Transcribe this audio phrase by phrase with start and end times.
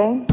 [0.00, 0.29] ¿ok?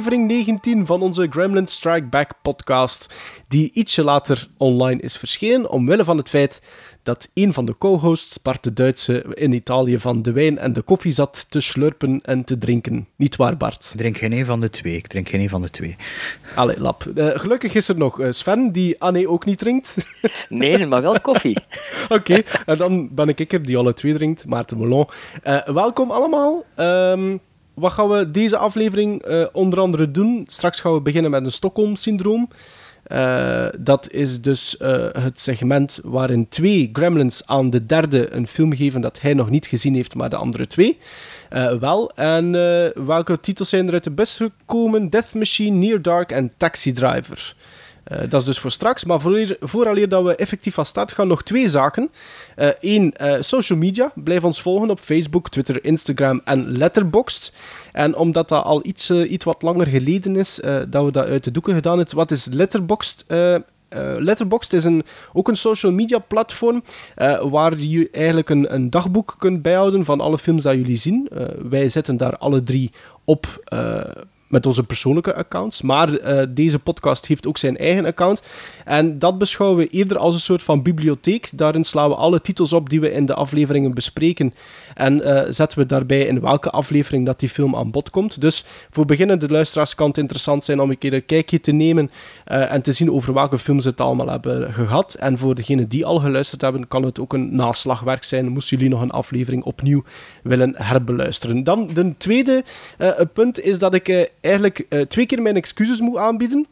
[0.00, 3.14] Aflevering 19 van onze Gremlin Strike Back podcast,
[3.48, 6.60] die ietsje later online is verschenen, omwille van het feit
[7.02, 10.82] dat een van de co-hosts, Bart de Duitse, in Italië van de wijn en de
[10.82, 13.08] koffie zat te slurpen en te drinken.
[13.16, 13.90] Niet waar, Bart?
[13.92, 14.96] Ik drink geen een van de twee.
[14.96, 15.96] Ik drink geen een van de twee.
[16.54, 17.04] Allee, lap.
[17.14, 20.06] Uh, gelukkig is er nog uh, Sven, die Anne ook niet drinkt.
[20.48, 21.56] nee, maar wel koffie.
[22.08, 25.06] Oké, okay, en dan ben ik er die alle twee drinkt, Maarten Melon.
[25.44, 26.64] Uh, welkom allemaal.
[26.76, 27.40] Um,
[27.80, 30.44] wat gaan we deze aflevering uh, onder andere doen?
[30.46, 32.48] Straks gaan we beginnen met een Stockholm-syndroom.
[33.06, 38.74] Uh, dat is dus uh, het segment waarin twee gremlins aan de derde een film
[38.74, 40.98] geven dat hij nog niet gezien heeft, maar de andere twee
[41.80, 42.10] wel.
[42.14, 42.52] En
[43.06, 45.08] welke titels zijn er uit de bus gekomen?
[45.08, 47.54] Death Machine, Near Dark en Taxi Driver.
[48.12, 49.04] Uh, dat is dus voor straks.
[49.04, 52.10] Maar voor, vooraleer dat we effectief van start gaan, nog twee zaken.
[52.80, 54.12] Eén, uh, uh, social media.
[54.14, 57.52] Blijf ons volgen op Facebook, Twitter, Instagram en Letterboxd.
[57.92, 61.50] En omdat dat al iets, iets wat langer geleden is dat we dat uit de
[61.50, 62.16] doeken gedaan hebben.
[62.16, 63.24] Wat is Letterboxd?
[63.28, 63.56] Uh,
[64.18, 66.82] Letterboxd is een, ook een social media platform
[67.50, 71.30] waar je eigenlijk een, een, dagboek kunt bijhouden van alle films dat jullie zien.
[71.68, 72.92] Wij zetten daar alle drie
[73.24, 73.46] op
[74.50, 75.82] met onze persoonlijke accounts.
[75.82, 78.42] Maar uh, deze podcast heeft ook zijn eigen account.
[78.84, 81.48] En dat beschouwen we eerder als een soort van bibliotheek.
[81.52, 84.54] Daarin slaan we alle titels op die we in de afleveringen bespreken.
[84.94, 88.40] En uh, zetten we daarbij in welke aflevering dat die film aan bod komt.
[88.40, 92.10] Dus voor beginnende luisteraars kan het interessant zijn om een keer een kijkje te nemen.
[92.48, 95.14] Uh, en te zien over welke films het allemaal hebben gehad.
[95.14, 98.48] En voor degenen die al geluisterd hebben, kan het ook een naslagwerk zijn.
[98.48, 100.02] Moesten jullie nog een aflevering opnieuw
[100.42, 101.64] willen herbeluisteren.
[101.64, 102.64] Dan de tweede
[103.32, 106.66] punt is dat ik eigenlijk uh, twee keer mijn excuses moet aanbieden.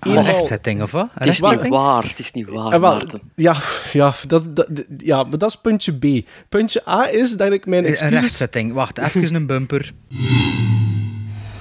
[0.00, 0.24] Eenmaal...
[0.24, 1.08] Een rechtzetting, of wat?
[1.14, 3.02] Het is niet waar, het is niet waar, uh, wel,
[3.34, 3.56] ja,
[3.92, 4.68] ja, dat, dat,
[4.98, 6.26] ja, maar dat is puntje B.
[6.48, 8.14] Puntje A is dat ik mijn excuses...
[8.14, 9.92] Een rechtzetting, wacht, even een bumper.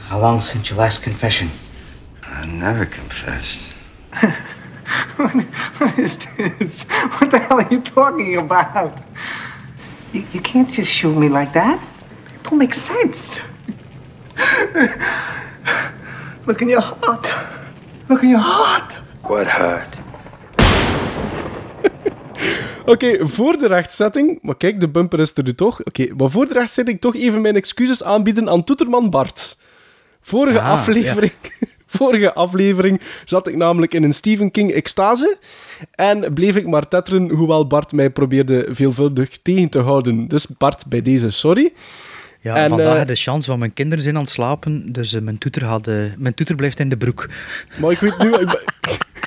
[0.10, 1.50] How long since your last confession?
[2.44, 3.76] I never confessed.
[5.18, 5.32] what,
[5.78, 6.86] what is this?
[7.18, 8.98] What the hell are you talking about?
[10.12, 11.80] You, you can't just shoot me like that.
[12.34, 13.42] It don't make sense.
[16.46, 17.36] Look in your heart.
[18.08, 19.02] Look in your heart.
[19.22, 20.00] What heart?
[22.82, 24.40] Oké, okay, voor de rechtzetting...
[24.42, 25.80] Maar kijk, de bumper is er nu toch.
[25.80, 29.58] Oké, okay, maar voor de rechtzetting toch even mijn excuses aanbieden aan Toeterman Bart.
[30.22, 31.32] Vorige ah, aflevering...
[31.42, 31.68] Ja.
[31.92, 35.38] Vorige aflevering zat ik namelijk in een Stephen King extase
[35.92, 40.28] en bleef ik maar tetteren, hoewel Bart mij probeerde veelvuldig tegen te houden.
[40.28, 41.74] Dus Bart, bij deze sorry.
[42.42, 45.22] Ja, en, vandaag uh, de chance, want mijn kinderen zijn aan het slapen, dus uh,
[45.22, 47.30] mijn, toeter had, uh, mijn toeter blijft in de broek.
[47.80, 48.60] Maar ik weet nu, ik, ben,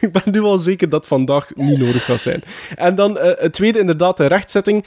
[0.09, 2.43] ik ben nu al zeker dat vandaag niet nodig gaat zijn.
[2.75, 4.85] En dan het tweede, inderdaad, de rechtzetting.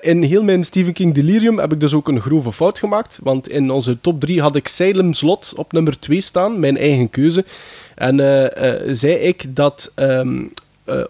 [0.00, 3.48] in heel mijn Stephen King delirium heb ik dus ook een grove fout gemaakt, want
[3.48, 7.44] in onze top 3 had ik Salem Slot op nummer 2 staan, mijn eigen keuze.
[7.94, 8.16] En
[8.96, 10.52] zei ik dat um,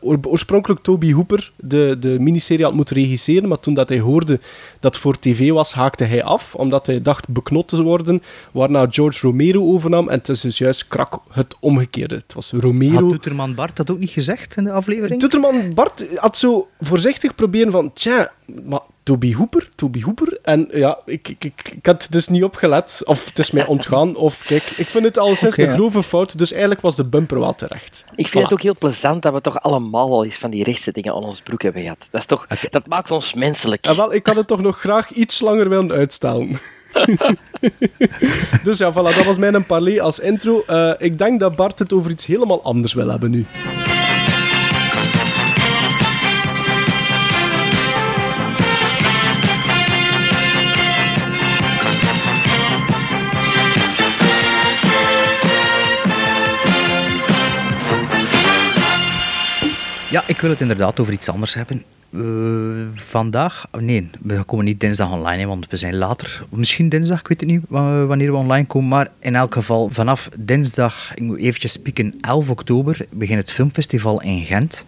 [0.02, 4.40] uh, oorspronkelijk Toby Hooper de, de miniserie had moeten regisseren, maar toen dat hij hoorde
[4.80, 8.86] dat het voor tv was, haakte hij af, omdat hij dacht beknot te worden, waarna
[8.90, 12.14] George Romero overnam en het is dus juist krak het omgekeerde.
[12.14, 13.00] Het was Romero...
[13.00, 15.20] Had Toeterman Bart dat ook niet gezegd in de aflevering?
[15.20, 18.32] Toeterman Bart had zo voorzichtig proberen van, tja,
[18.64, 18.80] maar
[19.10, 20.38] Toby Hooper, Toby Hooper.
[20.42, 23.02] En ja, ik, ik, ik, ik, had dus niet opgelet.
[23.04, 24.16] Of het is mij ontgaan.
[24.16, 26.38] Of kijk, ik vind het al sinds okay, een grove fout.
[26.38, 28.04] Dus eigenlijk was de bumper wel terecht.
[28.14, 28.42] Ik vind voilà.
[28.42, 31.40] het ook heel plezant dat we toch allemaal al eens van die rechtzettingen aan ons
[31.40, 32.06] broek hebben gehad.
[32.10, 32.70] Dat, is toch, okay.
[32.70, 33.86] dat maakt ons menselijk.
[33.86, 36.60] En wel, ik had het toch nog graag iets langer willen uitstellen.
[38.64, 40.64] dus ja, voilà, dat was mijn parley als intro.
[40.70, 43.46] Uh, ik denk dat Bart het over iets helemaal anders wil hebben nu.
[60.10, 61.84] Ja, ik wil het inderdaad over iets anders hebben.
[62.10, 62.22] Uh,
[62.94, 66.44] vandaag, nee, we komen niet dinsdag online, want we zijn later.
[66.48, 68.88] Misschien dinsdag, ik weet het niet wanneer we online komen.
[68.88, 74.22] Maar in elk geval, vanaf dinsdag, ik moet eventjes spieken, 11 oktober, begint het filmfestival
[74.22, 74.84] in Gent.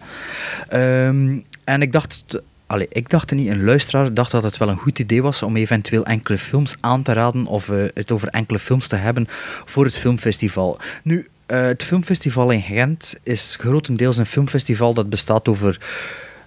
[0.73, 2.25] Um, en ik dacht,
[2.73, 5.55] Allee, ik dacht niet, een luisteraar dacht dat het wel een goed idee was om
[5.55, 9.25] eventueel enkele films aan te raden of uh, het over enkele films te hebben
[9.65, 10.79] voor het filmfestival.
[11.03, 15.79] Nu, uh, het filmfestival in Gent is grotendeels een filmfestival dat bestaat over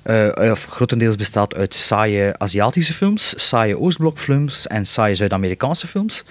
[0.07, 6.25] eh, of grotendeels bestaat uit saaie Aziatische films, saaie Oostblokfilms en saaie Zuid-Amerikaanse films.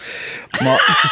[0.64, 1.08] Maar,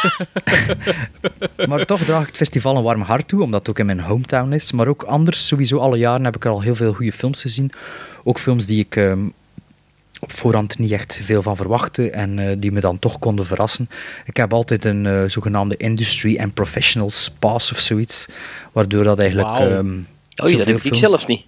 [1.68, 4.00] maar toch draag ik het festival een warm hart toe, omdat het ook in mijn
[4.00, 4.72] hometown is.
[4.72, 7.72] Maar ook anders, sowieso alle jaren heb ik er al heel veel goede films gezien.
[8.22, 9.28] Ook films die ik ehm,
[10.24, 13.88] op voorhand niet echt veel van verwachtte en eh, die me dan toch konden verrassen.
[14.24, 18.26] Ik heb altijd een eh, zogenaamde industry and professionals pass of zoiets,
[18.72, 19.48] waardoor dat eigenlijk...
[19.48, 19.70] Wauw.
[19.70, 19.96] ehm,
[20.42, 21.42] Oh, dat heb ik zelfs niet.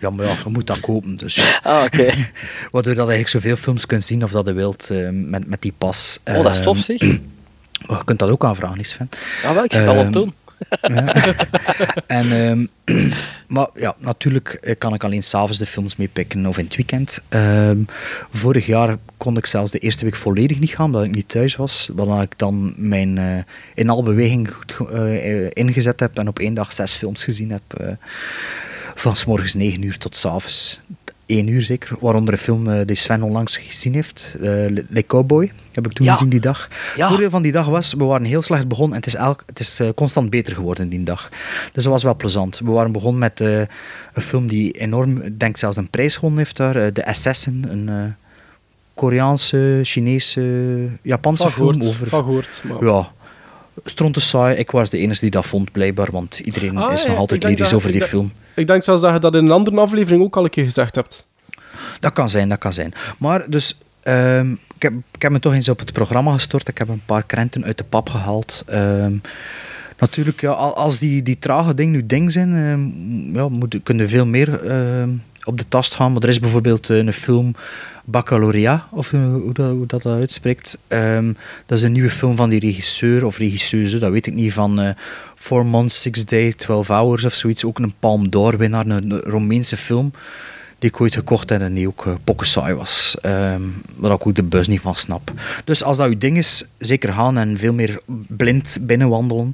[0.00, 1.40] Ja, maar ja, je moet dat kopen, dus...
[1.62, 2.04] Ah, oké.
[2.72, 5.72] Waardoor dat eigenlijk zoveel films kunt zien of dat je wilt eh, met, met die
[5.78, 6.18] pas.
[6.24, 7.00] Oh, dat is tof, Ehm, zeg.
[7.88, 9.08] oh, je kunt dat ook aanvragen, is Sven.
[9.42, 10.28] Ja, wel, ik zit al op Ehm,
[12.06, 12.66] En, ehm,
[13.54, 17.22] maar ja, natuurlijk eh, kan ik alleen s'avonds de films meepikken of in het weekend.
[17.28, 17.78] Ehm,
[18.32, 21.56] vorig jaar kon ik zelfs de eerste week volledig niet gaan, omdat ik niet thuis
[21.56, 21.90] was.
[21.94, 23.42] Waarna ik dan mijn eh,
[23.74, 24.50] in al beweging
[24.92, 27.96] eh, ingezet heb en op één dag zes films gezien heb.
[28.94, 30.80] van s morgens 9 uur tot s
[31.30, 31.96] 1 uur zeker.
[32.00, 34.48] Waaronder een film eh, die Sven onlangs gezien heeft, eh
[34.88, 35.52] Le Cowboy.
[35.72, 36.12] Heb ik toen Ja.
[36.12, 36.68] gezien die dag.
[36.70, 36.76] Ja.
[37.00, 39.42] Het voordeel van die dag was, we waren heel slecht begonnen en het is, elk,
[39.46, 41.28] het is eh, constant beter geworden die dag.
[41.72, 42.58] Dus dat was wel plezant.
[42.64, 43.68] We waren begonnen met een
[44.22, 46.92] film die enorm, ik denk zelfs een prijs gewonnen heeft daar.
[46.92, 48.14] The Assassin, een
[48.94, 52.06] Koreaanse, Chinese, Japanse Van film over...
[52.06, 52.62] van gehoord.
[52.64, 52.84] Maar...
[52.84, 53.12] Ja,
[53.84, 54.56] stronte saai.
[54.56, 57.72] Ik was de enige die dat vond, blijkbaar, want iedereen Ah, is nog altijd lyrisch
[57.72, 58.32] over die film.
[58.54, 60.94] Ik denk zelfs dat je dat in een andere aflevering ook al een keer gezegd
[60.94, 61.26] hebt.
[62.00, 62.92] Dat kan zijn, dat kan zijn.
[63.18, 66.68] Maar dus, ehm, ik, heb, ik heb me toch eens op het programma gestort.
[66.68, 68.64] Ik heb een paar krenten uit de pap gehaald.
[68.66, 69.12] Ehm,
[69.98, 74.08] natuurlijk, ja, al- als die, die trage dingen nu ding zijn, ehm, ja, moet, kunnen
[74.08, 74.60] veel meer
[75.50, 76.12] op de tast gaan.
[76.12, 77.54] Maar er is bijvoorbeeld eh, een film,
[78.04, 80.78] Baccalaureat, of hoe, dat, dat, uitspreekt.
[80.88, 81.32] Ehm,
[81.66, 84.80] dat is een nieuwe film van die regisseur of regisseuse, dat weet ik niet, van
[84.80, 84.94] eh
[85.34, 87.64] Four Months, Six Days, 12 Hours of zoiets.
[87.64, 90.12] Ook een Palm d'Or winnaar, een, Romeinse film
[90.78, 93.16] die ik ooit gekocht heb en die ook uh, was.
[93.20, 93.62] Ehm
[93.96, 95.32] waar ik ook de bus niet van snap.
[95.64, 99.52] Dus als dat uw ding is, zeker gaan en veel meer blind binnenwandelen.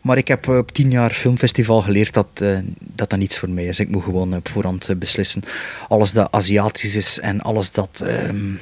[0.00, 3.50] Maar ik heb eh, op tien jaar filmfestival geleerd dat, eh, dat dat niets voor
[3.50, 3.80] mij is.
[3.80, 5.42] Ik moet gewoon op voorhand eh, beslissen.
[5.88, 8.52] Alles dat Aziatisch is en alles dat ehm,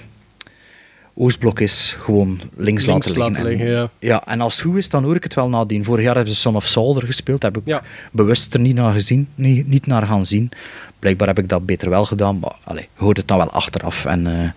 [1.20, 3.42] Oostblok is, gewoon links, Links laten liggen.
[3.42, 4.26] laten En- ja.
[4.26, 5.84] en als het goed is, dan hoor ik het wel nadien.
[5.84, 7.42] Vorig jaar hebben ze Son of Saul er gespeeld.
[7.42, 7.82] Heb ik Ja.
[8.12, 10.50] bewust er niet naar, gezien, niet, niet naar gaan zien.
[10.98, 14.04] Blijkbaar heb ik dat beter wel gedaan, maar allez, je hoort het dan wel achteraf.
[14.04, 14.50] En eh,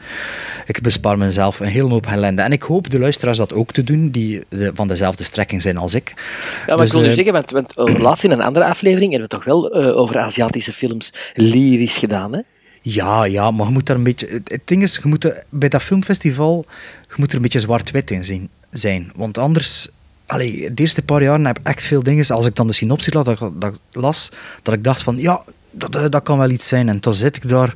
[0.66, 2.42] ik bespaar mezelf een hele hoop ellende.
[2.42, 5.78] En ik hoop de luisteraars dat ook te doen, die de- van dezelfde strekking zijn
[5.78, 6.14] als ik.
[6.16, 6.24] Ja,
[6.68, 9.12] maar Dus, ik wil nu eh, zeggen, want, want eh, laatst in een andere aflevering
[9.12, 12.40] hebben we toch wel over Aziatische films lyrisch gedaan, hè?
[12.82, 14.28] Ja, ja, maar je moet daar een beetje...
[14.28, 16.66] Het, ding is, je moet er- bij dat filmfestival,
[17.08, 19.12] je moet er een beetje zwart-wit in zien, zijn.
[19.16, 19.88] Want anders...
[20.26, 22.28] Allee, de eerste paar jaren heb ik echt veel dingen...
[22.28, 24.32] Als ik dan de synopsis las, dat, dat las,
[24.64, 25.18] dat ik dacht van...
[25.18, 26.90] Ja, dat, dat kan wel iets zijn.
[26.90, 27.74] En dan zit ik daar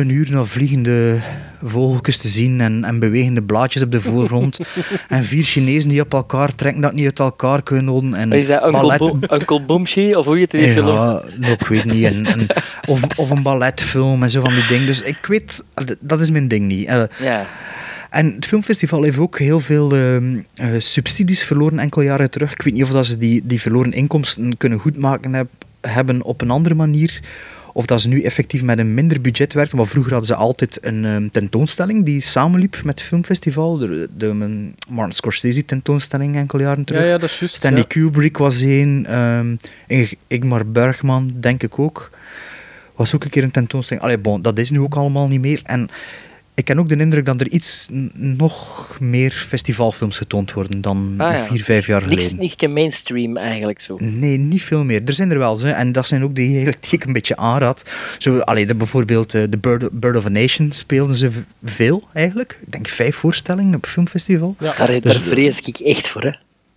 [0.00, 1.16] een uur naar vliegende
[1.64, 4.58] vogeltjes te zien en, en bewegende blaadjes op de voorgrond.
[5.08, 8.14] en vier Chinezen die op elkaar trekken, dat niet uit elkaar kunnen houden.
[8.14, 10.86] En is dat, Uncle, ballet- Bo Uncle Boomshi, of hoe heet die film?
[10.86, 12.04] ja, nou, ik weet niet.
[12.04, 12.46] En, en-
[12.88, 14.86] of, of een balletfilm en zo van die dingen.
[14.86, 15.64] Dus ik weet,
[16.00, 16.86] dat is mijn ding niet.
[16.86, 17.02] Eh,
[18.10, 22.52] en het filmfestival heeft ook heel veel ehm, eh, subsidies verloren enkele jaren terug.
[22.52, 25.48] Ik weet niet of dat ze die, die verloren inkomsten kunnen goedmaken heb,
[25.80, 27.20] hebben op een andere manier.
[27.76, 29.76] Of dat ze nu effectief met een minder budget werken.
[29.76, 33.78] Maar vroeger hadden ze altijd een ehm, tentoonstelling die samenliep met het filmfestival.
[33.78, 37.02] De, de, een Martin Scorsese tentoonstelling enkele jaren terug.
[37.02, 37.54] Ja, ja, dat is juist.
[37.54, 37.86] Stanley ja.
[37.86, 39.06] Kubrick was één.
[39.06, 39.56] ehm,
[39.86, 42.10] Ing- Ingmar Bergman, denk ik ook.
[42.94, 44.04] Was ook een keer een tentoonstelling.
[44.04, 45.60] Allee, bon, dat is nu ook allemaal niet meer.
[45.64, 45.88] En
[46.56, 51.32] ik heb ook de indruk dat er iets nog meer festivalfilms getoond worden dan Ah,
[51.34, 51.44] ja.
[51.44, 52.38] vier, vijf jaar Niks, geleden.
[52.38, 53.96] niet mainstream eigenlijk zo.
[54.00, 55.02] Nee, niet veel meer.
[55.04, 55.56] Er zijn er wel.
[55.56, 57.84] Ze, en dat zijn ook die, eigenlijk die ik een beetje aanraad.
[58.18, 61.30] Zo, allee, de, bijvoorbeeld eh, The Bird, Bird of a Nation speelden ze
[61.64, 62.58] veel eigenlijk.
[62.66, 64.56] Ik denk vijf voorstellingen op filmfestival.
[64.58, 64.74] Ja.
[64.78, 66.32] Daar, Dus- daar vrees ik echt voor, hè.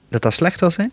[0.09, 0.85] Dat dat slecht was, hè?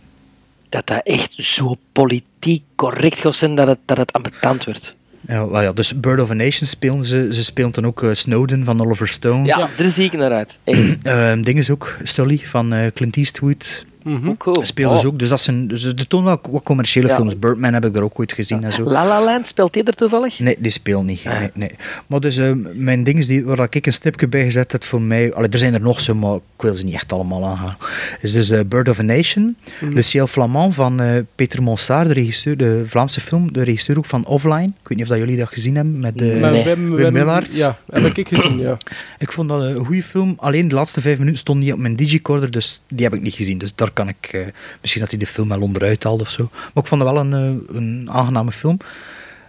[0.68, 4.94] Dat dat echt zo politiek correct gaat zijn dat het, dat het ambetant wordt.
[5.26, 7.34] Ja, ja, dus Bird of a Nation spelen ze.
[7.34, 9.46] Ze speelt dan ook eh, Snowden van Oliver Stone.
[9.46, 10.58] Ja, daar zie ik naar uit.
[10.64, 11.02] Echt.
[11.02, 13.86] Ehm ding is ook Sully van eh, Clint Eastwood.
[14.24, 14.62] Hoe cool.
[14.64, 15.12] Speelden ze Oh.
[15.12, 15.18] ook.
[15.18, 17.14] Dus dat zijn dus de tonen wel wat commerciële Ja.
[17.14, 17.38] films.
[17.38, 18.82] Birdman heb ik er ook ooit gezien en zo.
[18.82, 20.38] La La Land, speelt die er toevallig?
[20.38, 21.22] Nee, die speelt niet.
[21.26, 21.38] Ah.
[21.38, 21.70] Nee, nee.
[22.06, 25.02] Maar dus eh, mijn ding is die, waar ik een stipje bij gezet heb voor
[25.02, 25.32] mij.
[25.34, 27.76] Allee, er zijn er nog zo, maar ik wil ze niet echt allemaal aangaan.
[28.20, 29.56] Is dus eh, Bird of a Nation.
[29.80, 29.92] Mhm.
[29.92, 34.06] Le Ciel Flamand van eh, Peter Monsard, de regisseur, de Vlaamse film, de regisseur ook
[34.06, 34.62] van Offline.
[34.82, 36.64] Ik weet niet of dat jullie dat gezien hebben met eh, Maar Nee.
[36.64, 37.56] Wim, Wim Wim, Willard.
[37.56, 38.76] Ja, heb ik gezien, ja.
[39.18, 40.34] Ik vond dat een goede film.
[40.38, 43.34] Alleen de laatste vijf minuten stond niet op mijn digicorder, dus die heb ik niet
[43.34, 43.58] gezien.
[43.58, 44.28] Dus daar kan ik...
[44.32, 44.46] eh,
[44.80, 46.48] misschien dat hij de film wel onderuit haalde of zo.
[46.52, 48.78] Maar ik vond het wel een, eh, een aangename film.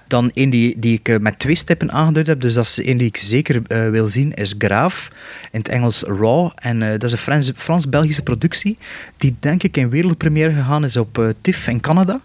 [0.08, 2.98] Dan een die, die ik eh, met twee stippen aangeduid heb, dus dat is een
[2.98, 5.10] die ik zeker eh, wil zien, is Graaf.
[5.52, 6.50] In het Engels Raw.
[6.56, 8.78] En eh, dat is een Frans- Frans-Belgische productie,
[9.18, 12.20] die denk ik in wereldpremière gegaan is op TIFF in Canada.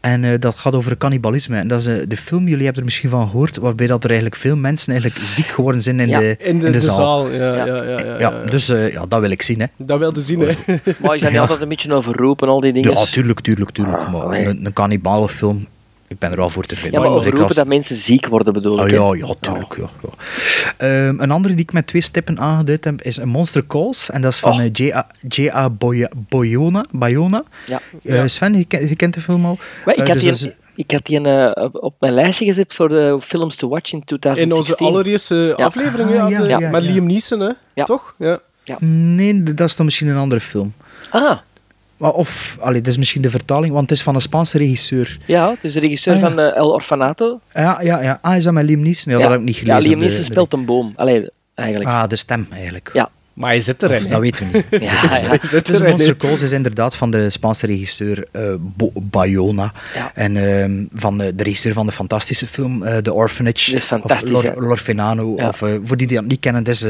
[0.00, 1.56] En eh, dat gaat over cannibalisme.
[1.56, 4.40] En dat is de film, jullie hebben er misschien van gehoord, waarbij dat er eigenlijk
[4.40, 7.30] veel mensen eigenlijk ziek geworden zijn in, Ja, de, In de, de zaal.
[7.30, 7.64] Ja, ja.
[7.66, 9.60] Ja, ja, ja, Ja, dus eh, ja, dat wil ik zien.
[9.60, 9.66] Hè.
[9.76, 10.54] Dat wilde zien, hè.
[11.02, 12.90] Maar je zijn niet altijd een beetje overroepen, al die dingen.
[12.90, 14.02] Ja, tuurlijk, tuurlijk, tuurlijk.
[14.02, 15.66] Ah, maar een, een kannibalenfilm,
[16.12, 17.02] ik ben er wel voor te vinden.
[17.02, 18.92] Ja, maar ga- dat mensen ziek worden, bedoel Oh, ik.
[18.92, 19.76] ja, ja, tuurlijk.
[19.76, 20.08] Ja, ja.
[21.06, 24.10] Ehm, een andere die ik met twee stippen aangeduid heb, is een Monster Calls.
[24.10, 24.60] En dat is van Oh.
[24.62, 25.06] eh, J.A.
[25.28, 25.70] J.A.
[25.70, 26.84] Boy- Boyona.
[26.90, 27.42] Bayona.
[27.66, 27.80] Ja.
[28.04, 29.58] Eh, Sven, je, ken- je kent de film al?
[29.84, 32.74] Maar ik, Eh, had dus die, ik had die eh, op- op mijn lijstje gezet
[32.74, 34.50] voor de films to watch in 2016.
[34.50, 35.64] In onze allereerste Ja.
[35.64, 36.90] aflevering, Ah, ja, ja, de- ja, met ja.
[36.92, 37.50] Liam Neeson, hè?
[37.74, 37.84] Ja.
[37.84, 38.14] Toch?
[38.18, 38.38] Ja.
[38.80, 40.72] Nee, dat is dan misschien een andere film.
[41.10, 41.38] Ah,
[42.10, 45.18] Of, allee, dat is misschien de vertaling, want het is van een Spaanse regisseur.
[45.26, 46.28] ja, het is de regisseur Ah, ja.
[46.28, 47.40] van eh, El Orfanato.
[47.54, 48.18] Ja, ja, ja.
[48.22, 49.12] Ah, is dat met Liam Neeson?
[49.12, 49.82] Ja, dat heb ik niet Ja, gelezen.
[49.88, 50.92] Liam op de- Neeson speelt een boom.
[50.96, 51.90] Allee, eigenlijk.
[51.90, 52.90] Ah, de stem eigenlijk.
[52.92, 53.10] Ja.
[53.32, 54.80] Maar hij zit erin, dat weten we niet.
[54.90, 55.38] Ja, ja.
[55.42, 56.16] Zit Dus erin, Monster.
[56.16, 58.42] Calls is inderdaad van de Spaanse regisseur eh,
[59.02, 59.72] Bayona.
[59.94, 60.10] Ja.
[60.14, 63.70] En ehm, van de, de regisseur van de fantastische film eh, The Orphanage.
[63.70, 65.34] Dat is fantastisch, Of Lorfenano.
[65.36, 65.48] Ja.
[65.48, 66.84] Of, eh, voor die die dat niet kennen, dat is,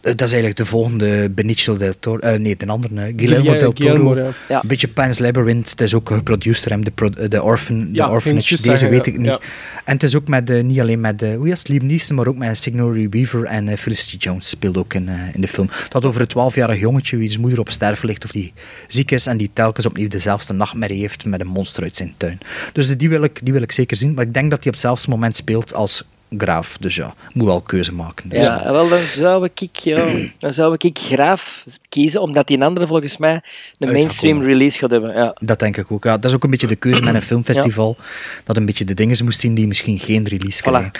[0.00, 2.18] dat is eigenlijk de volgende Benicio del Toro.
[2.18, 2.94] eh, nee, de andere.
[2.94, 3.16] eh, Guillermo
[3.50, 3.88] Guillermo, del Toro.
[3.94, 4.30] Guillermo, ja.
[4.48, 4.62] Ja.
[4.62, 5.70] Een beetje Pan's Labyrinth.
[5.70, 8.48] Het is ook geproduced door hem, de, pro- de, orphan, Ja, de Orphanage.
[8.48, 9.12] Deze zeggen, weet ja.
[9.12, 9.26] ik niet.
[9.26, 9.38] Ja.
[9.84, 12.26] En het is ook met, eh, niet alleen met uh, hoe het, Liam Neeson, maar
[12.26, 15.70] ook met Sigourney Weaver en eh, Felicity Jones speelt ook in, eh, in de film.
[15.88, 18.52] Dat over een 12-jarig jongetje wie zijn moeder op sterven ligt of die
[18.88, 22.38] ziek is en die telkens opnieuw dezelfde nachtmerrie heeft met een monster uit zijn tuin.
[22.72, 24.72] Dus die wil ik, die wil ik zeker zien, maar ik denk dat hij op
[24.72, 26.04] hetzelfde moment speelt als
[26.38, 26.76] Graaf.
[26.80, 28.28] Dus ja, moet wel keuze maken.
[28.28, 30.06] Dus, Ja, wel, dan zou ik, ja,
[30.38, 33.94] dan zou ik Graaf kiezen, omdat die andere volgens mij een Uitgekomen.
[33.94, 35.14] mainstream release gaat hebben.
[35.14, 35.34] Ja.
[35.40, 36.04] Dat denk ik ook.
[36.04, 37.96] Ja, dat is ook een beetje de keuze met een filmfestival.
[38.44, 40.92] Dat een beetje de dingen moest zien die misschien geen release Voilà, krijgen.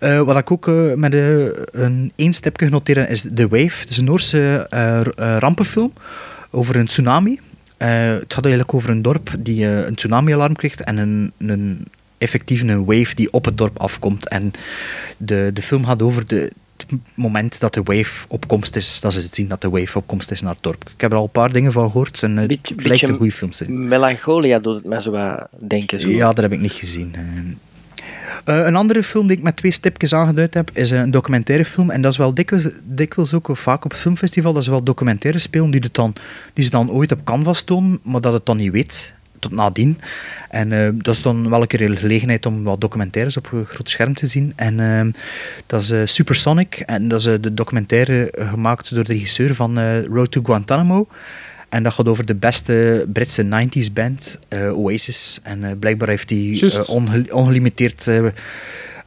[0.00, 3.78] Eh, wat ik ook eh, met eh, een één stipje genoteerd heb, is The Wave.
[3.80, 5.00] Het is een Noorse eh,
[5.38, 5.92] rampenfilm
[6.50, 7.40] over een tsunami.
[7.76, 11.86] Het gaat eigenlijk over een dorp die een tsunami-alarm krijgt en een, een
[12.26, 14.28] effectief een wave die op het dorp afkomt.
[14.28, 14.52] En
[15.16, 19.12] de, de film gaat over de, het moment dat de wave op komst is, dat
[19.12, 20.90] ze zien dat de wave op komst is naar het dorp.
[20.94, 23.16] Ik heb er al een paar dingen van gehoord en het Beetje- lijkt beetje een
[23.16, 23.88] goede film te zijn.
[23.88, 26.00] Melancholia doet het mij zo wat denken.
[26.00, 26.08] Zo.
[26.08, 27.14] Ja, dat heb ik niet gezien.
[27.14, 31.64] Eh, eh, een andere film die ik met twee stipjes aangeduid heb, is een documentaire
[31.64, 31.90] film.
[31.90, 35.38] En dat is wel dikwijls, dikwijls ook vaak op het filmfestival, dat ze wel documentaire
[35.40, 36.14] spelen die, het dan,
[36.52, 40.00] die ze dan ooit op canvas tonen, maar dat het dan niet weet, tot nadien.
[40.50, 43.64] En eh, dat is dan wel een keer een gelegenheid om wat documentaires op een
[43.64, 44.52] groot scherm te zien.
[44.56, 45.12] En eh,
[45.66, 46.74] dat is eh, Supersonic.
[46.74, 51.06] En dat is de documentaire gemaakt door de regisseur van Road to Guantanamo.
[51.68, 54.38] En dat gaat over de beste Britse 90s band,
[54.72, 55.40] Oasis.
[55.42, 58.10] En blijkbaar heeft hij onge- ongelimiteerd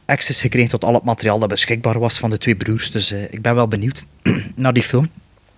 [0.06, 2.90] access gekregen tot al het materiaal dat beschikbaar was van de twee broers.
[2.90, 4.06] Dus ik ben wel benieuwd
[4.54, 5.08] naar die film.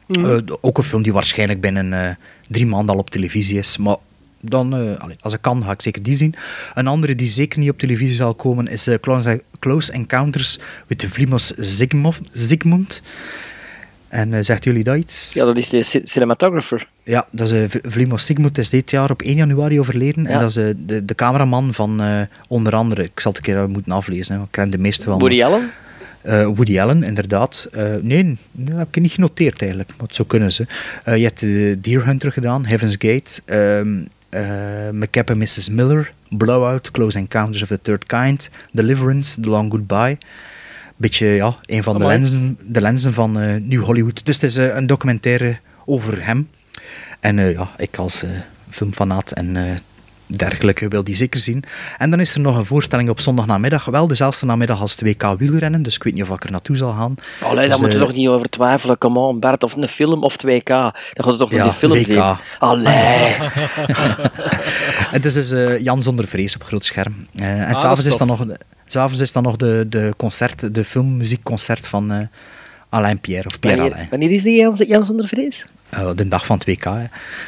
[0.06, 3.76] Eh, ook een film die waarschijnlijk binnen drie maanden al op televisie is.
[3.76, 3.96] Maar
[4.44, 6.34] dan, eh, als ik kan, ga ik zeker die zien.
[6.74, 10.98] Een andere die zeker niet op televisie zal komen is eh, Close, Close Encounters with
[10.98, 12.20] the Vlimos Zygmunt.
[12.30, 13.02] Zygmunt.
[14.08, 15.32] En eh, zegt jullie dat iets?
[15.32, 16.88] Ja, dat is de ci- cinematographer.
[17.04, 20.26] Ja, dat is, uh, Vlimos Sigmund is dit jaar op 1 januari overleden.
[20.26, 20.54] En dat is
[20.86, 22.02] de, de cameraman van
[22.48, 25.06] onder andere, ik zal het een keer moeten aflezen, hè, want ik ken de meeste
[25.06, 25.18] wel.
[25.18, 25.70] Woody Allen.
[26.54, 27.68] Woody Allen, inderdaad.
[28.02, 30.66] Nee, dat heb ik niet genoteerd eigenlijk, maar zou kunnen ze.
[31.04, 33.40] Je hebt de Deer Hunter gedaan, Heaven's Gate,
[34.32, 35.70] eh, McCap and Mrs.
[35.70, 40.18] Miller, Blowout, Close Encounters of the Third Kind, Deliverance, The Long Goodbye.
[40.96, 44.24] Beetje, ja, een van de lenzen, de lenzen van eh New Hollywood.
[44.24, 46.48] Dus het is eh, een documentaire over hem.
[47.20, 48.24] En ja, ik als
[48.68, 49.56] filmfanaat en
[50.36, 51.64] dergelijke wil die zeker zien.
[51.98, 53.84] En dan is er nog een voorstelling op zondagnamiddag.
[53.84, 56.76] Wel dezelfde namiddag als het WK wielrennen, dus ik weet niet of ik er naartoe
[56.76, 57.14] zal gaan.
[57.42, 58.98] Allee, daar Dus, moeten we eh, toch niet over twijfelen.
[58.98, 59.62] Come on, Bert.
[59.64, 60.62] Of een film of 2K.
[60.64, 62.06] Dan gaat het toch Ja, voor die film WK.
[62.06, 62.36] zien.
[62.58, 63.32] Allee.
[65.10, 67.26] Het is dus eh, Jan zonder vrees op groot scherm.
[67.34, 70.12] Eh, en dat s'avonds is is dan nog, de- s'avonds is dan nog de, de
[70.16, 72.18] concert, de filmmuziekconcert van eh,
[72.92, 74.10] Alain Pierre, of Pierre Wanneer, Alain.
[74.10, 75.64] wanneer is die Jan, Jan zonder vrees?
[75.88, 76.84] Eh, de dag van het WK.
[76.84, 77.04] Hè.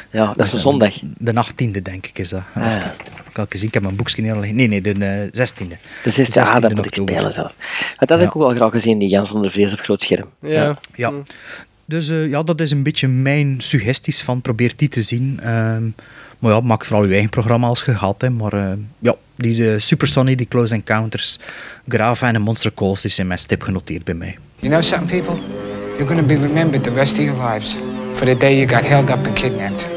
[0.09, 0.93] Ja, dat is een zondag.
[1.17, 2.41] De 18e, denk ik, is dat.
[2.53, 2.93] Ah, ja.
[3.31, 4.53] Kan ik eens zien, ik heb mijn boekje niet.
[4.53, 4.91] Nee, nee, de
[5.31, 5.77] eh, 16e.
[6.03, 7.53] De 16e, ah, dat moet ik spelen zelf.
[7.57, 8.25] Maar dat heb Ja.
[8.25, 10.29] ik ook wel graag gezien, die Jan zonder vrees op groot scherm.
[10.41, 10.79] Ja.
[10.95, 11.11] Ja.
[11.85, 15.39] Dus eh, ja, dat is een beetje mijn suggesties van probeer die te zien.
[15.41, 15.83] Ehm,
[16.39, 18.21] maar ja, maak vooral je eigen programma als je gaat.
[18.21, 18.29] Hè.
[18.29, 21.39] Maar eh, ja, die de Super Sonny, die Close Encounters,
[21.87, 24.37] Grava en de Monster Calls, die zijn mijn stip genoteerd bij mij.
[24.59, 25.43] You know something, people?
[25.97, 27.77] You're going to be remembered the rest of your lives
[28.13, 29.95] for the day you got held up and kidnapped.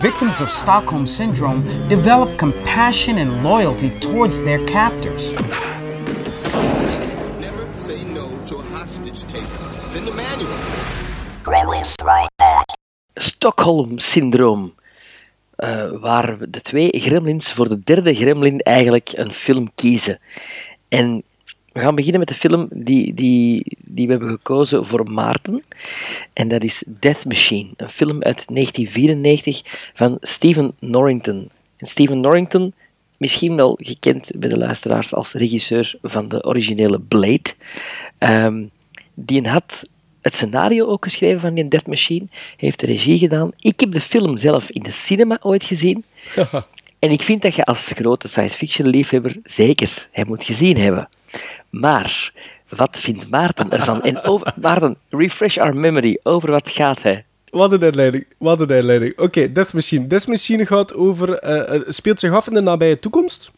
[0.00, 5.32] victims of Stockholm Syndrome develop compassion and loyalty towards their captors.
[7.40, 9.44] Never say no to a hostage taker.
[9.86, 10.52] It's in the manual.
[11.42, 12.28] Gremlins Strike
[15.58, 20.18] Eh, waar de twee gremlins voor de derde gremlin eigenlijk een film kiezen.
[20.88, 21.22] En
[21.72, 25.64] we gaan beginnen met de film die, die, die we hebben gekozen voor Maarten.
[26.32, 31.50] En dat is Death Machine, een film uit 1994 van Stephen Norrington.
[31.76, 32.72] En Stephen Norrington,
[33.16, 37.54] misschien wel gekend bij de luisteraars als regisseur van de originele Blade.
[38.18, 38.64] Ehm,
[39.14, 39.88] die had
[40.28, 43.50] het scenario ook geschreven van die Death Machine, heeft de regie gedaan.
[43.58, 46.04] Ik heb de film zelf in de cinema ooit gezien.
[46.98, 51.08] En ik vind dat je als grote science fiction liefhebber zeker hij moet gezien hebben.
[51.70, 52.32] Maar
[52.68, 54.02] wat vindt Maarten ervan?
[54.02, 56.18] En over, Maarten, refresh our memory.
[56.22, 57.24] Over wat gaat hij?
[57.50, 58.26] Wat een inleiding.
[58.38, 59.18] Wat een inleiding.
[59.18, 60.06] Oké, Death Machine.
[60.06, 63.50] Death Machine gaat over, eh, speelt zich af in de nabije toekomst.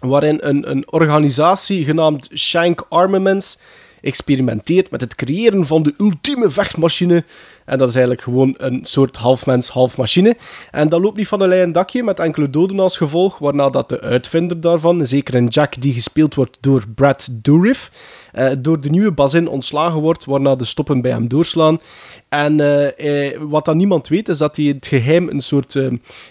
[0.00, 3.58] Waarin een, een organisatie genaamd Shank Armaments
[4.00, 7.24] experimenteert met het creëren van de ultieme vechtmachine.
[7.64, 10.36] En dat is eigenlijk gewoon een soort half mens, half machine.
[10.70, 13.88] En dat loopt niet van een lijn dakje met enkele doden als gevolg, waarna dat
[13.88, 17.90] de uitvinder daarvan, zeker een Jack die gespeeld wordt door Brad Dourif,
[18.32, 21.80] eh, door de nieuwe bazin ontslagen wordt, waarna de stoppen bij hem doorslaan.
[22.28, 25.86] En eh, eh, wat dan niemand weet, is dat hij het geheim een soort eh,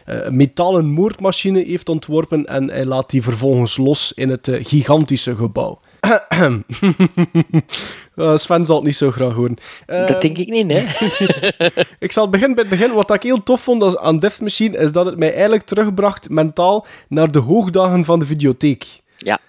[0.05, 5.79] eh, metalen moordmachine heeft ontworpen en hij laat die vervolgens los in het gigantische gebouw.
[6.05, 6.15] Uh,
[8.35, 9.57] Sven zal het niet zo graag horen.
[9.87, 10.85] Uh, dat denk ik niet, hè?
[11.99, 12.93] ik zal beginnen bij het begin.
[12.93, 16.85] Wat ik heel tof vond aan Death Machine, is dat het mij eigenlijk terugbracht mentaal
[17.09, 18.85] naar de hoogdagen van de videotheek.
[19.17, 19.39] Ja.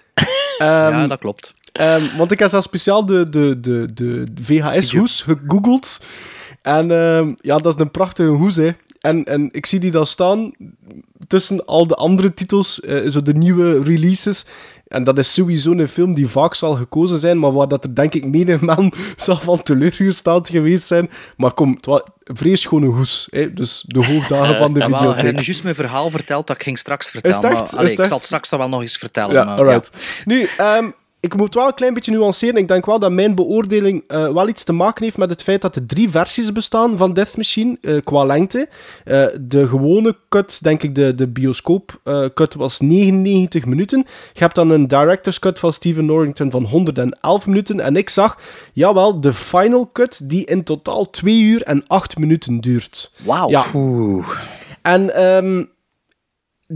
[0.59, 0.59] Um,
[0.99, 1.53] ja, dat klopt.
[1.81, 6.01] Um, want ik heb zelfs speciaal de, de, de, de VHS-hoes gegoogeld.
[6.63, 8.71] En um, ja, dat is een prachtige hoes, hè.
[9.01, 10.53] En, en ik zie die dan staan
[11.27, 14.45] tussen al de andere titels, uh, zo de nieuwe releases.
[14.89, 17.95] En dat is sowieso een film die vaak zal gekozen zijn, maar waar dat er
[17.95, 21.11] denk ik menig man zal van teleurgesteld geweest zijn.
[21.37, 23.29] Maar kom, het was een vrees hoes.
[23.31, 23.53] Hè?
[23.53, 25.25] Dus de hoogdagen van de uh, videotheek.
[25.25, 27.53] Ik heb juist mijn verhaal verteld dat ik ging straks vertellen.
[27.53, 29.35] Maar, allee, ik zal het straks dan wel nog eens vertellen.
[29.35, 29.91] Ja, maar, alright.
[29.93, 30.01] Ja.
[30.25, 30.95] Nu, um,
[31.33, 32.57] ik moet wel een klein beetje nuanceren.
[32.57, 35.63] Ik denk wel dat mijn beoordeling uh, wel iets te maken heeft met het feit
[35.63, 38.69] dat er drie versies bestaan van Death Machine uh, qua lengte.
[39.05, 42.01] Uh, de gewone cut, denk ik, de, de bioscoop
[42.35, 44.07] cut was 99 minuten.
[44.33, 47.81] Je hebt dan een director's cut van Steven Norrington van 111 minuten.
[47.81, 48.39] En ik zag,
[48.73, 53.11] jawel, de final cut die in totaal 2 uur en 8 minuten duurt.
[53.25, 53.49] Wauw.
[53.49, 53.65] Ja.
[53.75, 54.29] Oeh.
[54.83, 55.69] En um,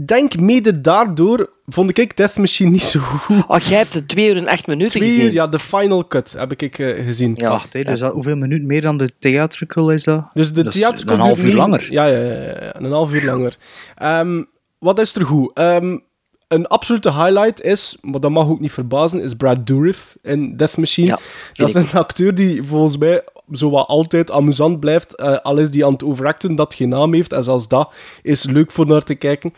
[0.05, 3.43] denk mede daardoor vond ik Death Machine niet zo goed.
[3.47, 5.25] Oh, jij hebt de 2 uur en 8 minuten Twee gezien?
[5.25, 7.33] uur, ja, de final cut heb ik uh, gezien.
[7.35, 10.25] Ja, Wacht, hè, dus dat, hoeveel minuten meer dan de theatrical is dat?
[10.33, 11.87] Dus de dat theatrical een half uur langer.
[11.89, 13.57] Ja, ja, ja, ja, een half uur langer.
[14.03, 14.47] Um,
[14.79, 15.59] wat is er goed?
[15.59, 16.03] Um,
[16.47, 20.77] een absolute highlight is, maar dat mag ook niet verbazen, is Brad Dourif in Death
[20.77, 21.07] Machine.
[21.07, 21.19] Ja,
[21.53, 25.69] dat is een acteur die volgens mij zo wat altijd amusant blijft, uh, al is
[25.69, 27.33] die aan het overacten dat geen naam heeft.
[27.33, 29.53] En zelfs dat is leuk voor naar te kijken.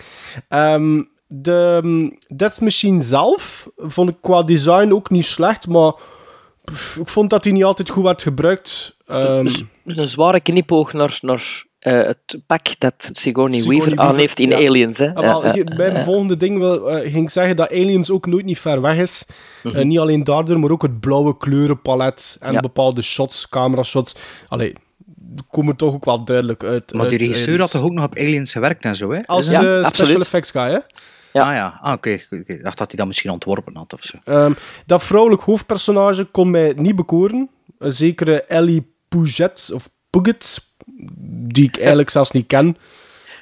[0.50, 5.94] Um, de um, Death Machine zelf vond ik qua design ook niet slecht, maar
[7.00, 8.98] ik vond dat hij niet altijd goed werd gebruikt.
[9.08, 14.08] Um, dus, dus een zware knipoog naar, naar uh, het pak dat Sigourney, Sigourney Weaver
[14.08, 14.56] aan heeft in ja.
[14.56, 14.98] Aliens.
[14.98, 15.14] Hè?
[15.14, 16.04] Ah, bij mijn ja.
[16.04, 19.26] volgende ding wil, uh, ging ik zeggen dat Aliens ook nooit niet ver weg is.
[19.64, 19.78] Mhm.
[19.78, 22.60] Uh, niet alleen daardoor, maar ook het blauwe kleurenpalet en Ja.
[22.60, 24.16] bepaalde shots, camera-shots.
[24.48, 24.76] Allee,
[25.50, 26.94] komen toch ook wel duidelijk uit.
[26.94, 29.20] Maar die regisseur had toch ook nog op Aliens gewerkt en zo, hè?
[29.26, 30.80] Als Ja, eh, special effects guy, hè?
[31.32, 31.48] Ja.
[31.50, 32.20] Ah ja, ah, oké.
[32.32, 32.54] oké.
[32.54, 34.18] Ik dacht dat hij dat misschien ontworpen had of zo.
[34.24, 34.54] Ehm,
[34.86, 37.50] dat vrouwelijk hoofdpersonage kon mij niet bekoren.
[37.80, 40.66] Een zekere Ellie Puget, of Puget,
[41.28, 42.78] die ik eigenlijk zelfs niet ken.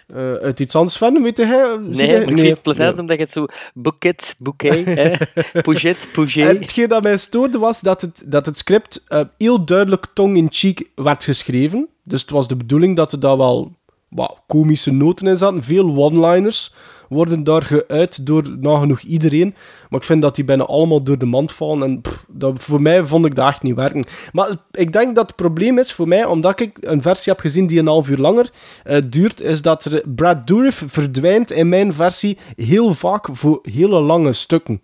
[0.08, 1.78] Eh, uit iets anders van, weet hij?
[1.80, 5.18] Nee, maar ik vind het plezant omdat je het zo bouquet, bouquet, En
[5.64, 6.60] pouget.
[6.60, 11.24] hetgeen dat mij stoorde was dat het, dat het script uh, heel duidelijk tong-in-cheek werd
[11.24, 11.88] geschreven.
[12.04, 13.72] Dus het was de bedoeling dat er daar wel
[14.08, 15.64] wow, komische noten in zaten.
[15.64, 16.74] Veel one-liners
[17.14, 19.56] worden daar geuit door nagenoeg iedereen.
[19.90, 21.84] Maar ik vind dat die bijna allemaal door de mand vallen.
[21.84, 24.06] En dat, voor mij vond ik dat echt niet werken.
[24.32, 27.68] Maar ik denk dat het probleem is voor mij, omdat ik een versie heb gezien
[27.68, 28.50] die een half uur langer
[28.86, 34.34] uh, duurt, is dat Brad Dourif verdwijnt in mijn versie heel vaak voor hele lange
[34.34, 34.82] stukken.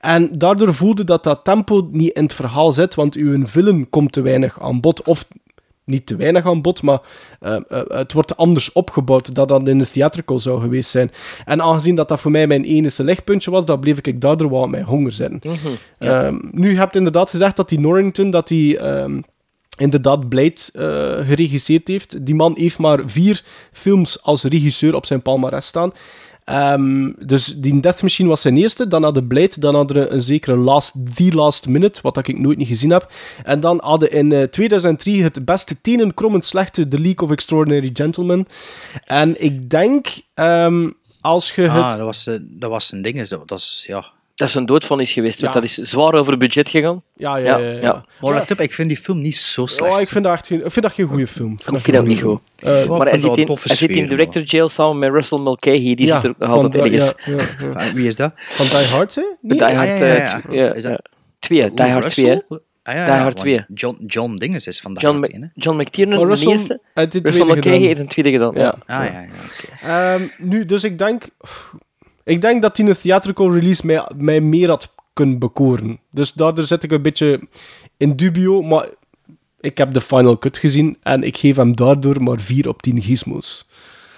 [0.00, 4.12] En daardoor voelde dat dat tempo niet in het verhaal zit, want uw villain komt
[4.12, 5.02] te weinig aan bod.
[5.02, 5.28] Of
[5.88, 7.00] niet te weinig aan bod, maar
[7.42, 11.10] uh, uh, het wordt anders opgebouwd dan dat in de theatrical zou geweest zijn.
[11.44, 14.66] En aangezien dat dat voor mij mijn enige lichtpuntje was, dan bleef ik daardoor wel
[14.66, 15.40] met honger zitten.
[15.42, 16.26] Mm -hmm, ja.
[16.26, 18.78] um, nu, je hebt inderdaad gezegd dat die Norrington, dat die...
[18.86, 19.24] Um,
[19.78, 22.26] inderdaad Blade eh, geregisseerd heeft.
[22.26, 25.92] Die man heeft maar vier films als regisseur op zijn palmarès staan.
[26.48, 28.88] Ehm, dus die Death Machine was zijn eerste.
[28.88, 32.58] Dan hadden Blade, dan hadden we een zekere Last, The Last Minute, wat ik nooit
[32.58, 33.12] niet gezien heb.
[33.44, 38.46] En dan hadden in eh, 2003 het beste tenenkrommend slechte The League of Extraordinary Gentlemen.
[39.04, 41.96] En ik denk, ehm, als je Ah, het...
[41.96, 43.28] dat was, eh, dat was een ding.
[43.28, 44.04] Dat, dat is, ja.
[44.38, 45.60] Dat is een doodvonnis geweest, want Ja.
[45.60, 47.02] dat is zwaar over budget gegaan.
[47.16, 47.58] Ja, ja, ja.
[47.72, 48.04] ja, ja.
[48.20, 49.92] Maar let op, ik vind die film niet zo slecht.
[49.94, 51.52] Oh, ik vind dat echt geen, ik vind dat geen goede film.
[51.52, 52.40] Ik vind dat niet goed.
[52.56, 55.94] Eh, maar hij zit, in, hij zit in director jail samen met Russell Mulcahy.
[55.94, 57.12] Die ja, zit er nog altijd ergens.
[57.24, 57.72] ja, ja, ja.
[57.72, 58.32] Van- Wie is dat?
[58.36, 59.22] Van Die Hard, hè?
[59.40, 59.74] Die Nee?
[59.74, 60.40] Hard ja, ja, ja.
[60.40, 60.56] 2.
[60.58, 61.00] Ja, Is dat- ja.
[61.38, 62.26] Twee, Die Hard 2.
[62.26, 62.32] hè.
[62.32, 62.58] Russell?
[62.82, 63.64] Ah, ja, ja, Hard want 2.
[63.74, 65.48] John, John Dinges is van Die John, Hard Mc- 1, hè?
[65.54, 66.80] John McTiernan, Maar de Russell eerste.
[66.94, 67.86] heeft de Russell tweede Mulcahy gedaan.
[67.88, 68.52] heeft een tweede gedaan.
[68.54, 68.60] Ja.
[68.86, 68.98] Ja.
[69.00, 69.20] Ah, ja,
[69.82, 70.14] ja.
[70.14, 71.24] Ehm, nu, dus ik denk...
[72.28, 76.00] Ik denk dat die een theatrical release mij, mij meer had kunnen bekoren.
[76.10, 77.40] Dus daardoor zit ik een beetje
[77.96, 78.88] in dubio, maar
[79.60, 83.02] ik heb de final cut gezien en ik geef hem daardoor maar 4 op 10
[83.02, 83.68] gizmos.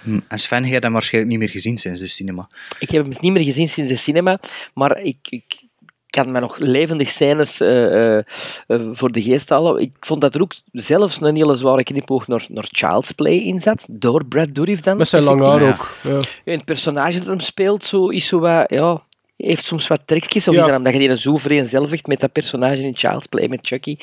[0.03, 2.49] Hm, En Sven, jij hebt hem waarschijnlijk niet meer gezien sinds de cinema.
[2.79, 4.39] Ik heb hem niet meer gezien sinds de cinema,
[4.73, 5.63] maar ik, ik
[6.11, 8.23] kan me nog levendig scènes eh, eh,
[8.67, 9.81] eh, voor de geest halen.
[9.81, 13.59] Ik vond dat er ook zelfs een hele zware knipoog naar, naar Child's Play in
[13.59, 14.97] zat, door Brad Dourif dan.
[14.97, 15.69] Met zijn lang haar Ja.
[15.69, 15.95] ook.
[16.03, 16.19] Ja.
[16.45, 19.01] En het personage dat hem speelt, zo, is zo wat, ja,
[19.37, 20.59] heeft soms wat trekjes, of Ja.
[20.61, 23.97] is dat omdat je die zo vereenzelvigt met dat personage in Child's Play met Chucky.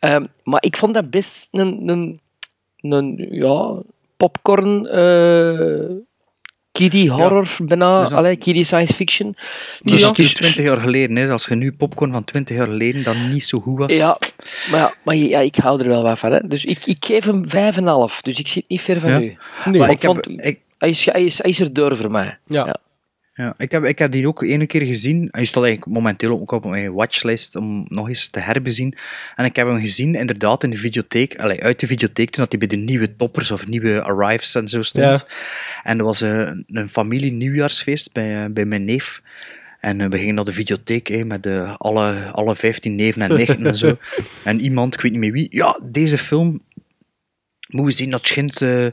[0.00, 2.20] Ehm, maar ik vond dat best een, een,
[2.80, 3.74] een ja,
[4.16, 4.86] popcorn
[6.72, 9.36] kiddie horror, bijna, Dus allee, kiddie science fiction.
[9.80, 12.66] Dus Dus- is dus- 20 jaar geleden, hè, als je nu popcorn van 20 jaar
[12.66, 13.96] geleden dan niet zo goed was.
[13.96, 14.18] Ja,
[14.70, 16.32] maar, ja, maar ja, ik hou er wel wat van.
[16.32, 16.38] Hè.
[16.48, 18.20] Dus ik, ik geef hem 5,5.
[18.20, 19.20] Dus ik zit niet ver van Ja.
[19.20, 19.36] u.
[19.64, 22.10] Nee, maar ik heb, vond- ik, Hij is, hij, is, hij is er door voor
[22.10, 22.38] mij.
[22.46, 22.76] Ja.
[23.34, 23.54] Ja.
[23.56, 25.28] ik, heb, ik heb die ook ene keer gezien.
[25.30, 28.94] Hij staat eigenlijk momenteel ook op mijn watchlist om nog eens te herbezien.
[29.36, 32.52] En ik heb hem gezien inderdaad in de videotheek, allee, uit de videotheek, toen dat
[32.58, 35.26] hij bij de nieuwe toppers of nieuwe arrives en zo stond.
[35.82, 39.22] En er was een, een familie nieuwjaarsfeest bij, bij mijn neef.
[39.82, 43.34] En eh, we gingen naar de videotheek hè, met eh, alle, alle 15 neven en
[43.34, 43.96] nichten en zo.
[44.44, 46.62] En iemand, ik weet niet meer wie, ja, deze film
[47.68, 48.86] moet je zien, dat schijnt eh,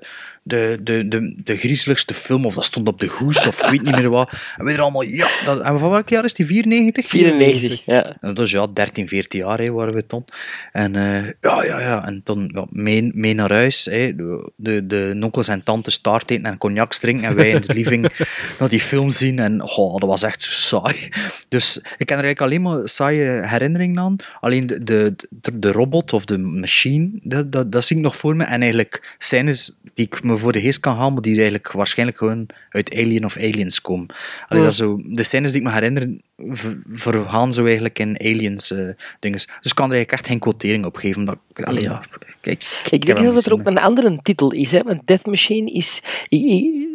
[0.50, 3.82] de, de, de, de griezeligste film, of dat stond op de hoes, of ik weet
[3.82, 4.32] niet meer wat.
[4.58, 6.46] En we er allemaal, ja, dat, en van welk jaar is die?
[6.46, 7.08] 94?
[7.08, 8.16] 94, ja.
[8.20, 10.26] En dat is ja, 13, 14 jaar hè, waren we toen.
[10.72, 12.06] En eh, ja, ja, ja.
[12.06, 13.86] En toen ja, mee, mee naar huis.
[13.86, 17.26] Hè, de, de, de onkels en tantes taart eten en cognac drinken.
[17.26, 18.12] En wij in de living
[18.60, 19.40] naar die film zien.
[19.40, 21.10] En oh, dat was echt zo saai.
[21.50, 24.16] Dus ik ken er eigenlijk alleen maar saaie herinneringen aan.
[24.40, 28.16] Alleen de, de, de, de robot of de machine, dat, dat, dat zie ik nog
[28.16, 28.44] voor me.
[28.44, 32.18] En eigenlijk scènes die ik me voor de geest kan halen, maar die eigenlijk waarschijnlijk
[32.18, 34.08] gewoon uit Alien of Aliens komen.
[34.48, 38.72] Allee, dat zo, de scènes die ik me herinner, v- vergaan zo eigenlijk in Aliens
[38.72, 38.78] eh
[39.20, 39.38] dingen.
[39.38, 41.40] Dus ik kan er eigenlijk echt geen quotering op geven.
[41.54, 42.04] allee, ja,
[42.42, 44.72] kijk, Ik denk dat er ook een andere titel is.
[44.72, 44.84] Hè?
[44.84, 46.02] Want Death Machine is...
[46.30, 46.42] ik-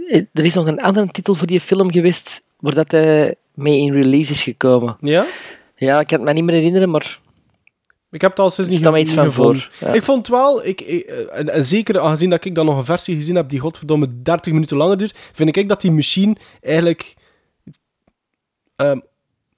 [0.09, 3.79] ik- er is nog een andere titel voor die film geweest waar dat hij mee
[3.81, 4.97] in release is gekomen.
[5.01, 5.27] Ja?
[5.77, 7.19] Ja, ik kan het me niet meer herinneren, maar...
[8.15, 9.93] Ik heb het al sinds niet, iets van voor, ja.
[9.95, 12.85] Ik vond wel, ik, ik- eh, en, en zeker aangezien dat ik dan nog een
[12.85, 17.15] versie gezien heb die godverdomme 30 minuten langer duurt, vind ik dat die machine eigenlijk,
[18.77, 18.99] ehm,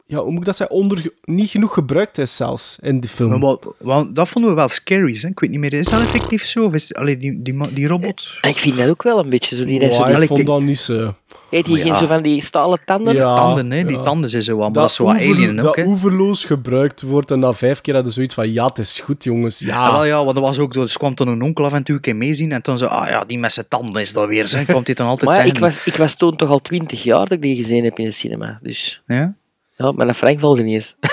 [0.07, 3.31] ja, hoe moet ik dat zeggen, onder, niet genoeg gebruikt is zelfs in die film.
[3.31, 5.19] Maar wat- wat- dat vonden we wel scary.
[5.21, 5.29] Hè?
[5.29, 6.65] Ik weet niet meer, is dat effectief zo?
[6.65, 7.43] Of is allee, die,
[7.73, 8.39] die, robot?
[8.43, 9.65] Ik vind dat ook wel een beetje zo.
[9.65, 11.15] Die, Wow, zo ik die, vond ik- dat niet zo.
[11.51, 11.99] Heet die Maar geen ja.
[12.01, 13.15] zo van die stalen tanden?
[13.15, 13.37] Ja.
[13.37, 13.85] tanden, hè?
[13.85, 14.03] Die ja.
[14.03, 17.03] tanden zijn zo wat, maar dat, is zo wat oever- alien ook, dat oeverloos gebruikt
[17.03, 19.59] wordt en na vijf keer hadden ze zoiets van, ja, het is goed, jongens.
[19.59, 21.83] Ja, Ah, wel, ja, want dat was ook, dus kwam dan een onkel af en
[21.83, 24.29] toe een keer meezien en toen zo, ah ja, die met zijn tanden is dat
[24.29, 24.65] weer, hè?
[24.65, 25.55] Kwam hij dan altijd Maar zeggen.
[25.55, 28.05] ik was, ik was toen toch al twintig jaar dat ik die gezien heb in
[28.05, 28.59] de cinema.
[28.63, 29.35] Dus Ja?
[29.77, 30.97] Ja, maar dat Frank valt er niet eens.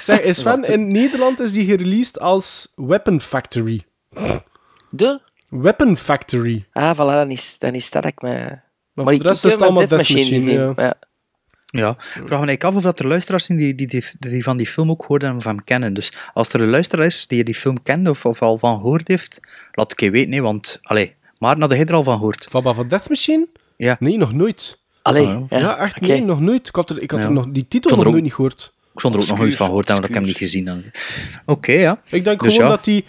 [0.00, 3.84] Zeg, is Sven, in Nederland is die gereleased als Weapon Factory.
[4.90, 5.20] De?
[5.48, 6.66] Weapon Factory.
[6.72, 8.58] Ah, voilà, dan is, dan is dat ik me...
[8.92, 10.72] Maar voor de rest is het allemaal Death Machine, ja.
[10.76, 10.94] ja.
[11.66, 14.42] Ja, ik vraag me eigenlijk af of dat er luisteraars zijn die, die, die, die
[14.42, 15.94] van die film ook hoorden en van hem kennen.
[15.94, 19.08] Dus als er een luisteraar is die die film kent of, of al van gehoord
[19.08, 19.40] heeft,
[19.72, 22.46] laat ik je weten, hè, want, allee, maar had hij er al van gehoord?
[22.50, 23.48] Van, van Death Machine?
[23.76, 23.96] Ja.
[23.98, 24.81] Nee, nog nooit.
[25.02, 25.58] Allee, Ah, ja.
[25.58, 26.06] Ja, echt Oké.
[26.06, 26.68] nee, nog nooit.
[26.68, 27.26] Ik had er, ik had Ja.
[27.26, 28.72] er nog die titel Zonder nog nooit niet gehoord.
[28.94, 30.78] Ik stond er ook nog nooit van gehoord, omdat ik hem niet gezien had.
[31.46, 32.00] Oké, ja.
[32.10, 32.76] Ik denk Dus gewoon ja.
[32.76, 33.04] dat die...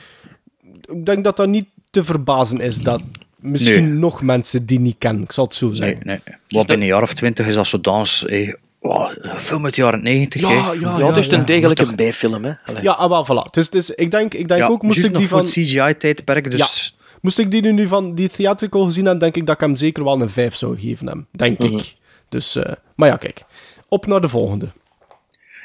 [0.85, 3.01] Ik denk dat dat niet te verbazen is dat
[3.39, 3.93] misschien Nee.
[3.99, 5.23] nog mensen die niet kennen.
[5.23, 5.99] Ik zal het zo Nee, zeggen.
[6.03, 6.19] nee.
[6.47, 9.81] Wat binnen een jaar of twintig is dat zo dans, hey, wow, film uit de
[9.81, 10.53] jaren negentig, Ja, hè.
[10.55, 11.11] ja, Ja, ja.
[11.11, 11.33] dus ja.
[11.33, 12.51] een degelijke bijfilm, hè.
[12.65, 12.83] Allee.
[12.83, 13.49] Ja, ah, wel, voilà.
[13.51, 15.39] Dus, dus ik denk, ik denk Ja, ook, moest ik die nog van...
[15.39, 16.92] het CGI-tijdperk, dus...
[17.23, 20.03] Moest ik die nu van die theatrical gezien hebben, denk ik dat ik hem zeker
[20.03, 21.27] wel een 5 zou geven hem.
[21.31, 21.95] Denk ik.
[22.29, 23.43] Dus, eh, maar ja, kijk.
[23.87, 24.71] Op naar de volgende.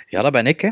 [0.07, 0.71] Ja, dat ben ik, hè.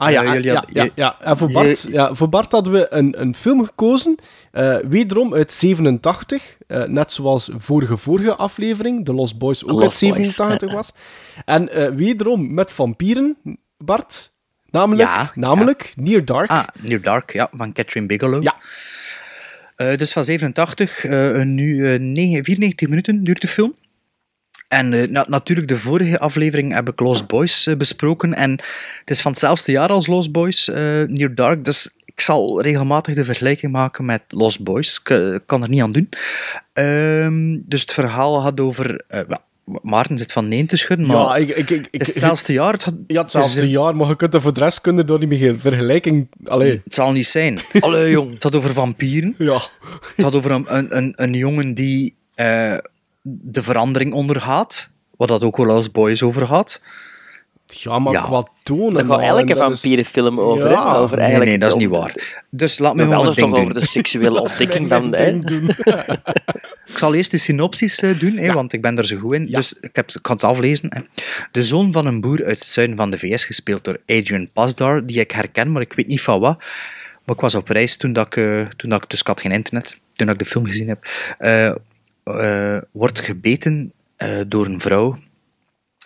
[0.00, 1.16] Ah ja, Eh, ja, ja, ja.
[1.20, 4.16] En voor Bart, ja, voor Bart hadden we een, een film gekozen,
[4.52, 9.82] eh, wederom uit 87, eh, net zoals vorige vorige aflevering, The Lost Boys ook Lost
[9.82, 10.74] uit Boys, 87 ja.
[10.74, 10.92] was.
[11.44, 13.36] En wederom met vampieren,
[13.78, 14.32] Bart.
[14.70, 16.50] Namelijk, namelijk Near Dark.
[16.50, 18.42] Ah, Near Dark, ja, van Catherine Bigelow.
[18.42, 18.56] Ja.
[19.80, 23.74] Eh, dus van 87, eh, nu eh, negen- 94 minuten duurt de film.
[24.68, 28.34] En eh, na- natuurlijk, de vorige aflevering heb ik Lost Boys eh, besproken.
[28.34, 28.50] En
[29.00, 30.74] het is van hetzelfde jaar als Lost Boys, eh,
[31.06, 31.64] Near Dark.
[31.64, 35.00] Dus ik zal regelmatig de vergelijking maken met Lost Boys.
[35.00, 36.08] Ik eh, kan er niet aan doen.
[36.72, 39.04] Ehm, dus het verhaal had over...
[39.08, 39.20] eh,
[39.82, 42.72] Maarten zit van nee te schudden, maar ja, ik, ik, ik, het is hetzelfde jaar.
[42.72, 45.18] Het, had, Ja, hetzelfde er- jaar, maar je kunt er voor de rest kunnen door
[45.18, 46.28] niet meer vergelijking...
[46.44, 46.80] Allee.
[46.84, 47.58] Het zal niet zijn.
[47.80, 48.32] Allee, jong.
[48.32, 49.34] Het had over vampieren.
[49.38, 49.60] Ja.
[50.16, 52.76] Het had over een, een, een, een jongen die eh,
[53.22, 54.90] de verandering ondergaat.
[55.16, 56.80] Wat dat ook wel Lost Boys over had.
[57.70, 58.20] Ja, maar Ja.
[58.22, 59.06] qua tonen...
[59.06, 60.70] Daar gaat een is- vampierenfilm over.
[60.70, 60.94] Ja.
[60.94, 62.42] over Nee, eigenlijk nee, dat is de- niet waar.
[62.50, 63.68] Dus laat me gewoon wel eens ding nog doen.
[63.68, 65.10] over de seksuele ontdekking van...
[65.10, 65.68] Doen.
[66.86, 69.46] Ik zal eerst de synopsis eh, doen, hè, want ik ben er zo goed in.
[69.46, 70.94] Dus ik, heb, ik kan het aflezen.
[70.94, 71.00] Hè.
[71.50, 75.06] De zoon van een boer uit het zuiden van de VS, gespeeld door Adrian Pasdar,
[75.06, 76.58] die ik herken, maar ik weet niet van wat.
[77.24, 79.10] Maar ik was op reis toen, dat ik, eh, toen dat ik...
[79.10, 81.04] Dus ik had geen internet, toen dat ik de film gezien heb.
[81.38, 81.66] eh,
[82.24, 85.16] eh, wordt gebeten eh, door een vrouw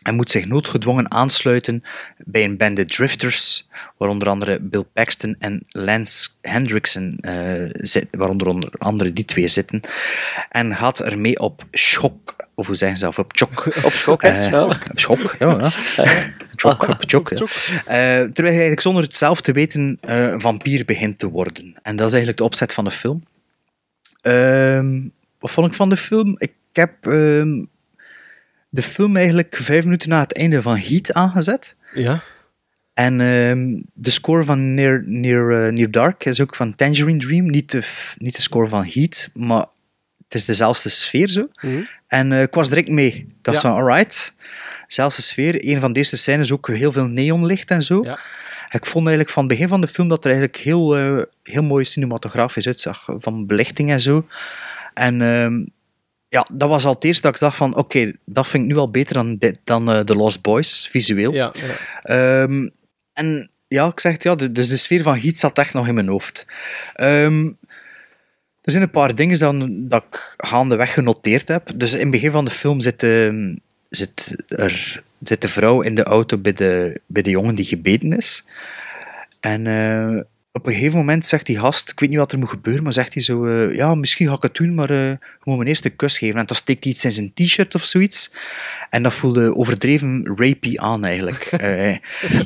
[0.04, 1.82] en moet zich noodgedwongen aansluiten
[2.18, 8.46] bij een bende drifters, waar onder andere Bill Paxton en Lance Hendrickson, eh, zit, waaronder
[8.46, 9.80] onder andere die twee zitten,
[10.50, 13.66] en gaat ermee op schok, of hoe zeggen ze dat, op chok.
[13.84, 14.28] Op schok, hè?
[14.28, 14.64] Eh, Ja.
[14.64, 15.58] Op schok, ja.
[15.58, 15.72] ja.
[16.56, 17.36] Chok, op chok, ja.
[17.36, 21.74] Eh, terwijl hij eigenlijk zonder het zelf te weten eh, een vampier begint te worden.
[21.82, 23.22] En dat is eigenlijk de opzet van de film.
[24.20, 25.00] Ehm,
[25.38, 26.34] wat vond ik van de film?
[26.38, 27.64] Ik heb ehm,
[28.74, 31.76] de film eigenlijk vijf minuten na het einde van Heat aangezet.
[31.94, 32.20] Ja.
[32.94, 37.50] En ehm, de score van Near, Near, eh, Near Dark is ook van Tangerine Dream.
[37.50, 37.82] Niet de,
[38.18, 39.66] niet de score van Heat, maar
[40.24, 41.48] het is dezelfde sfeer zo.
[42.06, 43.14] En eh, ik was direct mee.
[43.14, 43.68] Ik dacht Ja.
[43.68, 44.34] van, alright.
[44.86, 45.68] Zelfde sfeer.
[45.68, 48.02] Een van deze scènes ook heel veel neonlicht en zo.
[48.04, 48.18] Ja.
[48.70, 51.62] Ik vond eigenlijk van het begin van de film dat er eigenlijk heel, eh, heel
[51.62, 53.06] mooi cinematografisch uitzag.
[53.18, 54.26] Van belichting en zo.
[54.94, 55.64] En ehm,
[56.34, 58.76] ja, dat was al het eerste dat ik dacht van, oké, dat vind ik nu
[58.76, 61.32] al beter dan, dit- dan eh, The Lost Boys, visueel.
[61.32, 61.74] Ja, ja.
[62.42, 62.68] Ehm,
[63.12, 65.88] en ja, ik zeg het, ja, de, dus de sfeer van Heat zat echt nog
[65.88, 66.46] in mijn hoofd.
[66.94, 67.46] Ehm,
[68.62, 71.70] er zijn een paar dingen dan, dat ik gaandeweg genoteerd heb.
[71.74, 73.54] Dus in het begin van de film zit, ehm,
[73.90, 78.12] zit, er, zit de vrouw in de auto bij de, bij de jongen die gebeten
[78.12, 78.44] is.
[79.40, 80.20] En eh,
[80.56, 82.92] op een gegeven moment zegt die gast, ik weet niet wat er moet gebeuren, maar
[82.92, 85.64] zegt hij zo, eh, ja, misschien ga ik het doen, maar eh, je moet me
[85.64, 86.40] eerst een kus geven.
[86.40, 88.32] En dan steekt hij iets in zijn t-shirt of zoiets.
[88.90, 91.42] En dat voelde overdreven rapey aan, eigenlijk.
[91.64, 91.90] Eh,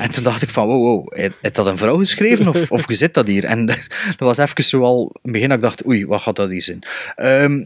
[0.01, 2.95] en toen dacht ik van, wow, wow, heeft dat een vrouw geschreven of, of je
[2.95, 3.45] zit dat hier?
[3.45, 3.65] En
[4.17, 6.49] dat was even zo al, in het begin dat ik dacht, oei, wat gaat dat
[6.49, 6.79] hier zijn?
[7.15, 7.63] Ehm,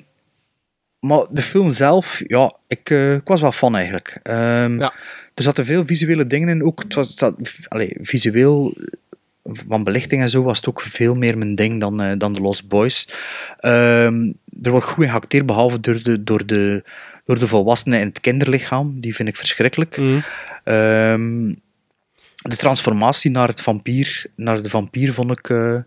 [1.00, 4.20] maar de film zelf, ja, ik, ik was wel fan eigenlijk.
[4.24, 4.94] Ehm, Ja.
[5.34, 7.24] Er zaten veel visuele dingen in, ook het was,
[7.68, 8.74] allee, visueel
[9.44, 12.42] van belichting en zo was het ook veel meer mijn ding dan, eh, dan The
[12.42, 13.08] Lost Boys.
[13.60, 16.84] Ehm, er wordt goed in geacteerd, behalve door de, door, de,
[17.26, 19.00] door de volwassenen in het kinderlichaam.
[19.00, 19.98] Die vind ik verschrikkelijk.
[20.64, 21.54] Ehm,
[22.42, 25.78] de transformatie naar, het vampier, naar de vampier vond ik eh,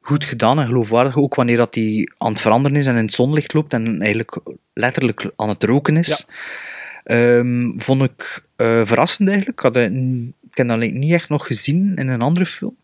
[0.00, 1.16] goed gedaan en geloofwaardig.
[1.16, 4.40] Ook wanneer dat hij aan het veranderen is en in het zonlicht loopt en eigenlijk
[4.72, 6.26] letterlijk aan het roken is.
[7.04, 9.58] Ehm, vond ik eh, verrassend eigenlijk.
[9.62, 9.90] Ik, had,
[10.54, 12.76] ik heb dat niet echt nog gezien in een andere film.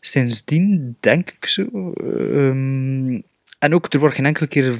[0.00, 1.92] Sindsdien denk ik zo.
[1.94, 3.20] ehm,
[3.58, 4.74] en ook, er wordt geen enkele keer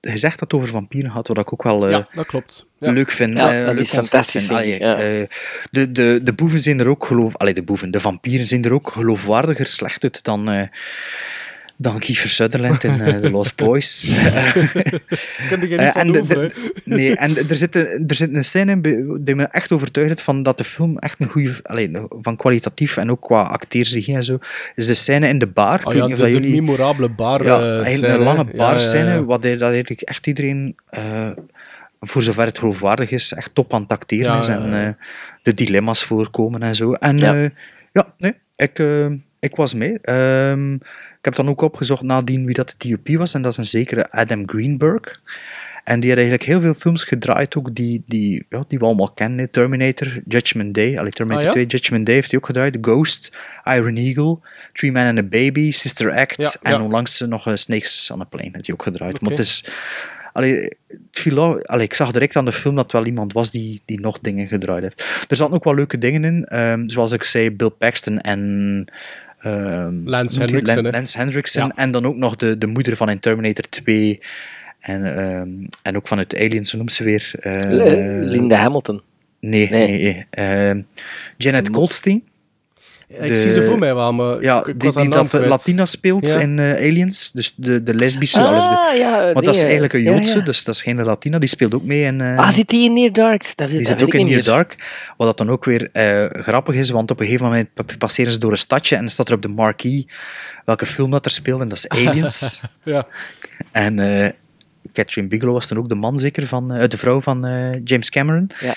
[0.00, 2.66] gezegd dat het over vampieren gaat, wat ik ook wel eh, ja, dat klopt.
[2.78, 2.92] Ja.
[2.92, 3.36] leuk vind.
[3.36, 4.58] Ja, dat leuk concept fantastisch, vind.
[4.58, 5.20] vind ik, Allee, ja.
[5.20, 5.26] eh,
[5.70, 7.36] de, de, de boeven zijn er ook geloof...
[7.36, 10.68] Allee, de boeven, de vampieren zijn er ook geloofwaardiger slecht uit dan, eh,
[11.82, 14.10] dan Kiefer Sutherland in eh, The Lost Boys.
[14.12, 18.34] Ik heb er geen Eh, en over, de- nee, en er zit, een, er zit
[18.34, 22.08] een scène in die me echt overtuigd heeft van dat de film echt een goede,
[22.22, 24.38] van kwalitatief en ook qua acteersregie en zo,
[24.74, 25.80] is de scène in de bar.
[25.80, 26.50] Ik Oh ja, de, jullie...
[26.50, 27.44] memorabele bar.
[27.44, 29.24] Ja, eh, scène, een lange barscène, Ja, ja.
[29.24, 31.30] wat dat eigenlijk echt iedereen, eh,
[32.00, 34.48] voor zover het geloofwaardig is, echt top aan het acteren is.
[34.48, 34.92] En eh,
[35.42, 36.92] de dilemma's voorkomen en zo.
[36.92, 37.50] En Ja.
[38.18, 39.06] nee, ik, eh,
[39.40, 39.98] ik was mee.
[40.02, 40.76] Ehm,
[41.24, 44.10] heb dan ook opgezocht nadien wie dat de TOP was, en dat is een zekere
[44.10, 45.20] Adam Greenberg.
[45.84, 49.10] En die had eigenlijk heel veel films gedraaid, ook die, die, ja, die we allemaal
[49.12, 49.50] kennen.
[49.50, 50.98] Terminator, Judgment Day.
[50.98, 51.64] Allee, Terminator Ah, ja?
[51.64, 52.78] 2, Judgment Day heeft hij ook gedraaid.
[52.80, 53.32] Ghost,
[53.64, 54.38] Iron Eagle,
[54.72, 56.36] Three Men and a Baby, Sister Act.
[56.36, 59.20] Ja, en onlangs nog eh, Snakes on a Plane heeft hij ook gedraaid.
[59.20, 59.40] Maar Oké.
[59.40, 59.64] het is
[60.32, 60.54] allee,
[60.88, 64.00] het viel allee, ik zag direct aan de film dat wel iemand was die, die
[64.00, 65.26] nog dingen gedraaid heeft.
[65.28, 66.44] Er zaten ook wel leuke dingen in.
[66.44, 68.84] ehm, zoals ik zei, Bill Paxton en...
[69.40, 70.38] ehm, Lance?
[70.40, 70.90] Henriksen, hè?
[70.90, 71.66] Lance Henriksen.
[71.66, 71.72] Ja.
[71.74, 74.20] En dan ook nog de, de moeder van in Terminator 2.
[74.80, 75.48] En, ehm,
[75.82, 77.30] en ook vanuit Aliens, noemt ze weer?
[77.40, 79.02] Eh, Eh, Linda Hamilton.
[79.40, 79.86] Nee, nee.
[79.86, 80.26] nee.
[80.30, 80.80] Ehm,
[81.36, 82.22] Janet Goldstein.
[83.18, 85.46] Ik zie ze voor mij wel, maar Ja, ik, die, die dat de.
[85.46, 86.38] Latina speelt Ja.
[86.40, 87.32] in eh, Aliens.
[87.32, 88.40] Dus de, de lesbische.
[88.40, 90.44] Ah, de- ja, want dat is nee, eigenlijk een Joodse, ja.
[90.44, 91.38] dus dat is geen Latina.
[91.38, 92.20] Die speelt ook mee in...
[92.20, 93.52] eh, Ah, zit die in Near Dark?
[93.54, 94.42] Dat, die dat zit ook in Near.
[94.42, 94.76] Dark.
[95.16, 98.32] Wat dat dan ook weer eh, grappig is, want op een gegeven moment pa- passeren
[98.32, 100.06] ze door een stadje en dan staat er op de marquee
[100.64, 102.60] welke film dat er speelt, en dat is Aliens.
[102.84, 103.06] Ja.
[103.72, 104.30] En eh,
[104.92, 108.10] Catherine Bigelow was toen ook de man zeker van, eh, de vrouw van eh, James
[108.10, 108.50] Cameron.
[108.60, 108.74] Ja.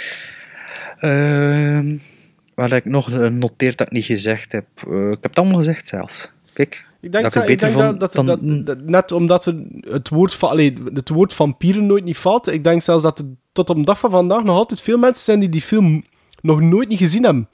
[2.56, 4.66] Wat ik nog noteerd dat ik niet gezegd heb.
[4.88, 6.32] Eh, ik heb het allemaal gezegd zelf.
[6.54, 8.26] Kijk, Ik denk, dat dat, ik denk dat, dat, dat,
[8.66, 12.82] dat- net omdat het woord, van, allee, het woord vampieren nooit niet valt, ik denk
[12.82, 15.50] zelfs dat er tot op de dag van vandaag nog altijd veel mensen zijn die
[15.50, 16.04] die film
[16.42, 17.50] nog nooit niet gezien hebben.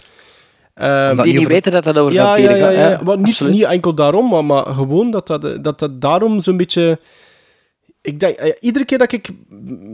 [0.74, 2.74] Ehm, Die niet weten dat dat over ja, ja, vampieren ja, gaat.
[2.74, 2.90] ja.
[2.90, 6.58] Ja, Maar niet, niet enkel daarom, maar, maar gewoon dat dat, dat, dat daarom zo'n
[6.58, 7.00] beetje...
[8.02, 9.30] Ik denk, eh, iedere keer dat ik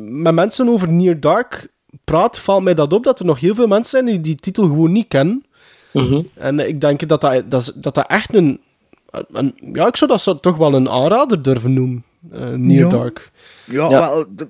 [0.09, 1.67] met mensen over Near Dark
[2.03, 4.63] praat, valt mij dat op dat er nog heel veel mensen zijn die die titel
[4.63, 5.45] gewoon niet kennen.
[5.93, 6.21] Mhm.
[6.34, 8.60] En ik denk dat dat, dat, dat, dat echt een,
[9.31, 9.55] een...
[9.73, 12.03] Ja, ik zou dat zo toch wel een aanrader durven noemen.
[12.31, 12.88] eh Near Ja.
[12.88, 13.31] Dark.
[13.65, 13.99] Ja, Ja.
[13.99, 14.45] Wel, d-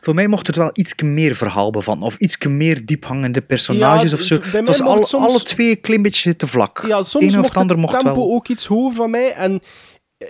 [0.00, 2.04] voor mij mocht het wel iets meer verhaal bevatten.
[2.04, 4.38] Of iets meer diephangende personages Ja, of zo.
[4.38, 6.84] bij mij Het was al, soms- alle twee een klein beetje te vlak.
[6.88, 8.32] Ja, soms mocht het mocht tempo wel.
[8.34, 9.32] ook iets hoger van mij.
[9.32, 9.60] En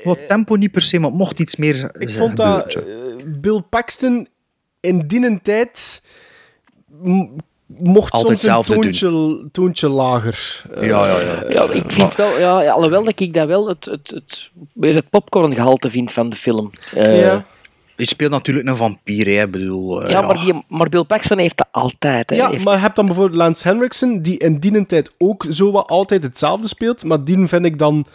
[0.04, 2.82] Wat tempo niet per se, maar mocht iets meer ik eh, vond dat eh,
[3.26, 4.28] Bill Paxton
[4.80, 6.02] in die tijd
[7.78, 8.82] mocht Altijd soms een hetzelfde doen.
[8.82, 10.62] toontje, toontje lager.
[10.74, 11.44] Eh, Ja, ja, ja.
[11.48, 15.10] Ja, ik vind wel, ja, alhoewel dat ik dat wel het, het, het, weer het
[15.10, 16.70] popcorngehalte vind van de film.
[16.94, 17.44] Eh, ja.
[17.96, 19.48] Je speelt natuurlijk een vampier, hè.
[19.48, 20.02] Bedoel...
[20.02, 22.30] eh, ja, maar, die, maar Bill Paxton heeft dat altijd.
[22.30, 22.36] Hè.
[22.36, 25.70] Ja, Heeft- maar je hebt dan bijvoorbeeld Lance Henriksen, die in die tijd ook zo
[25.72, 28.06] wat altijd hetzelfde speelt, maar die vind ik dan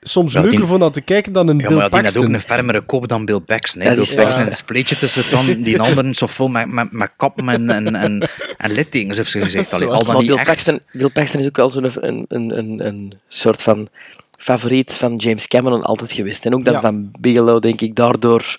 [0.00, 2.00] soms Ja, die- leuker van dat te kijken dan een Ja, Bill maar ja, die
[2.00, 3.82] had ook een fermere kop dan Bill Paxton.
[3.82, 3.94] Hè.
[3.94, 7.70] Bill Paxton een spleetje tussen dan die anderen zo vol met, met, met kappen en,
[7.70, 9.72] en, en, en littekens, heb ze gezegd.
[9.72, 10.46] Allee, al dan maar niet Bill echt.
[10.46, 13.88] Paxton, Bill Paxton is ook wel zo'n een, een, een, een soort van
[14.38, 16.46] favoriet van James Cameron altijd geweest.
[16.46, 16.80] En ook dan Ja.
[16.80, 18.56] van Bigelow, denk ik, daardoor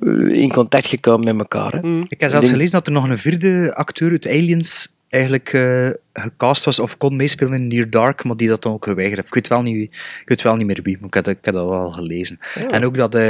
[0.00, 1.72] eh, in contact gekomen met elkaar.
[1.72, 1.78] Hè.
[1.88, 2.06] Mm.
[2.08, 6.64] Ik heb zelfs gelezen dat er nog een vierde acteur uit Aliens eigenlijk eh, gecast
[6.64, 9.28] was of kon meespelen in Near Dark, maar die dat dan ook geweigerd heeft.
[9.28, 11.44] Ik weet wel niet, ik weet wel niet meer wie, maar ik heb, dat- ik
[11.44, 12.38] heb dat wel gelezen.
[12.70, 13.28] En ook dat, eh,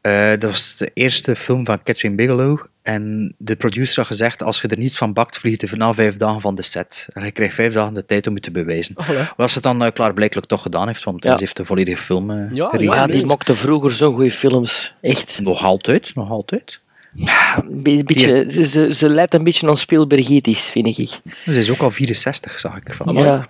[0.00, 4.60] eh, dat was de eerste film van Catherine Bigelow en de producer had gezegd, als
[4.60, 7.08] je er niet van bakt, vliegt je na vijf dagen van de set.
[7.12, 8.94] En je krijgt vijf dagen de tijd om je te bewijzen.
[8.96, 9.22] Allee.
[9.36, 11.32] Wat ze dan uh, klaarblijkelijk toch gedaan heeft, want Ja.
[11.32, 14.94] ze heeft de volledige film uh, ja, Maar ja, die mochten vroeger zo'n goede films.
[15.00, 15.40] Echt.
[15.40, 16.80] Nog altijd, nog altijd.
[17.14, 21.20] Ja, een beetje, ze, ze, een beetje aan Spielbergitisch, vind ik.
[21.44, 22.94] Ze is ook al 64, zag ik.
[22.94, 23.14] Van.
[23.14, 23.48] Ja.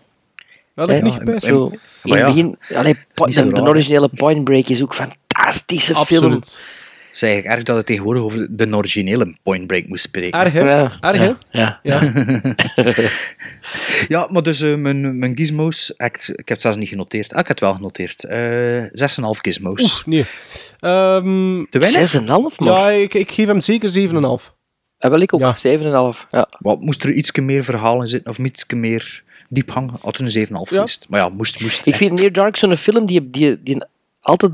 [0.76, 1.00] Ik Hè?
[1.00, 1.46] niet gepest.
[1.46, 4.82] Zo, in Maar ja, het begin, allee, po- niet zo de, originele Point Break is
[4.82, 6.32] ook een fantastische film.
[6.32, 6.44] Absoluut.
[6.44, 6.64] Het
[7.14, 10.40] is eigenlijk erg dat het tegenwoordig over de originele Point Break moest spreken.
[10.40, 10.60] Erg, hè?
[10.60, 11.32] Ja, Erg, hè?
[11.50, 12.12] ja, ja.
[12.12, 12.12] Ja.
[14.08, 17.32] Ja, maar dus eh, mijn, mijn gizmos, ik, ik heb het zelfs niet genoteerd.
[17.32, 18.24] Ah, ik heb het wel genoteerd.
[18.24, 18.88] Eh 6,5
[19.40, 19.82] gizmos.
[19.82, 20.24] Oeh, nee.
[20.80, 22.12] Ehm, Te weinig?
[22.12, 22.52] 6,5 man.
[22.58, 24.52] ja, ik, ik geef hem zeker 7,5.
[24.98, 25.40] Ah, wel, ik ook.
[25.40, 25.56] Ja.
[26.12, 26.26] 7,5.
[26.28, 26.48] Ja.
[26.58, 29.92] Wat, moest er iets meer verhaal in zitten, of iets meer diepgang?
[30.00, 31.06] Had er een 7,5 geweest.
[31.08, 31.86] Maar ja, moest, moest.
[31.86, 33.84] Ik vind Near Dark zo'n film die, die, die
[34.20, 34.52] altijd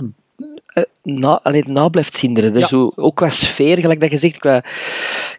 [1.03, 2.53] na, allee, na blijft zinderen.
[2.53, 2.67] Dus Ja.
[2.69, 4.65] zo, ook qua sfeer, gelijk dat je zegt, qua,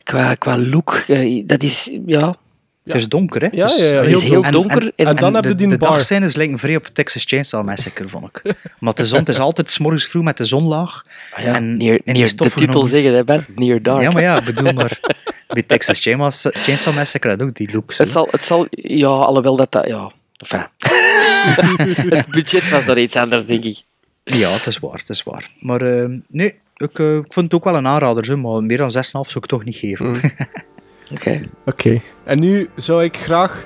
[0.04, 1.04] qua, qua look.
[1.08, 2.36] eh, dat is, ja...
[2.84, 3.48] Het is donker, hè?
[3.52, 4.82] Ja, Het is- ja, ja, Het heel is heel En- donker.
[4.82, 5.90] En, En, en dan heb je die de bar.
[5.92, 8.54] dagscènes lijken vrij op Texas Chainsaw Massacre, vond ik.
[8.80, 11.06] Maar de zon het is altijd 's morgens vroeg met de zon laag.
[11.34, 13.46] Ah ja, en near, die near, de titel nog- zeggen, hè, Ben?
[13.56, 14.02] Near Dark.
[14.02, 15.00] Ja, maar ja, ik bedoel maar...
[15.48, 17.92] Bij Texas Chainsaw Massacre had ook die look.
[17.92, 18.04] zo.
[18.04, 20.66] Het zal, het zal, ja, alhoewel dat dat, ja, enfin.
[22.18, 23.82] het budget was daar iets anders, denk ik.
[24.24, 25.52] Ja, het is waar, het is waar.
[25.60, 28.78] Maar eh, nee, ik, eh, ik vond het ook wel een aanrader, zo, maar meer
[28.78, 30.16] dan 6,5 zou ik toch niet geven.
[31.14, 31.50] Oké.
[31.66, 32.02] Oké.
[32.24, 33.66] En nu zou ik graag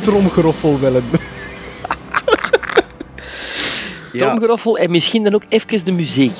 [0.00, 1.04] tromgeroffel willen.
[4.12, 6.36] ja, Tromgeroffel en misschien dan ook even de muziek.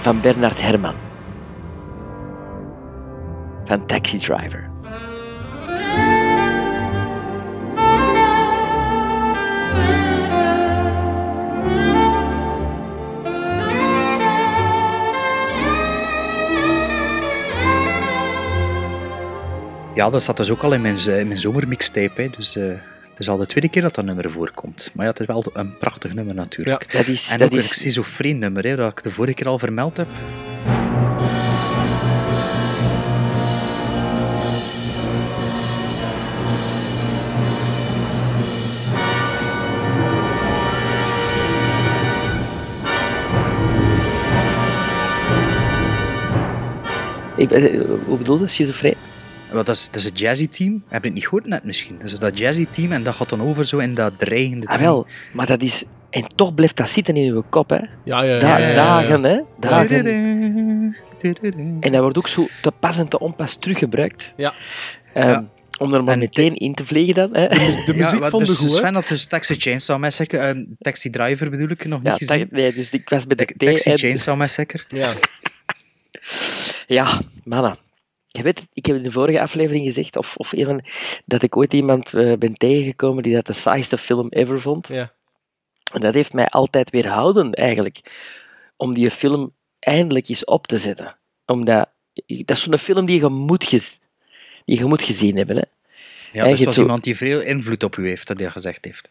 [0.00, 0.96] Van Bernard Herrmann.
[3.64, 4.71] Van Taxi Driver.
[19.94, 22.22] Ja, dat zat dus ook al in mijn, z- in mijn zomermixtape.
[22.22, 22.64] Hè, dus eh,
[23.10, 24.90] Het is al de tweede keer dat dat nummer voorkomt.
[24.94, 26.92] Maar ja, het is wel een prachtig nummer natuurlijk.
[26.92, 27.68] Ja, dat is, en dat ook is...
[27.68, 30.06] een schizofreen nummer, hè, dat ik de vorige keer al vermeld heb.
[47.36, 48.48] Ik, eh, hoe bedoel je?
[48.48, 48.94] Schizofreen?
[49.52, 50.84] Wel, dat, is, dat is het jazzy team.
[50.88, 51.98] Heb je het niet gehoord net misschien?
[51.98, 54.72] Dat is dat jazzy team en dat gaat dan over zo in dat dreigende Ah,
[54.76, 54.86] team.
[54.88, 55.06] wel.
[55.32, 55.82] Maar dat is...
[56.10, 57.76] En toch blijft dat zitten in uw kop, hè.
[57.76, 58.38] Ja, ja, ja.
[58.38, 58.74] Da- ja, ja, ja.
[58.74, 59.40] Dagen, hè.
[59.60, 60.06] Dagen.
[61.80, 64.32] En dat wordt ook zo te pas en te onpas teruggebruikt.
[64.36, 64.54] Ja.
[65.14, 65.44] Ehm, Ja.
[65.78, 67.28] Om er maar En- meteen in te vliegen dan.
[67.36, 67.48] Hè.
[67.48, 68.74] De muziek ja, vond dus, goed, hè?
[68.76, 72.46] Sven had dus Taxi Chainsaw Massacre, ehm, Taxi Driver bedoel ik nog niet Ja, gezien.
[72.50, 74.82] nee, dus ik was bij de Taxi en- Chainsaw Massacre.
[74.88, 75.10] Ja.
[76.86, 77.76] Ja, mannen.
[78.34, 80.84] Je weet, ik heb in de vorige aflevering gezegd, of, of een van,
[81.24, 84.88] dat ik ooit iemand eh, ben tegengekomen die dat de saaiste film ever vond.
[84.88, 85.12] Ja.
[85.92, 88.00] En dat heeft mij altijd weerhouden, eigenlijk,
[88.76, 91.16] om die film eindelijk eens op te zetten.
[91.46, 91.88] Omdat,
[92.26, 93.98] dat is zo'n film die je moet, gez-
[94.64, 95.56] die je moet gezien hebben.
[95.56, 95.62] Hè.
[96.32, 99.10] Ja, dus was zo- iemand die veel invloed op u heeft, dat hij gezegd heeft.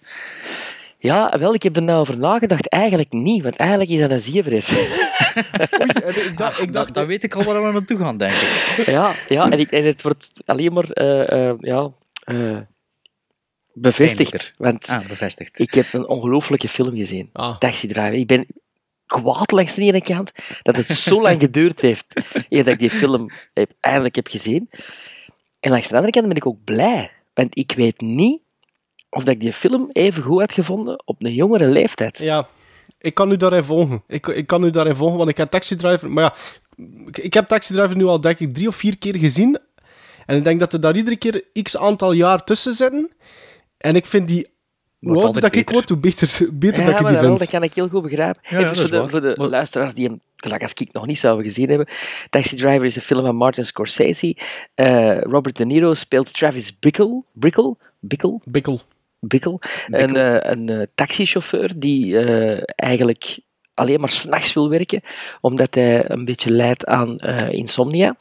[0.97, 2.67] Ja, wel, ik heb er nou over nagedacht.
[2.69, 4.51] Eigenlijk niet, want eigenlijk is dat een ziever.
[5.21, 8.85] Ik dacht, ik Dat, dacht dat weet ik al waar we naartoe gaan, denk ik.
[8.85, 11.91] ja, ja en, ik, en het wordt alleen maar eh, eh, ja,
[12.23, 12.57] eh,
[13.73, 14.53] bevestigd.
[14.57, 15.59] Want Ah, bevestigd.
[15.59, 17.29] Ik heb een ongelooflijke film gezien.
[17.33, 17.57] Ah.
[17.57, 18.13] Taxi Driver.
[18.13, 18.47] Ik ben
[19.05, 22.89] kwaad langs de ene kant dat het zo lang geduurd heeft eer dat ik die
[22.89, 24.69] film heb, eindelijk heb gezien.
[25.59, 27.11] En langs de andere kant ben ik ook blij.
[27.33, 28.41] Want ik weet niet
[29.09, 32.17] of dat ik die film even goed had gevonden op een jongere leeftijd.
[32.17, 32.47] Ja,
[33.01, 34.03] ik kan u daarin volgen.
[34.07, 36.11] Ik, ik kan u daarin volgen, want ik heb Taxi Driver...
[36.11, 36.33] Maar ja,
[37.07, 39.59] ik, ik heb Taxi Driver nu al, denk ik, drie of vier keer gezien.
[40.25, 43.11] En ik denk dat er daar iedere keer x aantal jaar tussen zitten.
[43.77, 44.49] En ik vind die...
[44.99, 45.73] Hoe ouder dat ik beter.
[45.73, 47.39] word, hoe beter, beter Ja, dat ik die wel, vind.
[47.39, 48.41] dat kan ik heel goed begrijpen.
[48.47, 51.19] Ja, Even voor de, voor de Maar- luisteraars die hem, gelijk als ik nog niet
[51.19, 51.87] zouden gezien hebben.
[52.29, 54.37] Taxi Driver is een film van Martin Scorsese.
[54.75, 57.23] Eh, Robert De Niro speelt Travis Bickle.
[57.33, 57.75] Bickle?
[58.43, 58.79] Bickle?
[59.21, 59.59] Bikkel.
[59.87, 59.99] Bikkel.
[59.99, 63.39] Een, eh, een eh, taxichauffeur die eh, eigenlijk
[63.73, 65.01] alleen maar s'nachts wil werken,
[65.41, 68.15] omdat hij een beetje lijdt aan eh, insomnia.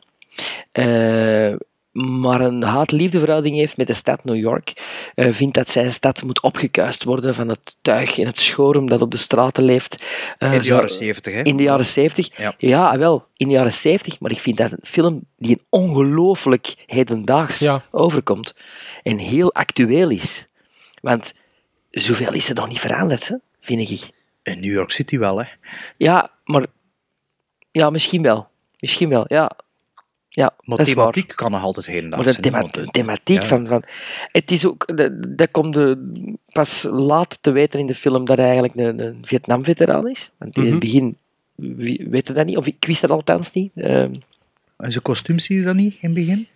[0.72, 1.52] Eh,
[1.92, 4.72] maar een haat-liefdeverhouding heeft met de stad New York.
[5.14, 9.02] Eh, vindt dat zijn stad moet opgekuist worden van het tuig en het schorum dat
[9.02, 10.02] op de straten leeft.
[10.38, 11.42] Eh, In de jaren 70, hè?
[11.42, 12.28] In de jaren 70.
[12.38, 12.54] Ja.
[12.58, 14.20] Ja, wel, in de jaren 70.
[14.20, 17.82] Maar ik vind dat een film die een ongelooflijk hedendaags Ja.
[17.90, 18.54] overkomt.
[19.02, 20.48] En heel actueel is.
[21.00, 21.32] Want
[21.90, 24.10] zoveel is er nog niet veranderd, hè, vind ik.
[24.42, 25.44] In New York City wel, hè?
[25.96, 26.66] Ja, maar...
[27.70, 28.48] Ja, misschien wel.
[28.78, 29.50] Misschien wel, ja.
[30.28, 32.42] Ja, Maar dat thematiek kan nog altijd Maar de zijn.
[32.42, 33.46] thema- want, eh, thematiek ja.
[33.46, 33.82] van, van...
[34.32, 34.96] Het is ook...
[34.96, 35.98] de- Dat komt de,
[36.52, 40.30] pas laat te weten in de film dat hij eigenlijk een, een Vietnam-veteraan is.
[40.38, 40.70] Want in Mhm.
[40.70, 41.16] het begin
[41.54, 42.56] wie- weet je dat niet.
[42.56, 43.72] Of ik wist dat althans niet.
[43.74, 44.14] Ehm,
[44.76, 46.48] En zijn kostuum zie je dat niet in het begin?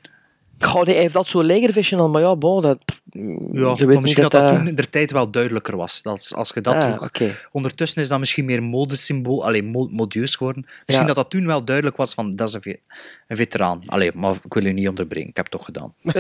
[0.58, 2.78] Goh, hij heeft dat zo'n legervision al, maar ja, bon, dat...
[3.12, 3.20] Ja,
[3.52, 4.56] je weet maar niet misschien dat dat, dat...
[4.58, 6.02] toen in de tijd wel duidelijker was.
[6.02, 7.48] Dat, als je dat Ah, droeg.
[7.52, 10.62] Ondertussen is dat misschien meer modesymbool, alleen mo- modieus geworden.
[10.86, 11.14] Misschien Ja.
[11.14, 12.80] dat dat toen wel duidelijk was van, dat is een, ve-
[13.28, 13.82] een veteraan.
[13.86, 15.94] Allee, maar ik wil u niet onderbreken, ik heb het toch gedaan.
[16.02, 16.14] Eh,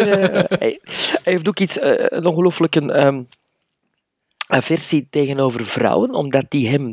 [0.58, 0.80] hij,
[1.22, 3.22] hij heeft ook iets, eh, een ongelooflijke ehm,
[4.46, 6.90] aversie tegenover vrouwen, omdat die hem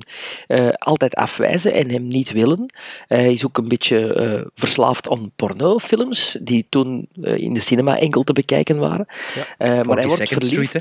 [0.48, 2.74] eh, altijd afwijzen en hem niet willen.
[3.08, 7.98] Hij is ook een beetje eh, verslaafd aan pornofilms, die toen eh, in de cinema
[8.00, 9.06] enkel te bekijken waren.
[9.08, 10.74] Maar hij 42nd wordt Street, verliefd.
[10.74, 10.80] hè.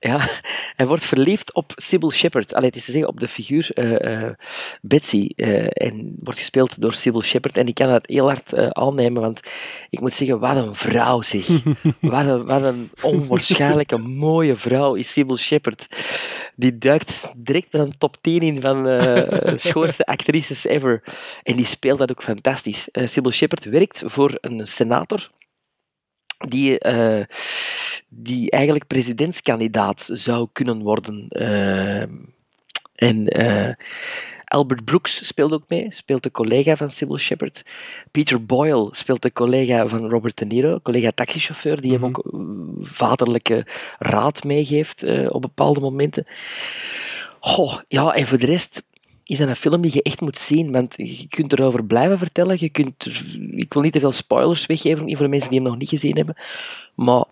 [0.00, 0.28] Ja,
[0.76, 2.54] hij wordt verliefd op Sybil Shepherd.
[2.54, 4.32] Allee, het is te zeggen, op de figuur eh, eh,
[4.80, 5.28] Betsy.
[5.36, 7.56] eh, en wordt gespeeld door Sybil Shepherd.
[7.56, 9.40] En ik kan dat heel hard aannemen, want
[9.90, 11.46] ik moet zeggen, wat een vrouw zeg.
[12.00, 15.86] wat, een, wat een onwaarschijnlijke mooie vrouw is Sybil Shepherd.
[16.56, 19.00] Die duikt direct met een top 10 in van
[19.56, 21.02] schoonste actrices ever.
[21.42, 22.88] En die speelt dat ook fantastisch.
[22.92, 25.30] Sybil Shepherd werkt voor een senator
[26.38, 26.78] die,
[28.08, 31.26] die eigenlijk presidentskandidaat zou kunnen worden.
[31.28, 32.00] Eh,
[32.94, 33.74] en eh,
[34.44, 37.64] Albert Brooks speelt ook mee, speelt de collega van Sybil Shepherd.
[38.10, 42.40] Peter Boyle speelt de collega van Robert De Niro, collega taxichauffeur, die hem ook eh,
[42.80, 43.66] vaderlijke
[43.98, 46.26] raad meegeeft op bepaalde momenten.
[47.40, 48.82] Goh, ja, en voor de rest
[49.28, 52.56] is dat een film die je echt moet zien, want je kunt erover blijven vertellen.
[52.60, 53.06] Je kunt,
[53.50, 56.16] ik wil niet te veel spoilers weggeven, voor de mensen die hem nog niet gezien
[56.16, 56.36] hebben.
[56.94, 57.24] Maar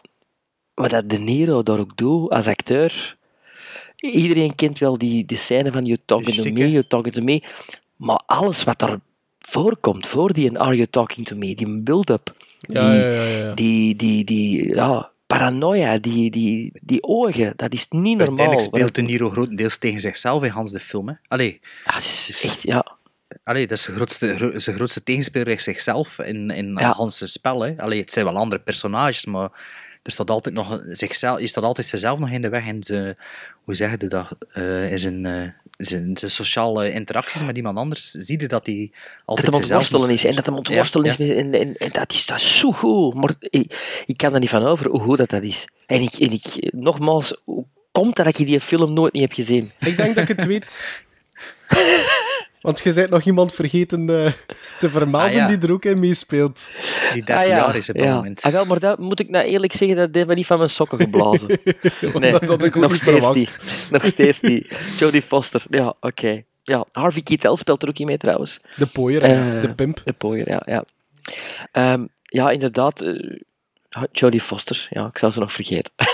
[0.77, 3.17] wat dat De Niro daar ook doet als acteur.
[3.97, 7.43] Iedereen kent wel die, die scène van You talking to me, you talking to me.
[7.97, 9.01] Maar alles wat er
[9.41, 13.55] voorkomt, voor die Are you talking to me, die build-up, die, ja, ja, ja.
[13.55, 18.27] die, die, die, ja, paranoia, die, die, die ogen, dat is niet normaal.
[18.27, 21.09] Uiteindelijk speelt De Niro grotendeels tegen zichzelf in Hans de film.
[21.09, 21.15] Hè.
[21.29, 21.61] Allee,
[22.29, 22.97] is echt, ja.
[23.45, 26.79] allee, dat is zijn grootste, gro- zijn grootste tegenspeler is zichzelf in, in.
[26.79, 27.61] Hans' spel.
[27.61, 27.75] Hè.
[27.77, 29.51] Allee, het zijn wel andere personages, maar
[30.07, 32.83] er staat altijd nog een- zichzelf, je staat altijd zichzelf nog in de weg in
[32.83, 33.17] zijn,
[33.65, 38.11] hoe zeg je dat, eh, in zijn, eh, zijn, zijn sociale interacties met iemand anders.
[38.11, 40.25] Zie je dat hij Dat altijd hem zichzelf nog- is.
[40.25, 41.31] En dat hem ontworstelen Ja, is.
[41.37, 43.15] En, en, en dat, is dat is zo goed.
[43.15, 45.65] Maar ik, ik kan er niet van over hoe goed dat, dat is.
[45.87, 49.35] En ik, en ik, nogmaals, hoe komt dat dat je die film nooit niet hebt
[49.35, 49.73] gezien?
[49.81, 50.81] Ik denk dat ik het weet.
[52.67, 54.33] Want je bent nog iemand vergeten eh,
[54.79, 55.47] te vermelden Ah, ja.
[55.47, 56.71] die er ook in meespeelt.
[57.13, 58.15] Die 13 jaar is op dat ja.
[58.15, 58.43] moment.
[58.43, 60.71] Ah, wel, maar dat moet ik nou eerlijk zeggen, dat heeft me niet van mijn
[60.71, 61.49] sokken geblazen.
[62.21, 63.35] Nee, Dat had ik ook nog niet steeds verwacht.
[63.37, 63.89] niet.
[63.91, 64.97] Nog steeds niet.
[64.99, 66.43] Jodie Foster, ja, oké.
[66.63, 68.61] Ja, Harvey Keitel speelt er ook in mee trouwens.
[68.77, 70.01] De pooier, ja, de pimp.
[70.05, 70.63] De pooier, ja.
[70.65, 70.85] Ja,
[71.73, 73.01] Ehm, ja inderdaad.
[73.01, 73.37] eh,
[74.13, 75.93] Jodie Foster, ja, ik zou ze nog vergeten.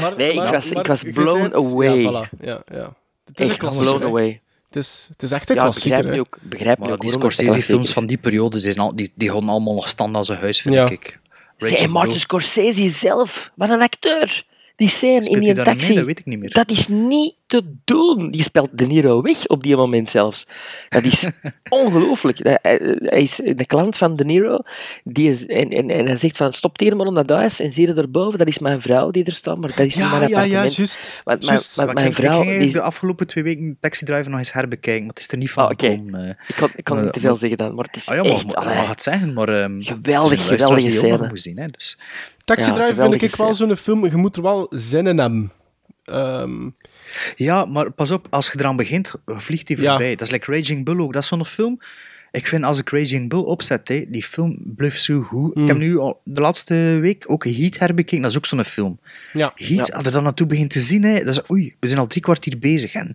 [0.00, 1.96] Maar- Nee, ik maar- was- ik was blown away.
[1.98, 2.38] Ja, voilà.
[2.40, 2.94] ja, ja.
[3.26, 3.90] Het is een Echt klassieker.
[3.98, 4.40] blown away.
[4.66, 5.96] Het is, het is echt een Ja, klassieker.
[6.02, 6.38] begrijp me ook.
[6.42, 9.30] Begrijp me Maar ook die een Scorsese-films van die periode, die, zijn al, die, die
[9.32, 10.88] gaan allemaal nog stand als een huis, vind Ja.
[10.90, 11.18] ik.
[11.58, 12.20] Ja, Martin.
[12.20, 14.44] Scorsese zelf, wat een acteur.
[14.76, 15.96] Die scène in Speelt die hij daarin taxi, mee?
[15.96, 16.50] Dat weet ik niet meer.
[16.52, 18.30] dat is niet te doen.
[18.30, 20.46] Die speelt De Niro weg op die moment zelfs.
[20.88, 21.24] Dat is
[21.68, 22.38] ongelooflijk.
[22.42, 22.58] Hij,
[23.02, 24.58] hij is een klant van De Niro.
[25.04, 27.72] Die is, en, en, en hij zegt van, stop hier maar onder dat huis en
[27.72, 30.18] zie je erboven, dat is mijn vrouw die er staat, maar dat is niet Ja,
[30.18, 30.76] mijn ja, ja, appartement.
[30.76, 31.20] juist.
[31.24, 31.74] Want mijn, juist.
[31.76, 32.42] want Maar mijn ik, ik vrouw...
[32.42, 35.38] ging die de afgelopen twee weken Taxi Driver nog eens herbekijken, maar het is er
[35.38, 36.24] niet van gekomen.
[36.24, 36.30] eh.
[36.48, 38.14] Ik kan, ik kan Maar- niet te veel maar- zeggen dan, maar het is Ah
[38.16, 38.54] ja, maar, echt...
[38.54, 39.48] maar, mag het zeggen, maar...
[39.48, 41.30] ehm, Geweldig, geweldige scène.
[41.32, 41.98] zien, hè, dus.
[42.44, 45.52] Taxi Ja, Driver vind ik wel zo'n film, je moet er wel zin in hebben.
[46.04, 46.68] Ehm,
[47.36, 49.88] Ja, maar pas op, als je eraan begint, vliegt die Ja.
[49.90, 50.10] voorbij.
[50.10, 51.12] Dat is like Raging Bull ook.
[51.12, 51.78] Dat is zo'n film...
[52.30, 55.56] Ik vind als ik Raging Bull opzet, hè, die film blijft zo goed.
[55.56, 58.22] Ik heb nu al de laatste week ook Heat herbekeken.
[58.22, 58.98] Dat is ook zo'n film.
[59.32, 59.52] ja.
[59.54, 62.06] Heat, als je dan naartoe begint te zien, hè, dat is, oei, we zijn al
[62.06, 62.94] drie kwartier bezig.
[62.94, 63.14] En,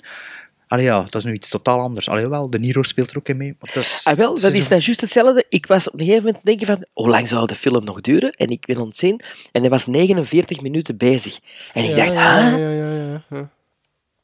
[0.67, 2.09] allee, ja, dat is nu iets totaal anders.
[2.09, 3.55] Allee, wel, De Niro speelt er ook in mee.
[3.59, 5.45] Maar dat is, Ah, wel, dat is dan juist hetzelfde.
[5.49, 8.31] Ik was op een gegeven moment denken van, hoe lang zou de film nog duren?
[8.31, 9.21] En ik wil ontzien.
[9.51, 11.39] En hij was 49 minuten bezig.
[11.73, 13.49] En ik Ja, dacht, ja, ah, ja, ja, ja, ja.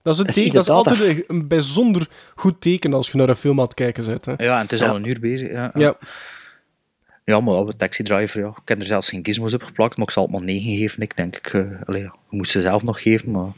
[0.07, 2.93] Dat is, een Dat is teken, dat is inderdaad altijd een, een bijzonder goed teken
[2.93, 4.25] als je naar een film aan het kijken bent.
[4.25, 4.33] Hè.
[4.37, 4.87] Ja, en het is Ja.
[4.87, 5.51] al een uur bezig.
[5.51, 5.97] Ja, Ja.
[7.25, 8.47] Ja, maar op Taxi Driver, ja.
[8.61, 11.01] Ik heb er zelfs geen gizmos op geplakt, maar ik zal het maar 9 geven.
[11.01, 13.51] Ik denk, ik, eh, allee, ik moest ze zelf nog geven, maar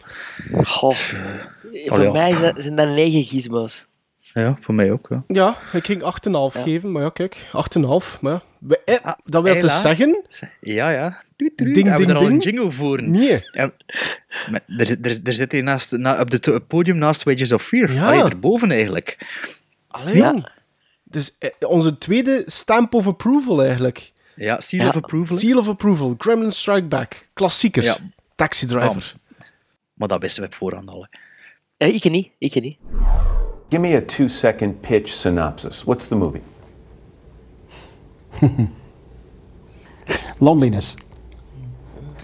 [0.63, 0.91] goh.
[0.91, 1.19] Voor
[1.87, 2.11] Allee, ja.
[2.11, 3.85] mij zijn- zijn dat 9 gizmos.
[4.33, 5.07] ja, voor mij ook.
[5.09, 5.23] Ja.
[5.27, 6.61] Ja, ik ging 8,5 Ja.
[6.61, 8.21] geven, maar ja, kijk, 8,5.
[8.21, 8.41] Maar
[8.85, 10.23] eh, Ah, dat wil te zeggen,
[10.61, 11.21] Ja, ja.
[11.39, 12.43] Doet, Ding, hebben we ding, er al een ding.
[12.43, 13.03] jingle voor?
[13.03, 13.43] nee.
[13.51, 13.71] Ja,
[14.49, 17.91] maar er, er, er zit hier naast, na, op het podium naast Wages of Fear.
[17.93, 18.07] Ja.
[18.07, 19.17] Allee, erboven eigenlijk.
[19.87, 20.15] Alleen.
[20.15, 20.51] Ja.
[21.03, 24.11] Dus eh, onze tweede stamp of approval eigenlijk.
[24.35, 24.87] Ja, Seal Ja.
[24.89, 25.37] of Approval.
[25.37, 27.97] Seal of approval, Gremlin Strike Back, klassieker, Ja.
[28.35, 29.13] Taxi Driver.
[29.93, 31.07] Maar dat wisten we op voorhand al.
[31.77, 31.85] hè.
[31.87, 32.77] Ik niet, ik niet.
[33.69, 35.83] Give me a two second pitch synopsis.
[35.83, 36.41] What's the movie?
[40.39, 40.95] Loneliness,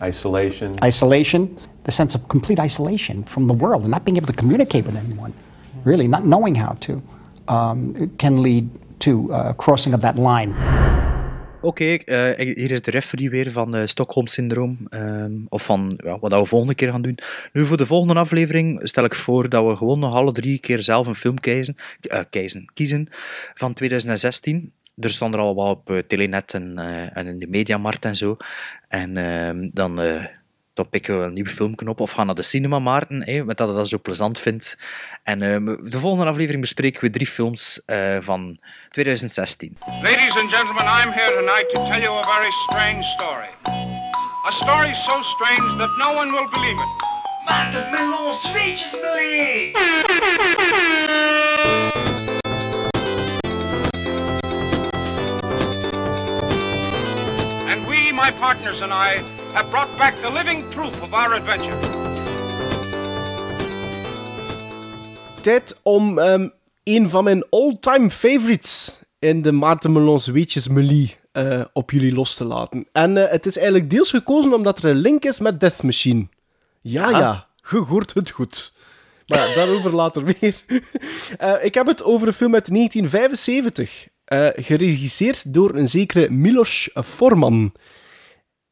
[0.07, 0.75] Isolation.
[0.83, 4.85] isolation, the sense of complete isolation from the world and not being able to communicate
[4.85, 5.33] with anyone,
[5.83, 7.01] really, not knowing how to,
[7.47, 10.53] um, can lead to uh, crossing of that line.
[11.61, 14.77] Oké, eh, hier is de referee weer van uh, Stockholm-syndroom.
[14.89, 17.17] ehm, of van ja, wat dat we volgende keer gaan doen.
[17.53, 20.81] Nu, voor de volgende aflevering stel ik voor dat we gewoon nog alle drie keer
[20.83, 23.07] zelf een film kiezen, eh, kiezen, kiezen
[23.53, 24.71] van 2016.
[24.99, 28.15] Er staan er al wel op eh, Telenet en, eh, en in de Mediamarkt en
[28.15, 28.37] zo.
[28.87, 30.25] En ehm, dan, eh,
[30.73, 33.69] dan pikken we een nieuwe filmknop of gaan naar de cinema, Maarten, hè, met dat
[33.69, 34.77] je dat zo plezant vindt.
[35.23, 39.77] En ehm, de volgende aflevering bespreken we drie films eh, van 2016.
[40.01, 43.49] Ladies and gentlemen, I'm here tonight to tell you a very strange story.
[44.47, 47.03] A story so strange that no one will believe it.
[47.45, 49.03] Maarten Melon, zweetjes
[58.15, 59.21] my partners and I,
[59.53, 61.75] have brought back the living proof of our adventure.
[65.41, 66.47] Tijd om ehm,
[66.83, 72.35] een van mijn all-time favorites in de Maarten Melons Weetjes Melie eh, op jullie los
[72.35, 72.87] te laten.
[72.91, 76.27] En eh, het is eigenlijk deels gekozen omdat er een link is met Death Machine.
[76.81, 77.19] Ja, Ja.
[77.19, 78.73] ja, je hoort het goed.
[79.27, 80.55] Maar ja, daarover later weer.
[81.37, 84.07] Eh, ik heb het over een film uit 1975.
[84.25, 87.73] eh, geregisseerd door een zekere Milos Forman.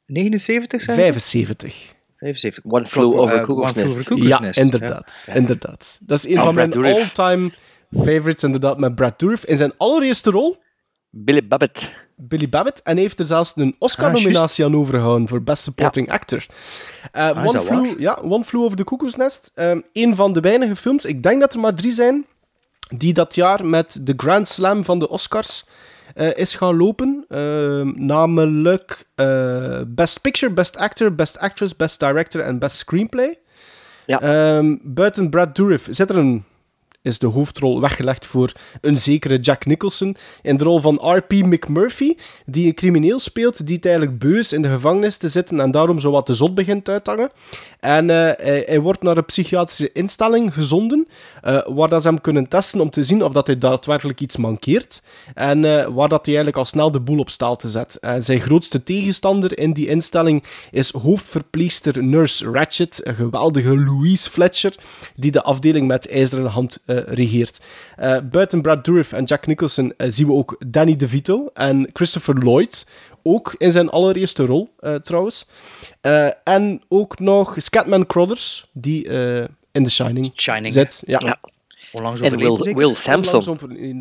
[0.05, 1.05] 79 zijn het?
[1.05, 1.93] 75.
[2.15, 2.63] 75.
[2.71, 4.09] One Flew Over Eh, Cuckoo's Nest.
[4.15, 5.23] Ja, inderdaad.
[5.33, 5.97] inderdaad.
[6.01, 7.51] Dat is een Oh, van mijn Brad all-time
[7.91, 9.45] favorites, inderdaad, met Brad Dourif.
[9.45, 10.57] In zijn allereerste rol,
[11.09, 11.91] Billy Babbitt.
[12.15, 12.81] Billy Babbitt.
[12.81, 16.45] En hij heeft er zelfs een Oscar-nominatie aan overgehouden voor Best Supporting Actor.
[17.15, 19.51] Uh, Ah, One, Flew, ja, One Flew Over the Cuckoo's Nest.
[19.55, 22.25] Um, een van de weinige films, ik denk dat er maar drie zijn,
[22.97, 25.65] die dat jaar met de Grand Slam van de Oscars
[26.13, 27.25] eh, is gaan lopen.
[27.29, 33.37] Ehm, namelijk eh, Best Picture, Best Actor, Best Actress, Best Director en Best Screenplay.
[34.05, 34.21] Ja.
[34.21, 36.43] Ehm, buiten Brad Dourif zit er een,
[37.03, 38.51] is de hoofdrol weggelegd voor
[38.81, 41.31] een zekere Jack Nicholson in de rol van R.P.
[41.31, 45.59] McMurphy, die een crimineel speelt die het eigenlijk beu is in de gevangenis te zitten
[45.59, 47.31] en daarom zo wat de zot begint uit te hangen.
[47.79, 51.07] En eh, hij, wordt naar een psychiatrische instelling gezonden,
[51.41, 54.37] eh, waar dat ze hem kunnen testen om te zien of dat hij daadwerkelijk iets
[54.37, 55.01] mankeert.
[55.33, 57.97] En eh, waar dat hij eigenlijk al snel de boel op staal te zet.
[58.19, 64.75] Zijn grootste tegenstander in die instelling is hoofdverpleegster Nurse Ratchet, een geweldige Louise Fletcher,
[65.15, 67.59] die de afdeling met ijzeren hand regeert.
[67.95, 72.35] Eh, buiten Brad Dourif en Jack Nicholson eh, zien we ook Danny DeVito en Christopher
[72.37, 72.87] Lloyd,
[73.23, 75.45] ook in zijn allereerste rol eh, trouwens.
[76.01, 81.03] Eh, en ook nog Scatman Crothers, die eh, in The Shining, Shining, zit.
[81.05, 81.19] Ja.
[81.25, 81.39] Ja.
[81.91, 82.73] Onlangs En Will?
[82.75, 83.59] Will Sampson.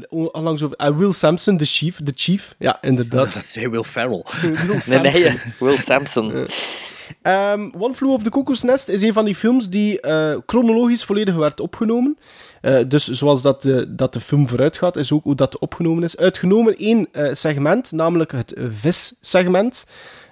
[0.09, 2.55] Onlangs over, eh, Will Sampson, de chief, de chief.
[2.59, 3.35] Ja, inderdaad.
[3.35, 4.25] Dat zei Will Ferrell.
[4.41, 6.49] Will Nee, nee, eh, Will Sampson.
[7.23, 11.05] Ehm, One Flew Over the Cuckoo's Nest is een van die films die eh, chronologisch
[11.05, 12.19] volledig werd opgenomen.
[12.61, 16.03] Eh, dus zoals dat de, dat de film vooruit gaat, is ook hoe dat opgenomen
[16.03, 16.17] is.
[16.17, 19.87] Uitgenomen één eh, segment, namelijk het vis-segment.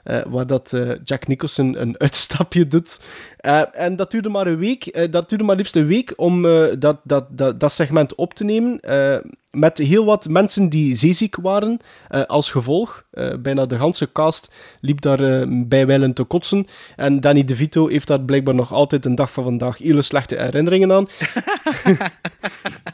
[0.04, 3.00] Eh, waar dat eh, Jack Nicholson een uitstapje doet.
[3.36, 4.86] Eh, en dat duurde maar een week.
[4.86, 8.34] eh, dat duurde maar liefst een week om eh, dat, dat, dat, dat segment op
[8.34, 8.80] te nemen.
[8.80, 9.16] eh,
[9.50, 11.78] met heel wat mensen die zeeziek waren
[12.08, 13.04] eh, als gevolg.
[13.10, 16.66] Eh, bijna de ganse cast liep daar eh, bijwijlen te kotsen.
[16.96, 20.92] En Danny DeVito heeft daar blijkbaar nog altijd een dag van vandaag hele slechte herinneringen
[20.92, 21.08] aan.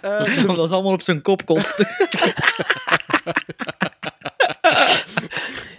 [0.56, 1.74] Dat allemaal op zijn kop kost.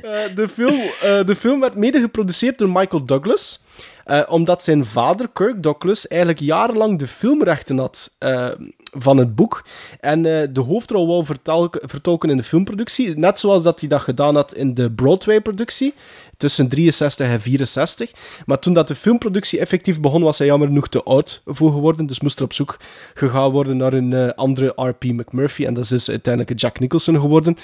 [0.08, 3.60] Eh, de, film, eh, de film werd mede geproduceerd door Michael Douglas.
[4.06, 8.12] eh, omdat zijn vader, Kirk Douglas, eigenlijk jarenlang de filmrechten had
[9.00, 9.64] van het boek.
[10.00, 11.26] En eh, de hoofdrol wou
[11.82, 13.18] vertolken in de filmproductie.
[13.18, 15.94] Net zoals dat hij dat gedaan had in de Broadway-productie.
[16.38, 18.12] Tussen 63 en 64.
[18.46, 22.06] Maar toen dat de filmproductie effectief begon, was hij jammer genoeg te oud voor geworden.
[22.06, 22.78] Dus moest er op zoek
[23.14, 25.04] gegaan worden naar een eh, andere R.P.
[25.04, 25.66] McMurphy.
[25.66, 27.58] En dat is dus uiteindelijk Jack Nicholson geworden.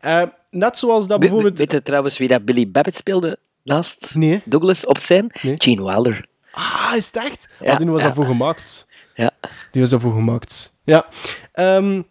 [0.00, 1.58] Eh, net zoals dat bijvoorbeeld...
[1.58, 4.42] Weet je trouwens wie dat Billy Babbitt speelde naast Nee.
[4.44, 5.30] Douglas op zijn?
[5.32, 6.26] Gene Wilder.
[6.52, 7.48] Ah, is het echt?
[7.60, 8.06] Ja, ah, die was ja.
[8.06, 8.88] daarvoor gemaakt.
[9.14, 9.30] Ja.
[9.70, 10.78] Die was daarvoor gemaakt.
[10.84, 11.06] Ja.
[11.52, 12.02] Ehm,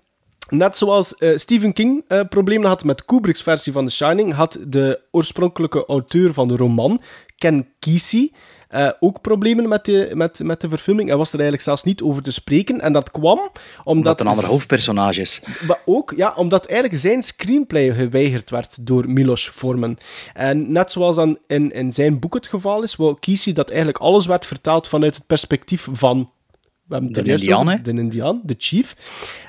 [0.50, 4.58] net zoals eh, Stephen King eh, problemen had met Kubrick's versie van The Shining, had
[4.68, 7.02] de oorspronkelijke auteur van de roman,
[7.38, 8.32] Ken Kesey,
[8.76, 11.08] eh, ook problemen met de, met, met de verfilming.
[11.08, 12.82] Hij was er eigenlijk zelfs niet over te spreken.
[12.82, 13.52] En dat kwam omdat...
[13.84, 15.42] Omdat een ander hoofdpersonage is.
[15.68, 19.98] Maar ook, ja, omdat eigenlijk zijn screenplay geweigerd werd door Milos Forman.
[20.34, 23.98] En net zoals dan in, in zijn boek het geval is, wou Kesey dat eigenlijk
[23.98, 26.30] alles werd vertaald vanuit het perspectief van...
[26.88, 27.84] We hebben De Indiaan, over?
[27.84, 28.96] De Indiaan, de chief.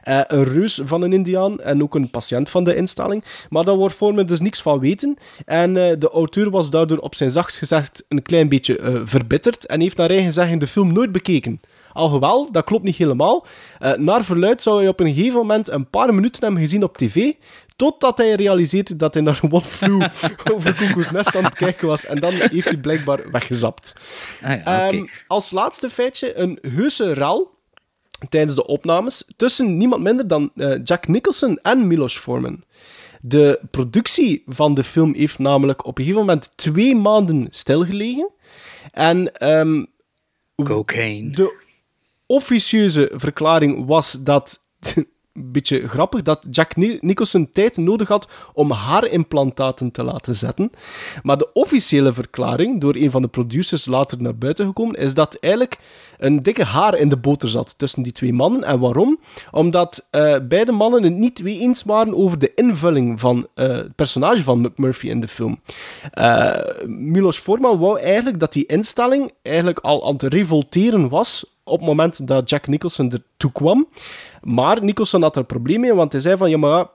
[0.03, 3.25] Eh, een reus van een Indiaan en ook een patiënt van de instelling.
[3.49, 5.17] Maar daar wordt Forman dus niks van weten.
[5.45, 9.67] En eh, de auteur was daardoor op zijn zachtst gezegd een klein beetje eh, verbitterd
[9.67, 11.61] en heeft naar eigen zeggen de film nooit bekeken.
[11.97, 13.47] Alhoewel, dat klopt niet helemaal.
[13.79, 16.97] Eh, naar verluid zou hij op een gegeven moment een paar minuten hebben gezien op
[16.97, 17.33] tv,
[17.77, 20.03] totdat hij realiseerde dat hij naar One Flew
[20.55, 22.07] over Cuckoo's Nest aan het kijken was.
[22.07, 23.95] En dan heeft hij blijkbaar weggezapt.
[24.43, 24.89] Ah ja.
[24.89, 27.55] Ehm, als laatste feitje, een heuse rel
[28.29, 32.65] tijdens de opnames tussen niemand minder dan eh, Jack Nicholson en Milos Forman.
[33.21, 38.31] De productie van de film heeft namelijk op een gegeven moment twee maanden stilgelegen.
[38.93, 39.85] En ehm,
[40.65, 41.31] Cocaine.
[41.31, 41.65] de
[42.27, 44.59] officieuze verklaring was dat.
[45.37, 50.71] Beetje grappig dat Jack Ni- Nicholson tijd nodig had om haarimplantaten te laten zetten.
[51.23, 55.35] Maar de officiële verklaring, door een van de producers later naar buiten gekomen, is dat
[55.41, 55.79] eigenlijk
[56.19, 58.65] een dikke haar in de boter zat tussen die twee mannen.
[58.65, 59.19] En waarom?
[59.51, 63.95] Omdat eh, beide mannen het niet mee eens waren over de invulling van eh, het
[63.95, 65.61] personage van McMurphy in de film.
[66.13, 66.55] Eh
[66.87, 71.87] Milos Forman wou eigenlijk dat die instelling eigenlijk al aan het revolteren was op het
[71.87, 73.89] moment dat Jack Nicholson ertoe kwam.
[74.47, 76.87] Maar Nicholson had er een probleem mee, want hij zei van, ja, maar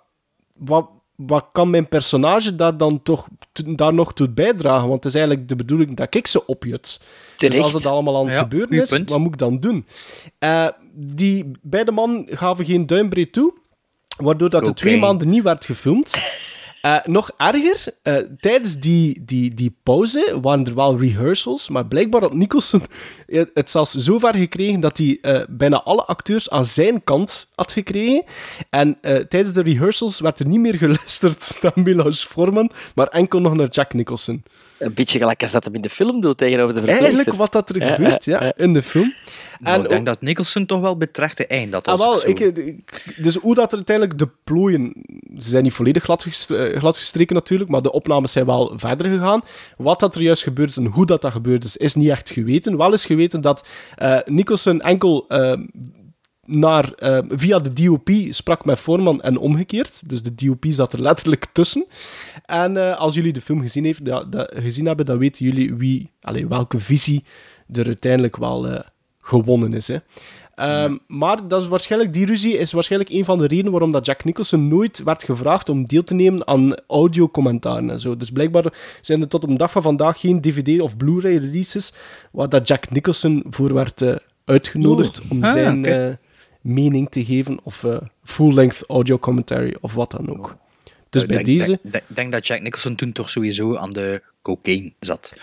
[0.58, 4.88] wat, wat kan mijn personage daar dan toch daar nog toe bijdragen?
[4.89, 7.02] Want het is eigenlijk de bedoeling dat ik ze opjut.
[7.38, 9.10] Dus als het allemaal aan het Ja, gebeuren is, punt.
[9.10, 9.86] wat moet ik dan doen?
[10.39, 13.54] Eh, die beide mannen gaven geen duimbreed toe,
[14.18, 16.14] waardoor dat de twee maanden niet werd gefilmd.
[16.82, 22.22] Eh, nog erger, eh, tijdens die, die, die pauze waren er wel rehearsals, maar blijkbaar
[22.22, 22.82] had Nicholson
[23.54, 27.72] het zelfs zo ver gekregen dat hij eh, bijna alle acteurs aan zijn kant had
[27.72, 28.24] gekregen.
[28.70, 33.56] En tijdens de rehearsals werd er niet meer geluisterd naar Milos Forman, maar enkel nog
[33.56, 34.44] naar Jack Nicholson.
[34.82, 37.06] Een beetje gelijk als dat hem in de film doet tegenover de verpleegster.
[37.08, 39.14] Eigenlijk wat dat er Ja, gebeurt, ja, in de film.
[39.60, 42.38] Nou, ik denk dat Nicholson toch wel betrekt de eind dat Ah, als wel, ik
[42.38, 44.94] zo- ik, ik- dus hoe dat er uiteindelijk de plooien...
[45.38, 49.42] Ze zijn niet volledig eh, gladgestreken natuurlijk, maar de opnames zijn wel verder gegaan.
[49.78, 52.30] Wat dat er juist gebeurd is en hoe dat, dat gebeurd is, is niet echt
[52.30, 52.78] geweten.
[52.78, 55.26] Wel is geweten dat eh Nicholson enkel...
[55.28, 55.54] eh,
[56.46, 56.90] naar,
[57.28, 60.10] via de DOP sprak met Foreman en omgekeerd.
[60.10, 61.86] Dus de DOP zat er letterlijk tussen.
[62.52, 65.76] En eh, als jullie de film gezien, heeft, ja, dat- gezien hebben, dan weten jullie
[65.76, 67.24] wie, allee, welke visie
[67.74, 68.80] er uiteindelijk wel eh,
[69.20, 69.88] gewonnen is.
[69.88, 69.97] Hè.
[70.56, 74.06] Ehm, Maar dat is waarschijnlijk, die ruzie is waarschijnlijk een van de redenen waarom dat
[74.06, 78.18] Jack Nicholson nooit werd gevraagd om deel te nemen aan audiocommentaren en zo.
[78.18, 81.93] Dus blijkbaar zijn er tot op de dag van vandaag geen DVD of Blu-ray releases
[82.32, 86.18] waar dat Jack Nicholson voor werd eh, uitgenodigd om Ah, zijn
[86.62, 87.86] mening te geven of
[88.24, 90.56] full-length audio commentary of wat dan ook.
[91.12, 91.68] Dus Ik bij denk, deze...
[91.68, 95.34] denk- denk- denk dat Jack Nicholson toen toch sowieso aan de cocaine zat.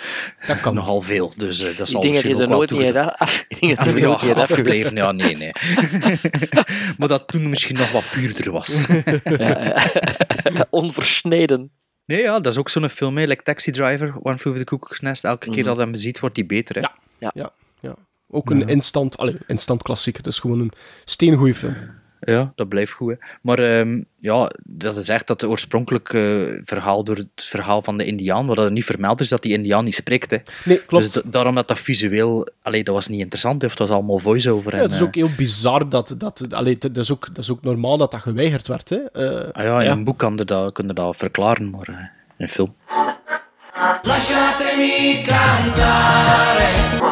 [0.46, 0.74] Dat kan.
[0.74, 3.02] Nogal veel, dus eh, dat Ik zal misschien ook er wel toe...
[3.16, 5.52] af, ik denk dat Af, er uit afgebleven, ja, nee, nee.
[6.98, 8.86] maar dat toen misschien nog wat puurder was.
[9.24, 9.90] Ja,
[10.44, 10.66] ja.
[10.70, 11.70] Onversneden.
[12.04, 14.74] Nee, ja, dat is ook zo'n film, hè, like Taxi Driver, One Flew Over the
[14.76, 15.24] Cuckoo's Nest.
[15.24, 15.66] Elke keer Mhm.
[15.66, 16.74] dat hij hem ziet, wordt hij beter.
[16.74, 16.80] Hè?
[16.80, 16.92] Ja,
[17.34, 17.50] ja,
[17.80, 17.94] ja.
[18.30, 20.22] Ook een instant, allee, instant klassieker.
[20.24, 20.72] Het is gewoon een
[21.04, 21.76] steengoeie film.
[22.20, 23.10] Ja, dat blijft goed.
[23.10, 23.26] Hè.
[23.42, 28.04] Maar ehm, ja, dat is echt dat het oorspronkelijke verhaal door het verhaal van de
[28.04, 30.30] Indiaan, waar dat niet vermeld is dat die Indiaan niet spreekt.
[30.30, 30.36] Hè.
[30.64, 31.04] Nee, klopt.
[31.04, 34.18] Dus da- daarom dat dat visueel, allee, dat was niet interessant, of het was allemaal
[34.18, 34.72] voice-over.
[34.72, 36.14] Ja, en, het is eh, ook heel bizar dat...
[36.18, 38.88] dat allee, het- dat, is ook, dat is ook normaal dat dat geweigerd werd.
[38.88, 38.96] Hè.
[38.96, 41.94] Eh, ah ja, in een boek kan je dat, kun je dat verklaren, maar eh,
[41.98, 42.74] in een film.
[44.02, 47.07] Lasciatemi cantare.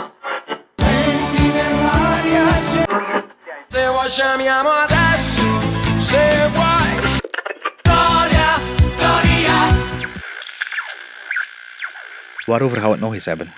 [12.44, 13.52] Waarover gaan we het nog eens hebben?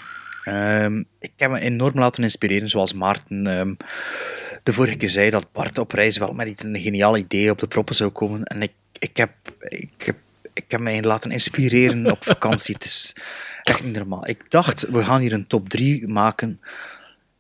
[0.44, 3.74] Ehm, ik heb me enorm laten inspireren, zoals Maarten ehm,
[4.62, 7.68] de vorige keer zei, dat Bart op reis wel met een geniaal idee op de
[7.68, 8.44] proppen zou komen.
[8.44, 9.30] En ik, ik, heb,
[9.68, 10.16] ik, heb,
[10.53, 12.74] ik heb mij laten inspireren op vakantie.
[12.74, 13.16] Het is
[13.62, 14.28] echt niet normaal.
[14.28, 16.61] Ik dacht, we gaan hier een top 3 maken.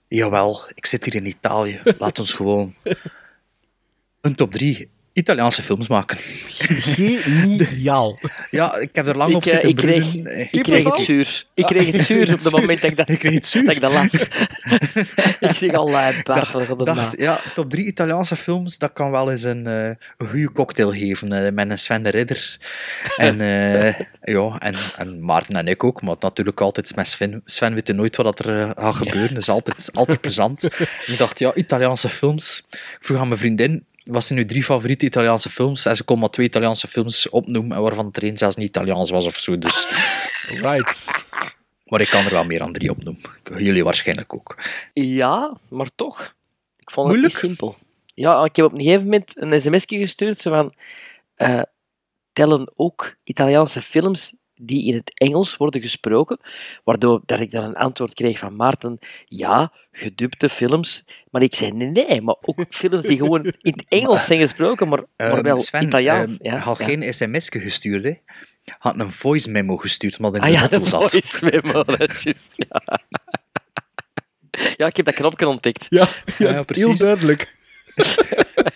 [0.08, 1.80] Jawel, ik zit hier in Italië.
[1.98, 2.74] Laat ons gewoon
[4.20, 6.16] een top 3 Italiaanse films maken.
[6.18, 8.18] Geniaal.
[8.50, 10.48] Ja, ik heb er lang Ik, op eh, zitten ik kreeg, broeden.
[10.50, 11.44] ik kreeg het zuur.
[11.54, 13.64] Ik kreeg het zuur op het moment dat ik dat, Ik kreeg het zuur.
[13.64, 14.12] dat, ik dat las.
[15.50, 19.10] ik zeg al, uh, wat gaat het dacht, ja, top 3 Italiaanse films, dat kan
[19.10, 19.84] wel eens een, eh,
[20.16, 21.32] een goede cocktail geven.
[21.32, 22.56] eh, met een Sven de Ridder.
[23.16, 26.02] En, eh, ja, en, en Maarten en ik ook.
[26.02, 27.42] Maar natuurlijk altijd met Sven.
[27.44, 29.28] Sven weet nooit wat dat er eh, gaat gebeuren.
[29.34, 30.64] Dat is altijd, altijd plezant.
[31.06, 32.64] ik dacht, ja, Italiaanse films.
[32.70, 35.86] Ik vroeg aan mijn vriendin, wat zijn nu drie favoriete Italiaanse films?
[35.86, 39.10] En ze kon maar twee Italiaanse films opnoemen, en waarvan er één zelfs niet Italiaans
[39.10, 39.58] was of zo.
[39.58, 39.86] Dus.
[40.48, 41.24] Right.
[41.84, 43.22] Maar ik kan er wel meer dan drie opnoemen.
[43.56, 44.58] Jullie waarschijnlijk ook.
[44.92, 46.34] Ja, maar toch.
[46.78, 47.76] Ik vond het niet simpel.
[48.14, 50.74] Ja, ik heb op een gegeven moment een sms'je gestuurd, zo van...
[51.34, 51.62] eh,
[52.32, 56.38] tellen ook Italiaanse films die in het Engels worden gesproken,
[56.84, 61.04] waardoor dat ik dan een antwoord kreeg van Maarten, ja, gedubte films.
[61.30, 64.88] Maar ik zei, nee, nee, maar ook films die gewoon in het Engels zijn gesproken,
[64.88, 66.36] maar, maar Ehm, wel Sven, Italiaans.
[66.42, 66.84] ja, had ja.
[66.84, 68.12] geen sms'je gestuurd, hè.
[68.78, 71.00] Had een voice memo gestuurd, maar in de Ah ja, zat.
[71.10, 72.52] voice memo, dat is juist.
[72.56, 72.98] Ja.
[74.76, 75.86] ja, ik heb dat knopje ontdekt.
[75.88, 76.98] Ja, Ja, heel precies.
[76.98, 77.54] duidelijk.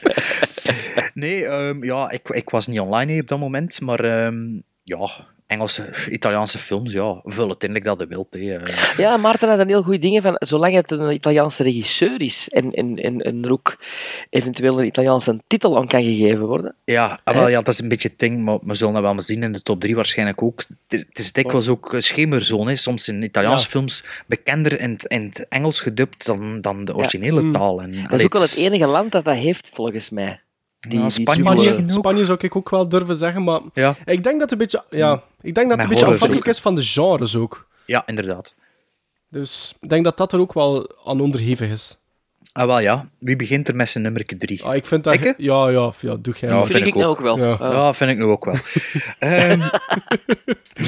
[1.14, 5.08] Nee, ehm, ja, ik, ik was niet online op dat moment, maar ehm, ja,
[5.52, 8.26] Engelse, Italiaanse films, ja, vul het in dat je wilt.
[8.34, 8.56] Hè.
[8.56, 8.96] eh.
[8.96, 12.72] Ja, Maarten had dan heel goede dingen van, zolang het een Italiaanse regisseur is en,
[12.72, 13.76] en, en, en er ook
[14.30, 16.74] eventueel een Italiaanse titel aan kan gegeven worden.
[16.84, 19.14] Ja, ah, wel, ja, dat is een beetje het ding, maar we zullen dat wel
[19.14, 20.62] maar zien in de top 3 waarschijnlijk ook.
[20.88, 23.70] Het is- dikwijls ook schemerzone, soms in Italiaanse Ja.
[23.70, 27.52] films bekender in het, in het Engels gedubt dan, dan de originele Mm.
[27.52, 27.82] taal.
[27.82, 30.40] En, Dat is allee, ook wel het enige land dat dat heeft, volgens mij.
[30.88, 33.96] Die, Ja, Spanje Spanje, zou ik ook wel durven zeggen, maar Ja.
[34.04, 36.58] ik denk dat het een beetje, ja, ik denk dat het een beetje afhankelijk is
[36.58, 37.66] van de genres ook.
[37.86, 38.54] Ja, inderdaad.
[39.28, 41.96] Dus ik denk dat dat er ook wel aan onderhevig is.
[42.52, 43.08] Ah, wel ja.
[43.18, 44.64] Wie begint er met zijn nummer 3?
[44.64, 45.18] Ah, ik vind dat...
[45.36, 46.66] Ja, ja, ja, doe jij Ja, maar.
[46.66, 47.10] vind ik nou ook.
[47.18, 47.38] ook wel.
[47.38, 47.56] Ja.
[47.60, 47.72] Ja.
[47.72, 48.54] Ja, vind ik nu ook wel.
[49.18, 49.60] Ehm,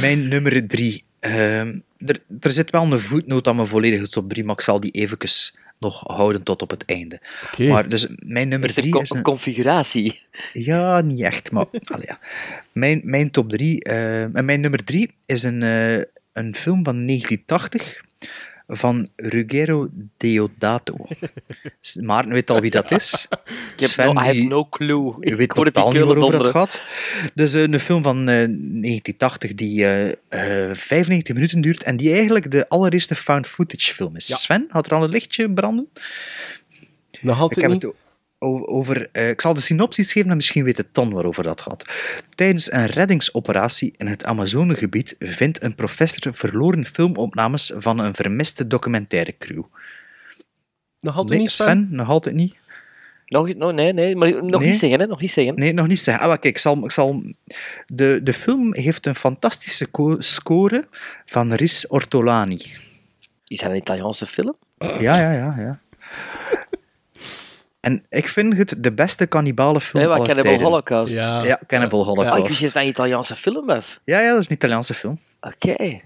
[0.01, 1.05] mijn nummer drie.
[1.21, 4.81] Ehm, er, er zit wel een voetnoot aan mijn volledige top 3, maar ik zal
[4.81, 7.21] die eventjes nog houden tot op het einde.
[7.59, 10.21] Maar dus mijn nummer Is drie co- is een configuratie?
[10.53, 12.19] Ja, niet echt, maar allee, ja.
[12.73, 15.97] Mijn, mijn top drie, eh, en mijn nummer drie is een, eh,
[16.33, 18.04] een film van 1980
[18.69, 20.97] van Ruggero Deodato.
[22.01, 23.27] Maarten weet al wie dat is.
[23.77, 25.15] Ik heb no, I have no clue.
[25.21, 26.53] Je Ik weet totaal niet waarover donderen.
[26.53, 26.81] gaat.
[27.35, 32.13] Dus eh, een film van eh, 1980 die eh, eh, 95 minuten duurt en die
[32.13, 34.43] eigenlijk de allereerste found footage film is.
[34.43, 35.89] Sven, had er al een lichtje branden?
[37.21, 37.83] Nog Ik altijd heb niet.
[37.83, 37.97] het o-
[38.67, 39.09] over...
[39.13, 41.85] eh, ik zal de synopsis geven en misschien weet het Ton waarover dat gaat.
[42.35, 49.35] Tijdens een reddingsoperatie in het Amazonegebied vindt een professor verloren filmopnames van een vermiste documentaire
[49.39, 49.63] crew.
[51.01, 51.67] Nog altijd Nee, niet, Sven?
[51.67, 52.55] Sven, nog altijd niet.
[53.27, 54.71] Nog, nog, nee, nee, maar nog Nee?
[54.71, 55.07] niet zeggen, hè?
[55.07, 55.55] Nog niet zeggen.
[55.55, 56.25] Nee, nog niet zeggen.
[56.25, 57.23] Ah, kijk, ik zal, ik zal...
[57.87, 60.89] De, de film heeft een fantastische co- score
[61.27, 62.61] van Riz Ortolani.
[63.47, 64.57] Is dat een Italiaanse film?
[64.79, 65.79] Ja, ja, ja, ja.
[67.85, 70.63] En ik vind het de beste cannibalenfilm Nee, Cannibal tijden.
[70.63, 71.13] Holocaust.
[71.15, 72.61] Ja, Cannibal Ah, ik wist Holocaust.
[72.61, 74.01] dat het een Italiaanse film was.
[74.05, 75.21] Ja, ja, dat is een Italiaanse film.
[75.41, 76.01] Oké.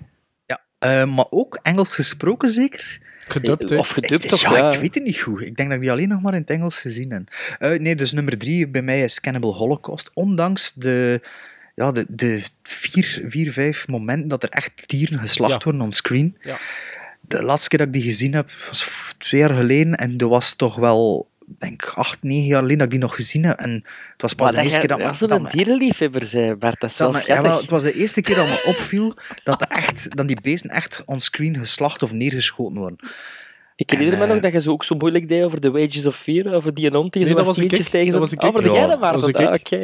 [0.46, 2.98] Ja, eh, maar ook Engels gesproken zeker?
[3.28, 3.76] Gedubt, hè?
[3.76, 4.72] Of gedubt, ik, of ja, ja.
[4.72, 5.40] ik weet het niet goed.
[5.40, 7.22] Ik denk dat ik die alleen nog maar in het Engels gezien heb.
[7.58, 10.10] Eh, nee, dus nummer drie bij mij is Cannibal Holocaust.
[10.14, 11.20] Ondanks de,
[11.74, 15.58] ja, de, de vier, vier, vijf momenten dat er echt dieren geslacht Ja.
[15.62, 16.36] worden on screen.
[16.40, 16.56] Ja.
[17.20, 19.94] De laatste keer dat ik die gezien heb, was twee jaar geleden.
[19.94, 21.28] En dat was toch wel,
[21.58, 23.58] denk acht, negen jaar geleden dat ik die nog gezien heb.
[23.58, 23.70] En
[24.12, 25.20] het was pas Maar de eerste keer dat...
[25.20, 28.34] een dat dierenliefhebber zei, Bart, dat is wel dat me- het was de eerste keer
[28.34, 32.98] dat me opviel dat, de echt, dat die beesten echt onscreen geslacht of neergeschoten worden.
[33.78, 35.70] Ik herinner En, me nog eh, dat je zo ook zo moeilijk deed over The
[35.70, 38.32] Wages of Fear, over die hond die Nee, zo dat was tegen Dat zijn- was
[38.32, 38.40] ik.
[38.42, 39.12] Ah, maar jij Ja, dat maar.
[39.12, 39.52] dat Ah.
[39.54, 39.76] Oké.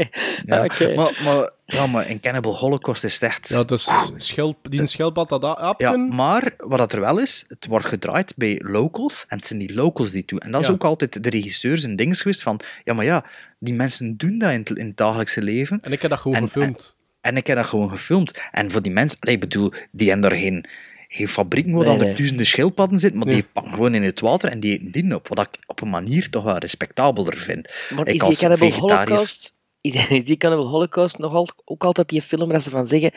[0.46, 3.48] Ja, Ah, maar, maar, ja, maar in Cannibal Holocaust is het echt...
[3.48, 6.14] Ja, dus schilp, die een schildpad dat Ja, aapken.
[6.14, 9.74] maar wat dat er wel is, het wordt gedraaid bij locals en het zijn die
[9.74, 10.38] locals die het doen.
[10.38, 10.72] En dat is Ja.
[10.72, 13.24] ook altijd de regisseurs en ding geweest van, ja, maar ja,
[13.58, 15.78] die mensen doen dat in het, in het dagelijkse leven.
[15.82, 16.96] En ik heb dat gewoon En- gefilmd.
[17.20, 18.40] En ik heb dat gewoon gefilmd.
[18.52, 20.66] En voor die mensen, ik bedoel, die hebben daar geen,
[21.14, 23.36] geen fabriek waar Nee, dan er duizenden schildpadden zitten, maar Nee.
[23.36, 25.28] die pakken gewoon in het water en die eten die op.
[25.28, 27.74] Wat ik op een manier toch wel respectabeler vind.
[27.94, 29.08] Maar ik is als die vegetariër...
[29.08, 33.12] Holocaust, is die Cannibal Holocaust nog al, ook altijd die film waar ze van zeggen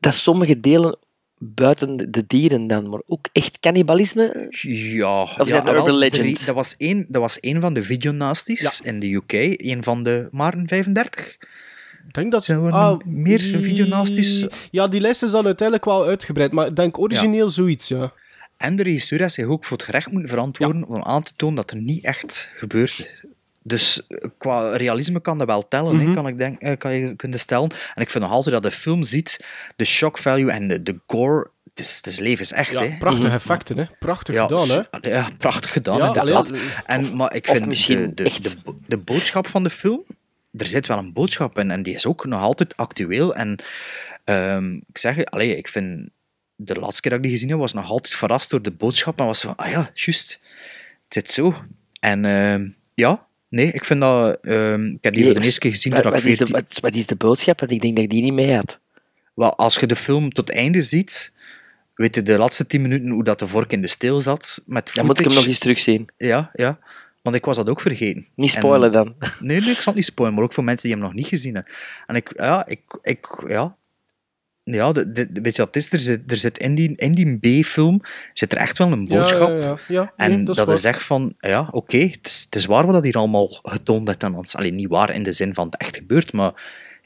[0.00, 0.98] dat sommige delen
[1.38, 4.46] buiten de- dieren dan, maar ook echt cannibalisme?
[4.60, 6.46] Ja, Of ja dat wel, legend?
[6.46, 10.28] dat, was één, dat was één van de videonasties in de UK, één van de
[10.30, 11.36] Maarten 35.
[12.10, 12.44] Ik denk dat...
[12.44, 14.46] Zijn er ah, meer videonasties?
[14.70, 18.12] Ja, die lijst is dan uiteindelijk wel uitgebreid, maar ik denk origineel zoiets, ja.
[18.56, 21.54] En de regisseur heeft zich ook voor het gerecht moeten verantwoorden om aan te tonen
[21.56, 23.24] dat er niet echt gebeurt.
[23.62, 26.12] Dus eh, qua realisme kan dat wel tellen, Mhm.
[26.14, 27.70] kan, ik denk, eh, kan je kunnen stellen.
[27.94, 29.44] En ik vind nog altijd dat de film ziet,
[29.76, 32.72] de shock value en de, de gore, het is, het is levensecht.
[32.72, 32.96] ja hè.
[32.98, 33.84] prachtige effecten, hè.
[33.98, 34.68] Prachtig Ja, gedaan,
[35.00, 35.08] hè.
[35.10, 36.48] Ja, prachtig gedaan, Ja, inderdaad.
[36.50, 38.54] allee, en, maar ik vind de, de, echt-
[38.86, 40.04] de boodschap van de film,
[40.56, 43.34] er zit wel een boodschap in en die is ook nog altijd actueel.
[43.34, 43.56] En
[44.24, 46.10] ehm, ik zeg, je, allee, ik vind,
[46.56, 49.18] de laatste keer dat ik die gezien heb, was nog altijd verrast door de boodschap
[49.18, 50.40] en was van, ah ja, juist,
[51.04, 51.54] het zit zo.
[52.00, 55.70] En ehm, ja, nee, ik vind dat, ehm, ik heb die voor de eerste keer
[55.70, 56.66] gezien wat, toen ik wat, is de, 14...
[56.68, 57.60] wat, wat is de boodschap?
[57.60, 58.78] Want ik denk dat ik die niet mee had.
[59.34, 61.32] Wel, als je de film tot einde ziet,
[61.94, 64.90] weet je de laatste tien minuten hoe dat de vork in de steel zat, met
[64.94, 66.08] Dan moet ik hem nog eens terugzien.
[66.16, 66.78] Ja, ja.
[67.22, 68.26] Want ik was dat ook vergeten.
[68.34, 69.14] Niet En- spoilen dan.
[69.40, 71.26] Nee, nee, ik zal het niet spoilen, maar ook voor mensen die hem nog niet
[71.26, 71.72] gezien hebben.
[72.06, 73.78] En ik, ja, ik, ik ja.
[74.62, 75.92] Ja, de, de, weet je wat het is?
[75.92, 78.00] Er zit, er zit in die, in die B-film
[78.32, 79.48] zit er echt wel een boodschap.
[79.48, 79.78] ja, ja.
[79.88, 82.84] ja En nee, dat, dat is echt van, ja, oké, het, is, het is waar
[82.84, 84.56] wat dat hier allemaal getoond ons.
[84.56, 86.52] Alleen niet waar in de zin van het echt gebeurt, maar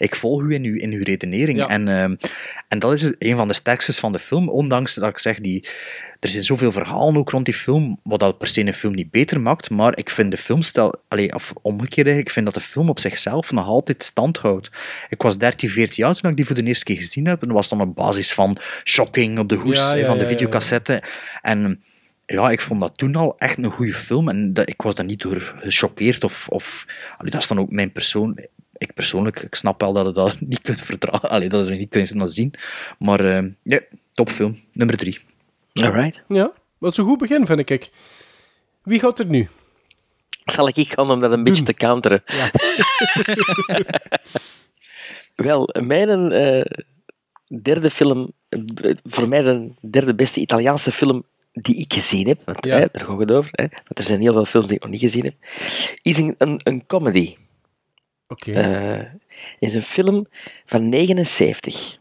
[0.04, 1.58] ik volg u in uw, in uw redenering.
[1.58, 1.68] Ja.
[1.68, 2.16] En, ehm,
[2.68, 5.68] en dat is een van de sterkstes van de film, ondanks dat ik zeg, die,
[6.20, 9.10] er zijn zoveel verhalen ook rond die film, wat dat per se een film niet
[9.10, 12.60] beter maakt, maar ik vind de filmstijl, allee, of omgekeerd eigenlijk, ik vind dat de
[12.60, 14.70] film op zichzelf nog altijd stand houdt.
[15.08, 17.48] Ik was 13, 14 jaar toen ik die voor de eerste keer gezien heb, en
[17.48, 20.26] dat was dan op basis van shocking op de hoes Ja, hè, ja, van de
[20.26, 21.02] videocassette.
[21.42, 21.82] En
[22.26, 24.28] ja, ik vond dat toen al echt een goede film.
[24.28, 26.24] En dat, ik was daar niet door gechoqueerd.
[26.24, 26.84] Of, of,
[27.18, 28.38] allee, dat is dan ook mijn persoon.
[28.84, 31.30] Ik persoonlijk, ik snap wel dat je dat niet kunt verdragen.
[31.30, 32.54] Allee, dat je er niet kunt naar zien.
[32.98, 33.80] Maar eh, ja,
[34.12, 34.58] topfilm.
[34.72, 35.18] Nummer drie.
[35.72, 36.22] Alright.
[36.28, 37.90] Ja, dat is een goed begin, vind ik.
[38.82, 39.48] Wie gaat er nu?
[40.44, 42.22] Zal ik gaan om dat een beetje te counteren?
[45.34, 46.64] Wel, mijn eh,
[47.62, 48.60] derde film, eh,
[49.04, 52.78] voor mij de derde beste Italiaanse film die ik gezien heb, want Ja.
[52.78, 54.90] hè, daar gaat het over, hè, want er zijn heel veel films die ik nog
[54.90, 55.34] niet gezien heb,
[56.02, 57.36] is een, een, een comedy.
[58.28, 58.52] Oké.
[58.52, 59.12] Eh,
[59.58, 60.26] is een film
[60.66, 61.98] van 79.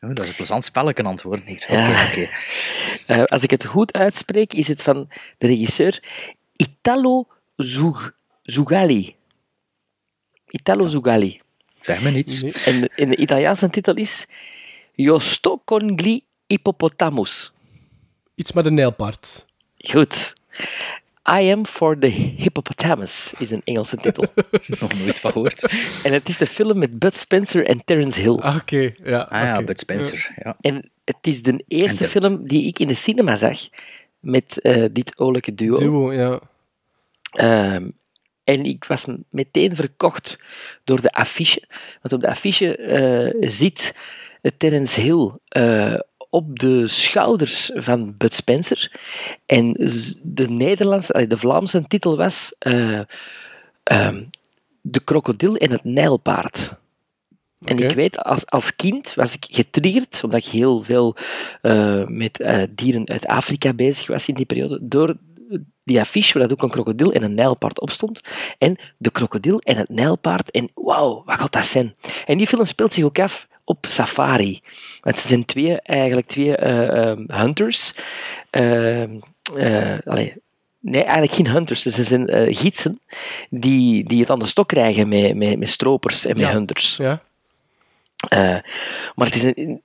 [0.00, 1.64] Oh, dat is een plezant spelletje worden hier.
[1.68, 2.06] Oké, Ja.
[2.08, 2.28] oké.
[3.06, 5.08] Eh, als ik het goed uitspreek, is het van
[5.38, 6.02] de regisseur
[6.56, 9.16] Italo Zug Zugali.
[10.48, 11.40] Italo Zugali.
[11.80, 12.64] Zeg me niets.
[12.66, 14.26] En, en de Italiaanse titel is
[14.94, 17.52] Io sto con gli hippopotamus.
[18.34, 19.46] Iets met een nijlpaard.
[19.78, 20.34] Goed.
[21.28, 22.06] I am for the
[22.36, 24.24] hippopotamus is een Engelse titel.
[24.80, 25.62] Nog nooit van gehoord.
[26.04, 28.34] En het is de film met Bud Spencer en Terence Hill.
[28.34, 29.18] Ah, Oké, ja.
[29.18, 29.62] Ah ja.
[29.62, 30.32] Bud Spencer.
[30.42, 30.56] Ja.
[30.60, 33.58] En het is de eerste En film die ik in de cinema zag
[34.20, 35.76] met eh, dit oorlijke duo.
[35.76, 36.40] Duo, ja.
[37.30, 37.88] Ehm,
[38.44, 40.38] en ik was meteen verkocht
[40.84, 41.62] door de affiche.
[42.02, 43.94] Want op de affiche eh, zit
[44.56, 45.98] Terence Hill eh,
[46.36, 49.00] op de schouders van Bud Spencer.
[49.46, 49.72] En
[50.22, 53.00] de Nederlandse, de Vlaamse titel was eh,
[53.82, 54.24] ehm,
[54.80, 56.74] De krokodil en het nijlpaard.
[57.64, 61.16] En ik weet, als, als kind was ik getriggerd, omdat ik heel veel
[61.62, 65.16] eh, met eh, dieren uit Afrika bezig was in die periode, door
[65.84, 68.20] die affiche waar dat ook een krokodil en een nijlpaard op stond.
[68.58, 70.50] En de krokodil en het nijlpaard.
[70.50, 71.94] En wauw, wat gaat dat zijn?
[72.26, 74.60] En die film speelt zich ook af op safari.
[75.00, 77.94] Want ze zijn twee, eigenlijk twee eh, ehm, hunters.
[78.50, 79.18] Ehm,
[79.56, 80.26] eh,
[80.80, 81.82] Nee, eigenlijk geen hunters.
[81.82, 83.00] Ze zijn eh, gidsen
[83.50, 86.52] die, die het aan de stok krijgen met, met, met stropers en met Ja.
[86.52, 86.96] hunters.
[86.96, 87.22] Ja.
[89.14, 89.82] Maar het is een,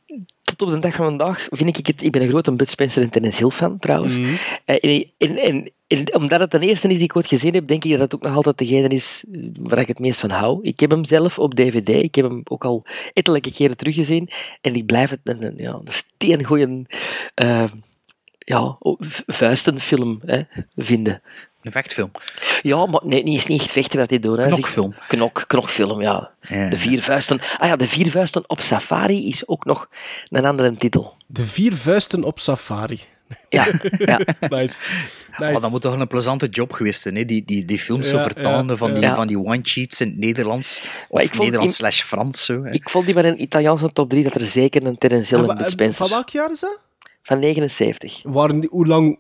[0.56, 2.04] tot op de dag van vandaag vind ik het...
[2.04, 4.18] Ik ben een grote Bud Spencer en Terence Hill fan, trouwens.
[4.18, 4.34] Mhm.
[4.66, 7.68] Eh, en, en, en, en omdat het de eerste is die ik ooit gezien heb,
[7.68, 9.24] denk ik dat het ook nog altijd degene is
[9.60, 10.60] waar ik het meest van hou.
[10.62, 11.90] Ik heb hem zelf op DVD.
[11.90, 14.30] Ik heb hem ook al ettelijke keren teruggezien.
[14.62, 16.86] En ik blijf het een, een, ja, een steengoeie
[17.34, 17.72] eh,
[18.38, 18.78] ja,
[19.28, 20.42] vuistenfilm hè,
[20.76, 21.22] vinden.
[21.62, 22.12] Een vechtfilm.
[22.62, 24.38] Ja, maar nee, niet, is niet echt vechten wat hij doet.
[24.38, 24.46] hè.
[24.48, 24.96] Knokfilm.
[25.08, 26.32] Knok, knokfilm, ja.
[26.42, 26.70] Ja.
[26.70, 27.40] De vier vuisten.
[27.58, 29.90] Ah ja, de vier vuisten op safari is ook nog
[30.30, 31.14] een andere titel.
[31.28, 33.00] De vier vuisten op safari.
[33.50, 34.18] Ja, ja.
[34.40, 34.92] Nice.
[35.38, 35.56] nice.
[35.56, 37.26] Oh, dat moet toch een plezante job geweest zijn, hè?
[37.26, 39.16] Die, die, die films zo vertalen ja, van, die, ja.
[39.16, 40.82] van die one-sheets in het Nederlands.
[40.82, 42.46] Maar Of vond Nederlands in- slash Frans.
[42.46, 42.72] Zo, hè.
[42.72, 45.72] Ik vond die van een Italiaanse top 3 dat er zeker een Terence Hill En
[45.72, 45.94] Spencer.
[46.08, 46.80] Van welk jaar is dat?
[47.24, 48.22] Van 79.
[48.24, 49.20] Waren die, hoe, lang,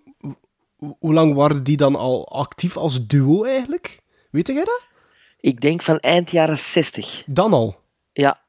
[1.00, 4.00] hoe lang waren die dan al actief als duo eigenlijk?
[4.30, 4.82] Weet jij dat?
[5.40, 7.24] Ik denk van eind jaren 60.
[7.26, 7.80] Dan al?
[8.14, 8.40] Ja.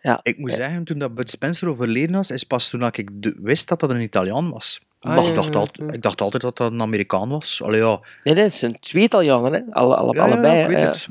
[0.00, 0.20] ja.
[0.22, 3.10] Ik moet zeggen, toen dat Bud Spencer overleden was, is pas toen dat ik
[3.42, 4.80] wist dat dat een Italiaan was.
[5.00, 7.62] Ah, maar ja, ik, dacht ja, altijd, ik dacht altijd dat dat een Amerikaan was.
[7.62, 8.00] Allee, ja.
[8.24, 9.60] Nee, nee, het zijn twee Italianen, hè.
[9.70, 10.60] Alle, alle, Ja, ja, allebei.
[10.62, 11.08] ik weet het.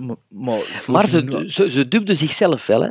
[0.88, 2.90] Maar, ze, ze, ze dubden zichzelf wel, hè.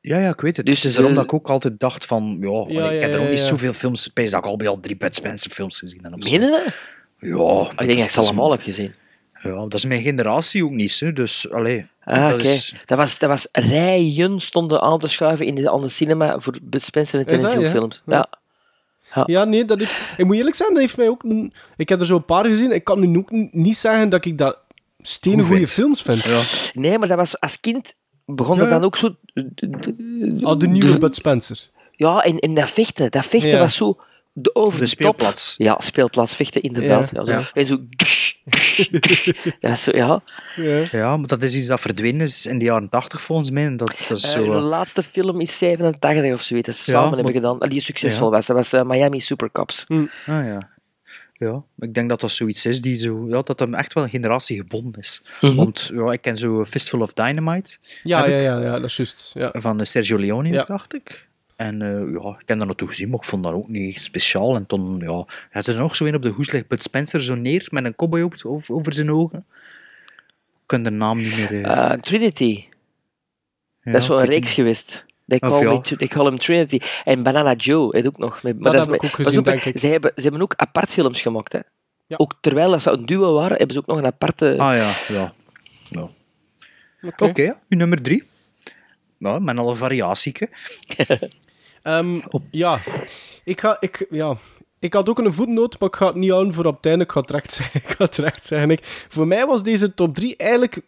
[0.00, 0.66] Ja, ja, ik weet het.
[0.66, 2.36] Dus Dus is daarom dat ik ook altijd dacht van...
[2.40, 4.06] Ja, ik heb er ook ja, niet zoveel films...
[4.06, 6.16] Ik dat ik al bij al drie Bud Spencer films gezien heb.
[6.16, 6.74] Meen je dat?
[7.22, 7.36] Ja.
[7.36, 8.94] Oh, ik denk dat ik ze is- allemaal heb gezien.
[9.42, 11.12] Ja, dat is mijn generatie ook niet, hè.
[11.12, 11.86] Dus, allee...
[12.04, 12.42] Ah, dat oké.
[12.42, 12.74] is...
[12.84, 16.82] Dat, was, dat was rijen stonden aan te schuiven in de andere cinema voor Bud
[16.82, 17.70] Spencer en Terence Hill ja?
[17.70, 18.02] films.
[18.06, 18.14] Ja.
[18.14, 18.28] Ja.
[19.14, 19.22] Ja.
[19.26, 20.00] Ja, nee, dat heeft...
[20.16, 21.24] Ik moet eerlijk zijn, dat heeft mij ook...
[21.76, 22.72] Ik heb er zo een paar gezien.
[22.72, 24.60] Ik kan nu ook niet zeggen dat ik dat
[25.00, 26.24] stenen Goed goede films vind.
[26.24, 26.40] Ja.
[26.80, 27.94] Nee, maar dat was als kind
[28.26, 29.16] begon Ja, dat dan ook zo.
[30.42, 31.68] Al de nieuwe Bud Spencer.
[31.92, 33.58] Ja, en, en dat vechten, dat vechten Ja.
[33.58, 33.98] was zo
[34.32, 34.88] de over De top.
[34.88, 35.54] speelplaats.
[35.58, 37.10] Ja, speelplaats vechten inderdaad.
[37.12, 37.22] Ja.
[37.54, 37.64] Ja.
[37.64, 37.78] zo.
[37.84, 39.54] Ja.
[39.60, 39.90] En zo.
[39.96, 40.22] ja.
[40.56, 40.84] Ja.
[40.90, 43.64] Ja, maar dat is iets dat verdwenen is in de jaren 80 volgens mij.
[43.64, 44.44] En dat, dat is Eh, zo...
[44.44, 47.68] de eh, laatste film is 87 of zoiets, dat ze Ja, samen maar- hebben gedaan.
[47.68, 48.32] Die succesvol Ja.
[48.32, 48.46] was.
[48.46, 49.84] Dat was eh, Miami Supercops.
[49.88, 50.70] Ah ja.
[51.32, 55.00] Ja, ik denk dat dat zoiets is die zo, ja, dat hem echt wel generatiegebonden
[55.00, 55.22] is.
[55.40, 55.54] Mhm.
[55.54, 59.30] Want ja, ik ken zo Fistful of Dynamite Ja, ja, ja, ja, dat is juist.
[59.34, 59.50] Ja.
[59.54, 60.62] van Sergio Leone, Ja.
[60.64, 61.28] dacht ik.
[61.62, 64.54] En eh, ja, ik heb dat naartoe gezien, maar ik vond dat ook niet speciaal.
[64.56, 67.20] En toen, ja, het is er nog zo een op de hoes ligt Bud Spencer
[67.22, 68.34] zo neer met een cowboy op,
[68.68, 69.44] over, zijn ogen.
[70.52, 71.64] Ik kan de naam niet meer...
[71.64, 72.64] eh, Eh, Trinity,
[73.82, 74.54] ja, dat is zo'n ik weet reeks niet.
[74.54, 75.04] geweest.
[75.26, 75.72] They call, ja.
[75.72, 76.78] me, they call him Trinity.
[77.04, 78.42] En Banana Joe heeft ook nog.
[78.42, 79.78] Met, Dat heb ik ook maar gezien, zo- denk ik.
[79.78, 81.52] Ze hebben, ze hebben ook apart films gemaakt.
[81.52, 81.58] Hè.
[82.06, 82.16] Ja.
[82.16, 84.54] Ook terwijl dat ze een duo waren, hebben ze ook nog een aparte...
[84.58, 85.32] Ah ja, ja.
[85.90, 86.08] ja.
[87.18, 87.56] Oké.
[87.68, 88.22] Nummer drie.
[89.18, 90.48] Nou, met al een variatieke.
[91.82, 92.20] Ehm,
[92.50, 92.80] ja.
[93.44, 93.76] Ik ga...
[93.80, 94.36] Ik, ja.
[94.78, 97.04] Ik had ook een voetnoot, maar ik ga het niet houden voor op het einde.
[97.04, 97.80] Ik ga het recht zeggen.
[97.80, 98.70] Ik ga het recht zeggen.
[98.70, 100.80] Ik, voor mij was deze top 3 eigenlijk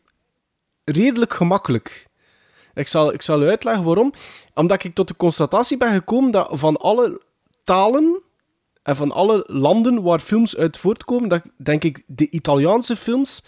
[0.85, 2.07] redelijk gemakkelijk.
[2.75, 4.13] Ik zal, ik zal u uitleggen waarom.
[4.55, 7.21] Omdat ik tot de constatatie ben gekomen dat van alle
[7.65, 8.23] talen
[8.83, 13.43] en van alle landen waar films uit voortkomen, dat denk ik de Italiaanse films,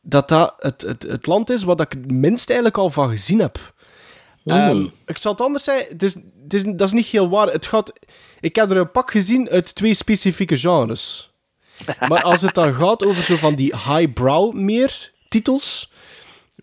[0.00, 3.40] dat dat het, het, het land is wat ik het minst eigenlijk al van gezien
[3.40, 3.71] heb.
[4.44, 7.48] Ehm, ik zal het anders zeggen, het is, het is, dat is niet heel waar.
[7.48, 7.92] Het gaat,
[8.40, 11.30] ik heb er een pak gezien uit twee specifieke genres.
[12.08, 15.92] Maar als het dan gaat over zo van die highbrow meer titels,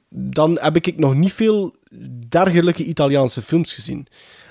[0.10, 1.76] dan heb ik nog niet veel
[2.30, 4.08] dergelijke Italiaanse films gezien.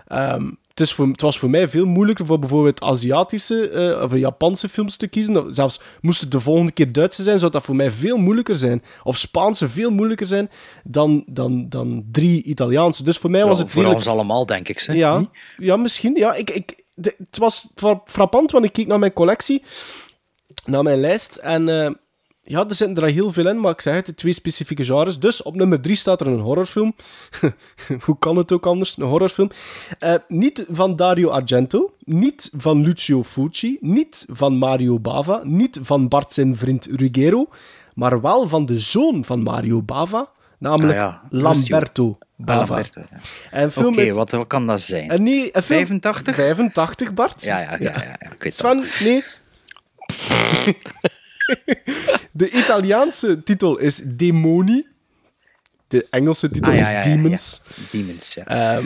[0.07, 4.15] Ehm, het, is voor, het was voor mij veel moeilijker voor bijvoorbeeld Aziatische eh, of
[4.17, 5.55] Japanse films te kiezen.
[5.55, 8.83] Zelfs moest het de volgende keer Duitse zijn, zou dat voor mij veel moeilijker zijn.
[9.03, 10.51] Of Spaanse veel moeilijker zijn
[10.85, 13.03] dan, dan, dan drie Italiaanse.
[13.03, 14.81] Dus voor mij was Ja, het voor redelijk- ons allemaal, denk ik.
[14.81, 14.93] Hè?
[14.93, 15.29] ja, Niet?
[15.57, 16.15] ja, misschien.
[16.17, 19.63] Ja, ik, ik, de- het was fra- frappant, want ik keek naar mijn collectie,
[20.65, 21.37] naar mijn lijst.
[21.37, 21.91] En eh,
[22.51, 25.19] ja, er zitten er heel veel in, maar ik zeg het, de twee specifieke genres.
[25.19, 26.95] Dus op nummer drie staat er een horrorfilm.
[28.05, 28.97] Hoe kan het ook anders?
[28.99, 29.51] Een horrorfilm.
[29.99, 36.09] Eh, niet van Dario Argento, niet van Lucio Fulci, niet van Mario Bava, niet van
[36.09, 37.49] Bart zijn vriend Ruggero,
[37.95, 40.29] maar wel van de zoon van Mario Bava,
[40.59, 42.59] namelijk Ah ja, Lamberto Bava.
[42.75, 43.19] Lamberto, ja.
[43.51, 45.11] En een film Oké, met- wat, wat kan dat zijn?
[45.11, 45.79] en nee, een film...
[45.79, 46.35] 85?
[46.35, 47.43] 85, Bart.
[47.43, 48.55] Ja, ja, ja, ja, ja, ik weet.
[48.55, 49.25] Sven, nee.
[52.39, 54.87] De Italiaanse titel is Demoni.
[55.89, 57.61] De Engelse titel Ah, ja, is ja, Demons.
[57.77, 57.83] ja.
[57.99, 58.45] Demons, ja.
[58.47, 58.85] Ehm,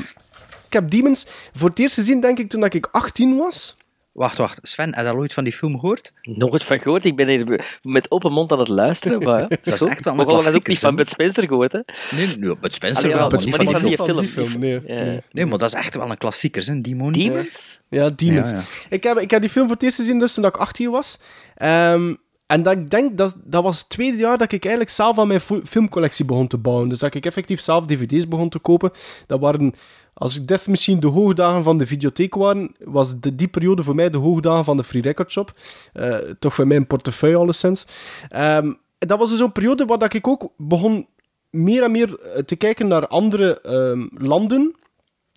[0.67, 3.77] ik heb Demons voor het eerst gezien, denk ik, toen ik 18 was.
[4.13, 4.59] Wacht, wacht.
[4.63, 6.13] Sven, heb je al ooit van die film gehoord?
[6.23, 7.05] Nooit van gehoord.
[7.05, 9.23] Ik ben hier met open mond aan het luisteren.
[9.23, 9.49] Maar, ja.
[9.63, 10.95] Dat is echt wel een Maar we hadden ook klassieker, niet van?
[10.95, 11.79] Bud Spencer gehoord, hè?
[12.17, 14.07] Nee, nee, Bud Spencer Allee, wel, maar niet maar van die film.
[14.07, 14.59] van die film.
[14.59, 14.81] nee.
[14.87, 15.21] Ja.
[15.33, 16.81] Nee, maar dat is echt wel een klassieker, hè?
[16.81, 17.13] Demon.
[17.13, 17.81] Demons?
[17.89, 18.51] Ja, Demons.
[18.51, 18.63] Ja, ja.
[18.89, 21.19] Ik, heb, ik heb die film voor het eerst gezien dus toen ik 18 was.
[21.57, 22.15] Ehm,
[22.53, 25.27] en dat, ik denk dat, dat was het tweede jaar dat ik eigenlijk zelf aan
[25.27, 26.89] mijn filmcollectie begon te bouwen.
[26.89, 28.91] Dus dat ik effectief zelf dvd's begon te kopen.
[29.27, 29.75] Dat waren,
[30.15, 33.95] als ik dit misschien de hoogdagen van de videotheek waren, was de, die periode voor
[33.95, 35.53] mij de hoogdagen van de Free Record Shop.
[35.93, 37.87] Eh, toch voor mijn portefeuille alleszins.
[38.29, 41.07] Ehm dat was dus zo'n periode waar dat ik ook begon
[41.51, 44.75] meer en meer eh, te kijken naar andere ehm, landen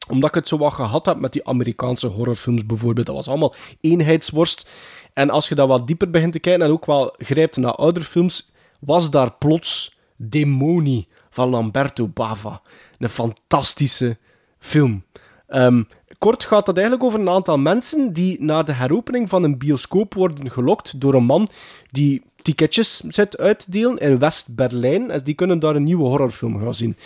[0.10, 3.06] omdat ik het zo wat gehad heb met die Amerikaanse horrorfilms bijvoorbeeld.
[3.06, 4.70] Dat was allemaal eenheidsworst.
[5.16, 8.06] En als je dat wat dieper begint te kijken en ook wel grijpt naar oudere
[8.06, 12.62] films, was daar plots Demoni van Lamberto Bava.
[13.00, 14.18] Een fantastische
[14.60, 15.04] film.
[15.48, 15.84] Ehm,
[16.18, 20.14] kort gaat dat eigenlijk over een aantal mensen die naar de heropening van een bioscoop
[20.14, 21.50] worden gelokt door een man
[21.92, 25.22] die ticketjes zit uitdelen in West-Berlijn.
[25.24, 26.98] Die kunnen daar een nieuwe horrorfilm gaan zien.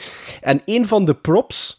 [0.41, 1.79] En een van de props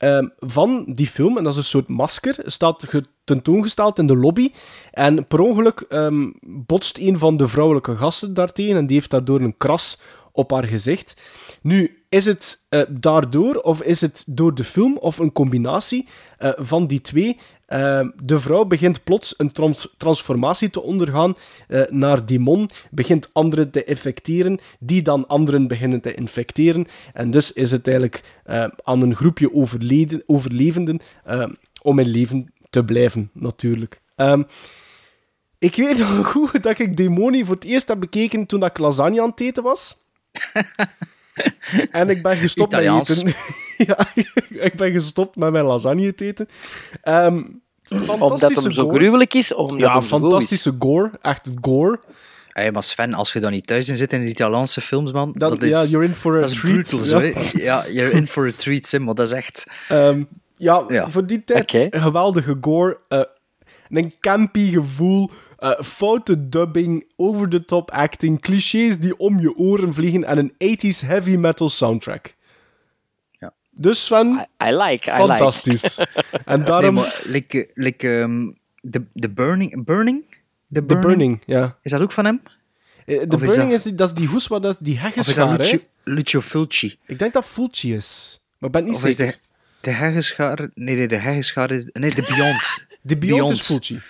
[0.00, 4.16] ehm, van die film, en dat is een soort masker, staat ge- tentoongesteld in de
[4.16, 4.52] lobby.
[4.90, 9.40] En per ongeluk ehm, botst een van de vrouwelijke gasten daartegen en die heeft daardoor
[9.40, 10.00] een kras
[10.32, 11.30] op haar gezicht.
[11.62, 16.50] Nu, is het eh, daardoor, of is het door de film, of een combinatie eh,
[16.56, 17.38] van die twee?
[17.70, 21.34] Eh, de vrouw begint plots een trans- transformatie te ondergaan
[21.68, 26.86] eh, naar demon, begint anderen te infecteren, die dan anderen beginnen te infecteren.
[27.12, 31.46] En dus is het eigenlijk eh, aan een groepje overleden, overlevenden eh,
[31.82, 34.00] om in leven te blijven, natuurlijk.
[34.16, 34.42] Ehm,
[35.58, 39.22] ik weet nog goed dat ik Demoni voor het eerst heb bekeken toen ik lasagne
[39.22, 39.96] aan het eten was.
[41.90, 43.22] en ik ben gestopt Italiaans.
[43.22, 43.40] met eten.
[43.88, 44.06] ja,
[44.48, 46.46] ik ben gestopt met mijn lasagne te eten.
[47.02, 47.42] Ehm,
[47.90, 48.96] Omdat fantastische hem zo gore.
[48.98, 49.54] gruwelijk is?
[49.54, 51.10] Omdat Ja, fantastische gore.
[51.22, 52.00] Echt gore.
[52.48, 55.32] Hey, maar Sven, als je dan niet thuis in zit in de Italiaanse films, man,
[55.34, 57.32] dat is, ja, you're in for a dat is treat, brutal, zo, ja.
[57.52, 59.66] Ja, you're in for a treat, hè, maar dat is echt...
[59.88, 60.22] Ehm,
[60.54, 61.10] ja, Ja.
[61.10, 62.98] voor die tijd geweldige gore.
[63.08, 63.20] eh,
[63.88, 65.30] een campy gevoel.
[65.58, 70.52] eh, foute dubbing, over the top acting, clichés die om je oren vliegen en een
[70.52, 72.34] 80s heavy metal soundtrack.
[73.80, 75.98] Dus Sven, I, I like, I fantastisch.
[76.44, 78.50] en Nee, daarom maar like, like, ehm,
[78.90, 79.84] the, the Burning...
[79.84, 80.24] Burning?
[80.72, 81.76] The The Burning, ja.
[81.82, 82.42] Is dat ook van hem?
[83.06, 84.98] Eh, De Of is Burning dat- is, dat is die hoes waar dat, die Of
[84.98, 85.56] is dat heggenschaar?
[85.58, 86.96] Lucio, Lucio Fulci?
[87.06, 88.40] Ik denk dat Fulci is.
[88.58, 89.32] Maar ik ben niet Of is zeker.
[89.32, 89.38] de,
[89.80, 90.68] de heggeschaar...
[90.74, 91.88] Nee, nee, de heggeschaar is...
[91.92, 92.86] Nee, de Beyond.
[93.02, 94.00] De Beyond is Fulci.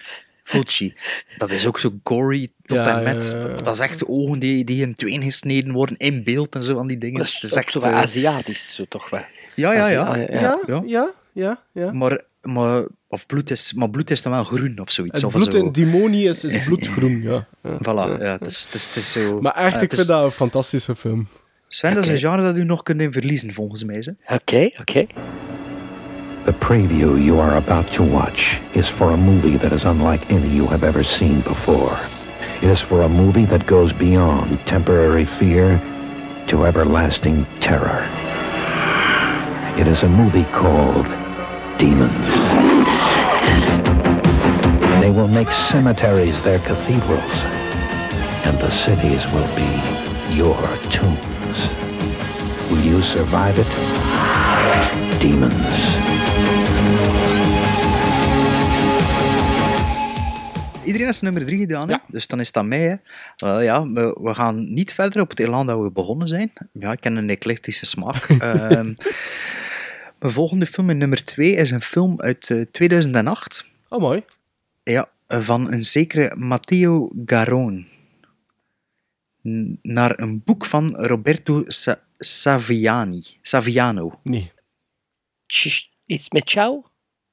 [0.51, 0.95] Fulci.
[1.37, 3.31] Dat is ook zo gory tot Ja, en met.
[3.31, 3.55] ja, ja, ja.
[3.57, 6.87] Dat is echt ogen die, die in tweeën gesneden worden in beeld en zo van
[6.87, 7.19] die dingen.
[7.21, 7.71] Dat Het is echt...
[7.71, 9.23] zo eh, Aziatisch, zo toch wel.
[9.55, 10.03] ja, ja, ja.
[10.03, 10.83] Ah, Ja, Ja.
[10.87, 11.61] ja, ja.
[11.73, 11.93] ja.
[11.93, 15.21] Maar, maar, of bloed is, maar bloed is dan wel groen of zoiets.
[15.23, 15.59] Het of bloed zo.
[15.59, 17.47] in Demoni is, is bloedgroen, ja.
[17.63, 17.77] ja.
[17.79, 19.41] Voilà, ja, het is, het is, het is zo...
[19.41, 21.29] Maar echt, ik vind is- dat een fantastische film.
[21.69, 24.15] Sven, dat is een genre dat u nog kunt in verliezen, volgens mij.
[24.27, 25.07] Oké, oké.
[26.47, 30.49] The preview you are about to watch is for a movie that is unlike any
[30.49, 32.01] you have ever seen before.
[32.63, 35.79] It is for a movie that goes beyond temporary fear
[36.49, 38.09] to everlasting terror.
[39.79, 41.07] It is a movie called
[41.79, 42.35] Demons.
[45.03, 47.45] They will make cemeteries their cathedrals,
[48.47, 49.71] and the cities will be
[50.35, 50.57] your
[50.89, 51.71] tombs.
[52.71, 55.21] Will you survive it?
[55.21, 56.00] Demons.
[60.91, 61.97] Iedereen heeft zijn nummer drie gedaan, hè?
[62.09, 62.81] dus dan is dat mij.
[62.89, 62.95] Hè?
[63.37, 66.53] Wel ja, we, we gaan niet verder op het elan dat we begonnen zijn.
[66.73, 68.25] Ja, ik ken een eclectische smaak.
[68.29, 68.95] Ehm,
[70.19, 73.71] Mijn volgende film, in nummer 2, is een film uit eh, 2008.
[73.89, 74.23] Oh, mooi.
[74.83, 77.87] Ja, van een zekere Matteo Garon.
[79.49, 83.23] N- Naar een boek van Roberto Sa- Saviani.
[83.43, 84.21] Saviano.
[84.23, 84.51] Nee.
[86.07, 86.83] Iets met jou?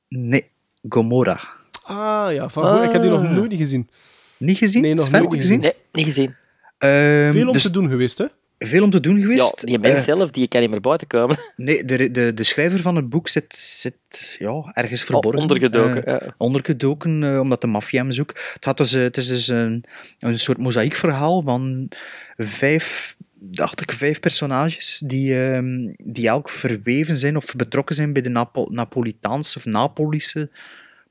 [0.10, 0.50] Nee,
[0.90, 1.40] Gomorra.
[1.88, 2.50] Ah, ja.
[2.50, 3.32] Van, Ik heb die nog Ah.
[3.32, 3.90] nooit niet gezien.
[4.38, 4.82] Niet gezien?
[4.82, 5.60] Nee, nog Sven, nooit gezien.
[5.60, 6.36] Nee, niet gezien.
[6.78, 8.26] Ehm, Veel om dus te doen geweest, hè?
[8.60, 9.62] Veel om te doen geweest.
[9.62, 11.38] Ja, die mens Eh, zelf, die kan niet meer buiten komen.
[11.56, 15.42] Nee, de, de, de schrijver van het boek zit, zit ja, ergens verborgen.
[15.42, 16.34] ondergedoken, Eh, ja.
[16.38, 18.52] Ondergedoken, eh, omdat de maffia hem zoekt.
[18.54, 19.84] Het, had dus, eh, het is dus een,
[20.20, 21.90] een soort mozaïekverhaal van
[22.38, 28.22] vijf, dacht ik, vijf personages die, ehm, die elk verweven zijn of betrokken zijn bij
[28.22, 30.50] de Napo Napolitaanse of Napolische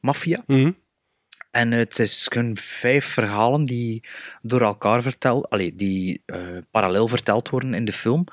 [0.01, 0.45] maffia.
[1.51, 4.05] En het is gewoon vijf verhalen die
[4.43, 8.25] door elkaar verteld, allee, die eh, parallel verteld worden in de film,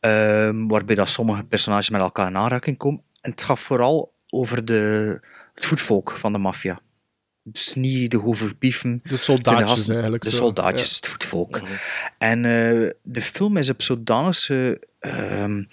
[0.00, 3.02] ehm, waarbij dat sommige personages met elkaar in aanraking komen.
[3.20, 5.20] En het gaat vooral over de,
[5.54, 6.78] het voetvolk van de maffia.
[7.42, 9.00] Dus niet de hoeverpieven.
[9.02, 10.96] De soldaatjes eigenlijk De zo, soldaatjes, ja.
[10.96, 11.62] het voetvolk.
[12.18, 14.86] En eh, de film is op zodanige...
[14.98, 15.64] ehm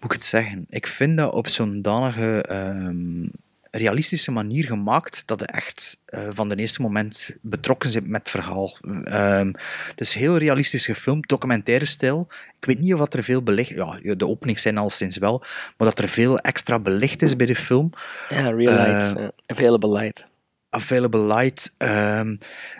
[0.00, 0.66] hoe moet ik het zeggen?
[0.68, 3.26] Ik vind dat op zo'n danige ehm,
[3.70, 8.30] realistische manier gemaakt dat je echt eh, van de eerste moment betrokken bent met het
[8.30, 8.76] verhaal.
[9.04, 9.52] Ehm,
[9.88, 12.28] het is heel realistisch gefilmd, documentaire stijl.
[12.60, 13.70] Ik weet niet of dat er veel belicht...
[13.70, 15.38] Ja, de openings zijn al sinds wel,
[15.76, 17.92] maar dat er veel extra belicht is bij de film.
[18.28, 19.16] Ja, real light.
[19.16, 19.32] Eh, ja.
[19.46, 20.28] Available light.
[20.70, 21.74] Available Light.
[21.78, 22.36] ehm,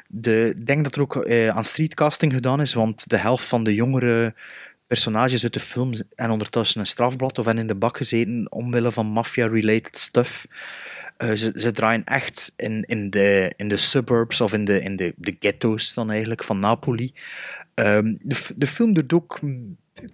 [0.09, 3.65] de, ik denk dat er ook eh, aan streetcasting gedaan is, want de helft van
[3.65, 4.35] de jongere
[4.91, 8.93] personages uit de film en ondertussen een strafblad of hebben in de bak gezeten omwille
[8.93, 10.47] van mafia-related stuff.
[11.17, 14.97] Eh, ze, ze draaien echt in, in, de, in de suburbs of in de, in
[14.97, 17.12] de, de ghetto's dan eigenlijk van Napoli.
[17.75, 19.41] Ehm, de, de film duurt ook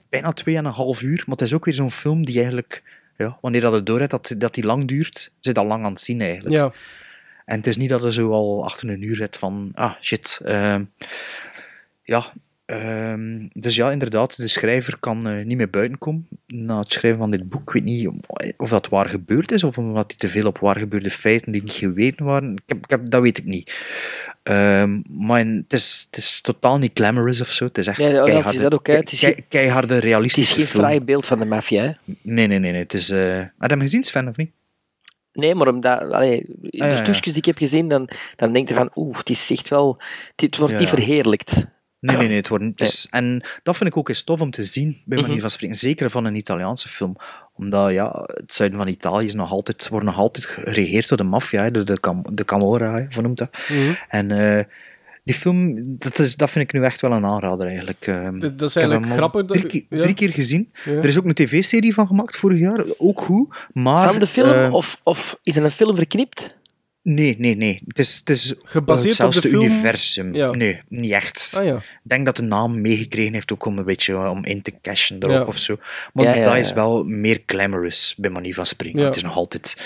[0.09, 2.83] bijna 2,5 uur, maar het is ook weer zo'n film die eigenlijk,
[3.17, 5.93] ja, wanneer dat het door hebt, dat, dat die lang duurt, zit al lang aan
[5.93, 6.55] het zien eigenlijk.
[6.55, 6.73] Ja.
[7.45, 10.41] En het is niet dat je zo al achter een uur zit van, ah shit.
[10.45, 10.85] ehm,
[12.03, 12.33] ja,
[12.67, 17.21] ehm, dus ja, inderdaad, de schrijver kan eh, niet meer buiten komen na het schrijven
[17.21, 17.63] van dit boek.
[17.63, 18.11] Ik weet niet
[18.57, 21.63] of dat waar gebeurd is of omdat hij te veel op waar gebeurde feiten die
[21.63, 22.53] niet geweten waren.
[22.53, 23.89] Ik heb, ik heb, dat weet ik niet.
[24.43, 27.65] Ehm, maar het is, het is totaal niet glamorous of zo.
[27.65, 28.95] Het is echt Ja, dat keiharde, dat ook, hè.
[28.95, 31.93] Het is kei- geen- keiharde Het is realistische geen fraai beeld van de maffia, hè?
[32.23, 32.73] Nee, nee, nee.
[32.73, 32.83] nee.
[32.83, 34.51] Het is, eh Had je hem gezien, Sven, of niet?
[35.33, 37.13] Nee, maar omdat, allee, in Ah, ja, de ja.
[37.13, 39.99] stukjes die ik heb gezien, dan, dan denk je van, oeh, het is echt wel...
[40.37, 41.53] Het wordt Ja, niet verheerlijkt.
[42.01, 42.37] Nee, nee, nee.
[42.37, 45.17] Het wordt, het is, en dat vind ik ook eens tof om te zien, bij
[45.19, 45.41] manier Mhm.
[45.41, 45.77] van spreken.
[45.77, 47.17] Zeker van een Italiaanse film.
[47.55, 51.25] Omdat ja, het zuiden van Italië is nog altijd, wordt nog altijd geregeerd door de
[51.25, 53.59] maffia, hè, door de, Cam, de Camorra, hoe noemt dat.
[53.69, 53.95] Mhm.
[54.09, 54.65] En eh,
[55.25, 58.07] die film, dat, is, dat vind ik nu echt wel een aanrader eigenlijk.
[58.07, 60.03] Ehm, Dat- dat is ik heb eigenlijk grappig dat- Drie, keer- ja.
[60.03, 60.73] drie keer gezien.
[60.85, 60.93] Ja.
[60.93, 63.57] Er is ook een tv-serie van gemaakt vorig jaar, ook goed.
[63.73, 66.55] Maar, van de film, eh, of, of is er een film verknipt?
[67.09, 67.83] Nee, nee, nee.
[67.87, 69.63] Het is, het is Gebaseerd op de hetzelfde film?
[69.65, 70.35] universum.
[70.35, 70.51] Ja.
[70.51, 71.53] Nee, niet echt.
[71.55, 71.77] Ah ja.
[71.77, 75.17] Ik denk dat de naam meegekregen heeft ook om een beetje om in te cashen
[75.23, 75.45] erop Ja.
[75.45, 75.77] of zo.
[76.13, 76.59] Maar Ja, ja, dat ja.
[76.59, 78.99] is wel meer glamorous, bij manier van spreken.
[79.01, 79.05] Ja.
[79.07, 79.77] Het is nog altijd...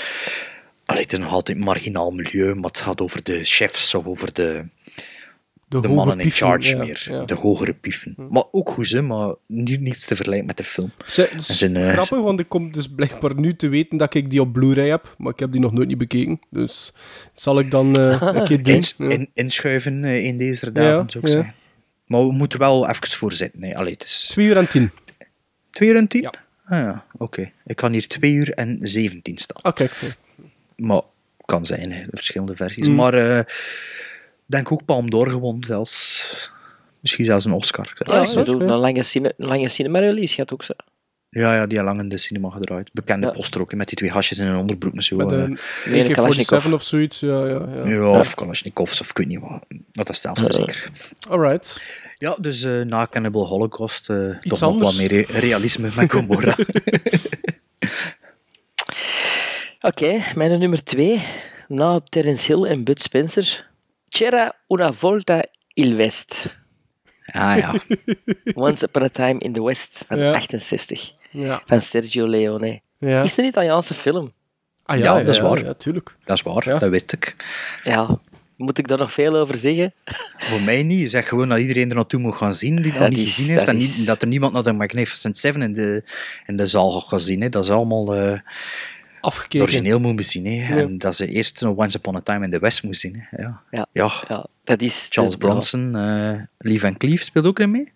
[0.84, 4.06] Allee, het is nog altijd een marginaal milieu, maar het gaat over de chefs of
[4.06, 4.64] over de,
[5.70, 7.06] De, mannen in charge ja, meer.
[7.10, 7.24] ja.
[7.24, 8.14] De hogere pieven.
[8.28, 10.90] Maar ook goed, hè, maar niet, niets te vergelijken met de film.
[11.06, 13.98] Ze- het is En zijn, eh, grappig, want ik kom dus blijkbaar nu te weten
[13.98, 16.40] dat ik die op Blu-ray heb, maar ik heb die nog nooit niet bekeken.
[16.50, 16.92] Dus
[17.34, 18.82] zal ik dan eh, een keer doen.
[18.98, 19.08] Ja.
[19.08, 21.28] in, inschuiven eh, in deze dagen, Ja, zou ik ja.
[21.30, 21.54] zeggen.
[22.06, 23.62] Maar we moeten wel even voor zitten.
[23.62, 23.76] Hè.
[23.76, 24.90] Allee, het is 2 uur en 10.
[25.70, 26.22] 2 uur en 10?
[26.22, 26.32] Ja.
[26.64, 27.50] Ah ja, oké.
[27.66, 29.62] Ik kan hier 2 uur en 17 staan.
[29.62, 30.16] Ah, kijk.
[30.76, 31.00] Maar
[31.44, 32.88] kan zijn, hè, de verschillende versies.
[32.88, 32.94] Mm.
[32.94, 33.44] Maar eh
[34.50, 36.52] denk ook Palm d'Or gewonnen, zelfs.
[37.00, 37.92] Misschien zelfs een Oscar.
[37.98, 38.64] Ja, Ah, ja, doen ja.
[38.64, 40.72] een lange, cine, een lange cinema-release, gaat ook zo.
[41.30, 42.90] Ja, ja, die had lang in de cinema gedraaid.
[42.92, 43.32] Bekende Ja.
[43.32, 45.16] poster ook, met die twee hasjes in een onderbroek en zo.
[45.16, 45.38] Met eh.
[45.38, 46.72] een Nee, een AK-47 Kalashnikov.
[46.72, 47.20] of zoiets.
[47.20, 47.88] Ja, ja, ja.
[47.88, 49.64] ja, of Kalashnikovs, of ik weet niet wat.
[49.92, 50.52] Dat is zelfs Ja.
[50.52, 50.90] zeker.
[51.28, 51.80] Alright.
[52.16, 56.56] Ja, dus eh, na Cannibal Holocaust eh, toch nog wat meer re- realisme met Gomorra.
[59.80, 61.22] Oké, mijn nummer twee.
[61.68, 63.68] Na Terence Hill en Bud Spencer.
[64.10, 66.58] C'era una volta il West.
[67.32, 67.74] ah ja.
[68.54, 70.32] Once Upon a Time in the West van Ja.
[70.34, 71.12] 68.
[71.30, 71.62] Ja.
[71.66, 72.80] Van Sergio Leone.
[72.98, 73.22] Ja.
[73.22, 74.32] Is het een Italiaanse film?
[74.84, 75.64] Ah, ja, Ja, dat is waar.
[75.64, 76.16] Ja, tuurlijk.
[76.24, 76.78] Dat is waar, Ja.
[76.78, 77.36] dat wist ik.
[77.84, 78.18] Ja,
[78.56, 79.94] moet ik daar nog veel over zeggen?
[80.48, 81.10] Voor mij niet.
[81.10, 83.66] Zeg gewoon dat iedereen er naartoe moet gaan zien die nog niet is- gezien heeft.
[83.66, 86.02] dat En niet, dat er niemand naar de Magnificent Seven in de,
[86.46, 87.40] in de zaal gaat gaan zien.
[87.40, 87.48] Hè.
[87.48, 88.14] Dat is allemaal
[89.20, 90.46] het origineel moeten zien.
[90.46, 90.74] Hè.
[90.74, 90.80] Ja.
[90.80, 93.16] En dat ze eerst nog Once Upon a Time in the West moeten zien.
[93.18, 93.42] Hè.
[93.42, 93.60] Ja.
[93.70, 94.10] Ja, Ja.
[94.28, 95.06] ja dat is...
[95.10, 97.92] Charles Bronson, eh Lee Van Cleef speelt ook erin mee.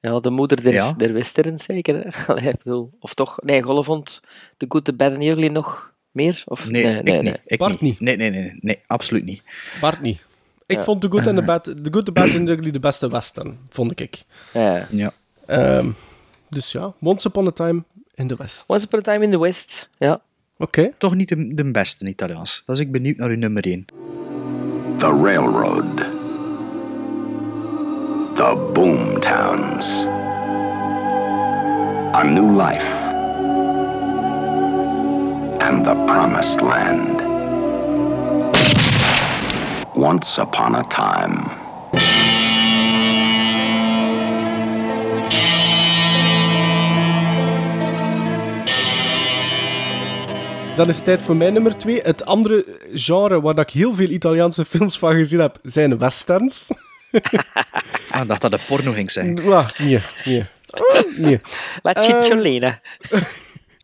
[0.00, 0.92] Ja, de moeder der, Ja.
[0.92, 2.14] der westerns, zeker.
[2.26, 3.38] Allee, ik bedoel, of toch?
[3.42, 4.20] Nee, Golle vond
[4.56, 6.42] The Good, The Bad and the Ugly nog meer?
[6.46, 7.38] Of, Nee, ik niet.
[7.46, 8.00] Ik Bart niet.
[8.00, 9.42] Nee, nee, nee, nee, nee, absoluut niet.
[9.80, 10.20] Bart niet.
[10.66, 10.82] Ik Ja.
[10.82, 13.08] vond The Good, and the, Bad, the Good, The Bad and the Ugly de beste
[13.08, 14.22] western, vond ik.
[14.52, 14.86] Ja.
[14.90, 15.12] Ja.
[15.46, 15.90] Ehm,
[16.48, 17.82] dus ja, Once Upon a Time
[18.14, 18.64] in the West.
[18.66, 20.22] Once Upon a Time in the West, ja.
[20.60, 20.90] Oké.
[20.98, 22.62] Toch niet de, de beste Italiaans.
[22.64, 23.84] Dat is ik benieuwd naar uw nummer 1.
[24.98, 25.96] The railroad.
[28.34, 29.86] The boom towns.
[32.14, 32.86] A new life.
[35.58, 37.20] And the promised land.
[39.94, 42.29] Once upon a time.
[50.80, 52.00] Dan is het tijd voor mijn nummer 2.
[52.00, 56.68] Het andere genre waar dat ik heel veel Italiaanse films van gezien heb, zijn westerns.
[58.10, 59.34] Ah, ik dacht dat het porno ging zijn.
[59.78, 60.46] Nee, nee.
[60.70, 61.40] Oh, nee.
[61.82, 62.80] La Ehm, Cicciolina.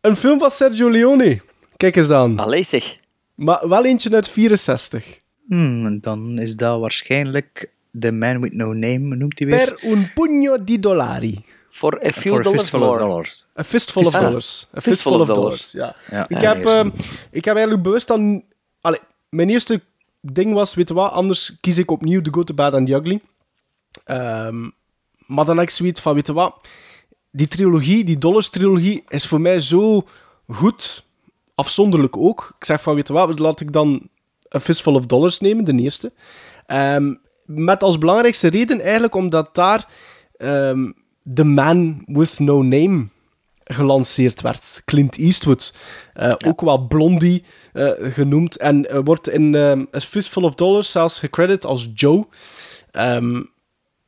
[0.01, 1.41] Een film van Sergio Leone.
[1.77, 2.39] Kijk eens dan.
[2.39, 2.95] Allee zeg.
[3.35, 5.19] Maar wel eentje uit 64.
[5.47, 7.69] Hmm, en dan is dat waarschijnlijk
[7.99, 9.57] The Man With No Name, noemt hij weer?
[9.73, 11.45] Per un pugno di dollari.
[11.77, 12.99] For a few For a dollars fistful of more.
[12.99, 13.45] dollars.
[13.59, 14.67] A fistful of Ah, dollars.
[14.77, 15.71] A fistful fistful of of dollars.
[15.71, 16.17] dollars, ja.
[16.17, 16.89] Ja, ik, heb, ehm,
[17.31, 18.43] ik heb eigenlijk bewust dan...
[18.81, 18.99] Allee,
[19.29, 19.81] mijn eerste
[20.21, 22.93] ding was, weet je wat, anders kies ik opnieuw The Good, The Bad and The
[22.93, 23.21] Ugly.
[24.03, 24.69] Ehm,
[25.25, 26.67] maar dan heb ik zoiets van, weet je wat,
[27.31, 30.07] die trilogie, die Dollars-trilogie, is voor mij zo
[30.47, 31.03] goed,
[31.55, 32.53] afzonderlijk ook.
[32.59, 34.09] Ik zeg van, weet je wat, laat ik dan
[34.55, 36.11] A Fistful of Dollars nemen, de eerste.
[36.65, 37.13] Ehm,
[37.45, 39.87] met als belangrijkste reden eigenlijk omdat daar
[40.37, 40.91] ehm
[41.33, 43.07] The Man With No Name
[43.63, 44.81] gelanceerd werd.
[44.85, 45.73] Clint Eastwood.
[46.13, 47.43] Eh, Ook wel Blondie
[47.73, 48.57] eh, genoemd.
[48.57, 52.27] En eh, wordt in A Fistful of Dollars zelfs gecredit als Joe.
[52.91, 53.41] Ehm,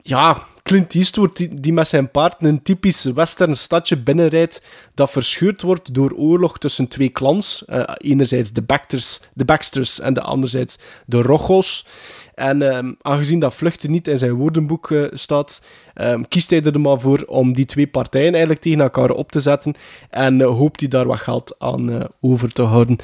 [0.01, 4.61] ja, Clint Eastwood die, die met zijn paard een typisch western stadje binnenrijdt
[4.93, 7.65] dat verscheurd wordt door oorlog tussen twee clans.
[7.65, 11.85] Eh, enerzijds de Baxters, de Baxters en de anderzijds de Rojos.
[12.35, 15.61] En ehm, aangezien dat vluchten niet in zijn woordenboek eh, staat,
[15.93, 19.39] ehm, kiest hij er maar voor om die twee partijen eigenlijk tegen elkaar op te
[19.39, 19.73] zetten
[20.09, 22.97] en eh, hoopt hij daar wat geld aan over te houden.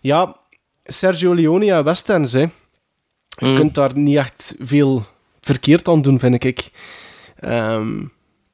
[0.00, 0.36] Ja,
[0.84, 2.40] Sergio Leone en westerns, hè.
[2.40, 3.54] Je Mm.
[3.54, 5.06] kunt daar niet echt veel
[5.52, 6.70] verkeerd aan doen, vind ik.
[7.40, 8.04] Ehm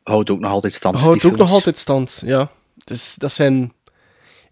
[0.03, 0.99] Houdt ook nog altijd stand.
[0.99, 2.51] houdt ook nog altijd stand, ja.
[2.85, 3.73] Dus dat zijn...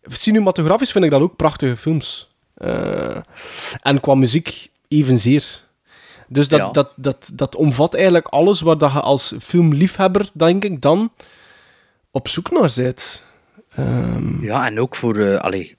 [0.03, 2.35] Cinematografisch vind ik dat ook prachtige films.
[2.55, 3.17] Eh,
[3.83, 5.65] en qua muziek evenzeer.
[6.29, 6.71] Dus dat, Ja.
[6.71, 11.13] dat, dat, dat omvat eigenlijk alles waar dat je als filmliefhebber, denk ik, dan
[12.11, 13.25] op zoek naar bent.
[13.75, 15.17] Ehm, Ja, en ook voor...
[15.17, 15.77] eh allee,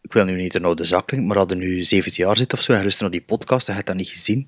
[0.00, 2.60] ik wil nu niet een oude zak klinken, maar je nu 17 jaar zit of
[2.60, 4.46] zo en je luistert naar die podcast en je hebt dat niet gezien,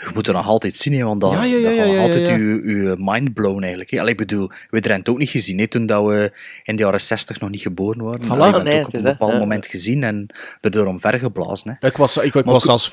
[0.00, 1.92] je moet er nog altijd zien, hè, want dat, Ja, ja, ja, dat ja, gaat
[1.92, 2.34] ja, altijd ja.
[2.36, 3.90] je, je mind blown eigenlijk.
[3.90, 3.98] Hè.
[4.00, 6.32] Allee, ik bedoel, we hebben het ook niet gezien hè, toen dat we
[6.64, 8.22] in de jaren 60 nog niet geboren waren.
[8.24, 8.28] Voilà.
[8.28, 9.38] Allee, we hebben Nee, het ook op een bepaald ja.
[9.38, 10.26] moment gezien en
[10.60, 11.76] erdoor omvergeblazen.
[11.80, 11.88] Hè.
[11.88, 12.92] Ik was, ik, ik was ik- zelfs,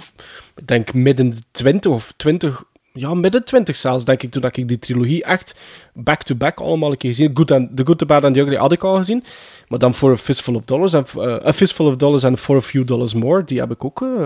[0.56, 2.64] ik denk midden de 20 of 20,
[2.94, 5.56] ja, midden 20 zelfs, denk ik, toen dat ik die trilogie echt
[5.94, 7.32] back-to-back allemaal een keer gezien.
[7.34, 9.24] Good and, the Good, The Bad and The Ugly had ik al gezien,
[9.68, 12.56] maar dan For a Fistful of Dollars en eh, A Fistful of Dollars en For
[12.56, 14.24] a Few Dollars More, die heb ik ook eh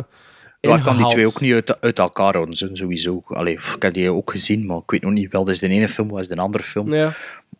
[0.67, 3.23] Ja, ik kan die twee ook niet uit, uit elkaar houden, sowieso.
[3.27, 5.67] Allee, ik heb die ook gezien, maar ik weet nog niet wel, dat is de
[5.67, 6.93] ene film, wat is de andere film.
[6.93, 7.11] Ja.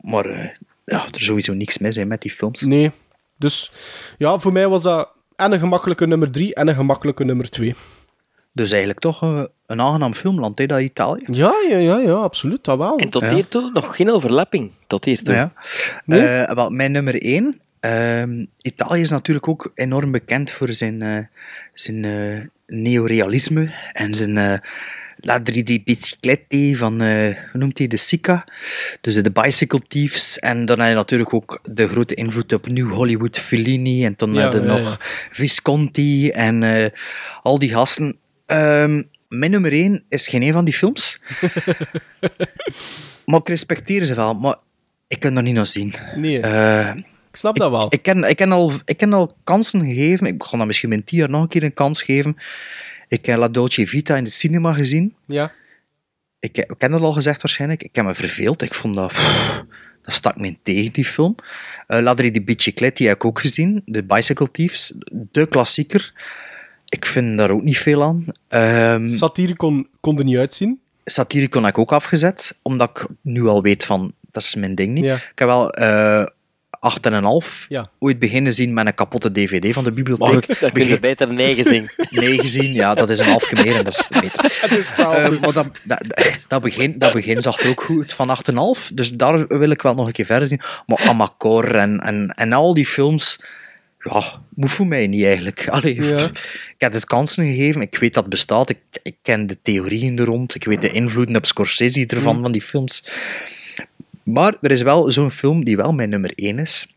[0.01, 0.49] Maar eh,
[0.85, 2.61] ja, er is sowieso niks mis hè, met die films.
[2.61, 2.91] Nee.
[3.38, 3.71] Dus
[4.17, 7.75] ja, voor mij was dat en een gemakkelijke nummer 3 en een gemakkelijke nummer 2.
[8.53, 9.21] Dus eigenlijk toch
[9.65, 11.23] een aangenaam filmland, hè, dat Italië.
[11.31, 12.97] Ja, ja, ja, ja, absoluut, dat wel.
[12.97, 13.34] En tot Ja.
[13.34, 14.71] hiertoe nog geen overlapping.
[14.88, 15.34] Tot hiertoe.
[15.34, 15.53] Ja.
[16.05, 16.21] Nee?
[16.21, 17.59] Eh, wel, mijn nummer één.
[17.79, 21.19] ehm, Italië is natuurlijk ook enorm bekend voor zijn, eh,
[21.73, 24.60] zijn eh, neorealisme en zijn eh
[25.18, 28.45] di bicicletti van, eh, hoe noemt hij, de Sica.
[29.02, 30.39] Dus de Bicycle Thieves.
[30.39, 34.06] En dan heb je natuurlijk ook de grote invloed op New Hollywood, Fellini.
[34.06, 34.98] En dan Ja, heb je ja, nog ja.
[35.31, 36.89] Visconti en eh,
[37.41, 38.18] al die gasten.
[38.45, 41.19] Ehm, mijn nummer één is geen een van die films.
[43.26, 44.56] maar ik respecteer ze wel, maar
[45.07, 45.94] ik kan er niet naar zien.
[46.15, 46.39] Nee,
[47.38, 47.85] ik snap dat wel.
[47.89, 50.27] ik, ken, ik, ken al, ik ken al kansen gegeven.
[50.27, 52.35] Ik ga dat misschien mijn tien jaar nog een keer een kans geven.
[53.07, 55.15] Ik heb La Dolce Vita in de cinema gezien.
[55.26, 55.51] Ja.
[56.39, 57.84] Ik, heb- ik ken het al gezegd waarschijnlijk.
[57.84, 58.61] Ik heb me verveeld.
[58.61, 59.07] Ik vond dat...
[59.07, 59.64] pff,
[60.01, 61.35] dat stak me tegen, die film.
[61.88, 63.81] Eh Ladri di Bicicletti heb ik ook gezien.
[63.85, 64.93] De Bicycle Thieves.
[65.11, 66.14] De klassieker.
[66.85, 68.26] Ik vind daar ook niet veel aan.
[68.47, 70.80] Ehm Satire kon, kon er niet uitzien.
[71.05, 74.93] satire kon ik ook afgezet, omdat ik nu al weet van, dat is mijn ding
[74.93, 75.03] niet.
[75.03, 75.15] Ja.
[75.15, 76.26] Ik heb wel eh,
[76.88, 77.89] 8,5 Ja.
[77.99, 80.59] ooit beginnen zien met een kapotte dvd van de bibliotheek.
[80.59, 81.89] Dan kun je beter 9 zien.
[82.09, 84.41] 9 zien, ja, dat is een halfje meer en dat is beter.
[84.61, 85.22] Het is hetzelfde.
[85.22, 86.03] Eh, maar dat, dat,
[86.47, 88.38] dat, begin, dat begin zag er ook goed van
[88.80, 88.93] 8,5.
[88.93, 90.61] Dus daar wil ik wel nog een keer verder zien.
[90.85, 93.39] Maar Amakor en, en, en al die films...
[93.99, 94.23] Ja,
[94.55, 95.68] moet voor mij niet eigenlijk.
[95.69, 96.23] Allee, Ja.
[96.26, 97.81] Ik heb het kansen gegeven.
[97.81, 98.69] Ik weet dat het bestaat.
[98.69, 100.55] Ik, ik ken de theorieën er rond.
[100.55, 102.41] Ik weet de invloeden op Scorsese ervan, Mm.
[102.41, 103.03] van die films.
[104.28, 106.88] Maar er is wel zo'n film die wel mijn nummer 1 is.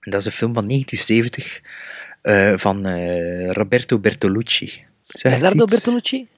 [0.00, 1.60] En dat is een film van 1970
[2.22, 4.64] eh, van eh, Roberto Bertolucci.
[4.66, 5.64] Ik Bernardo?
[5.64, 6.28] Bertolucci?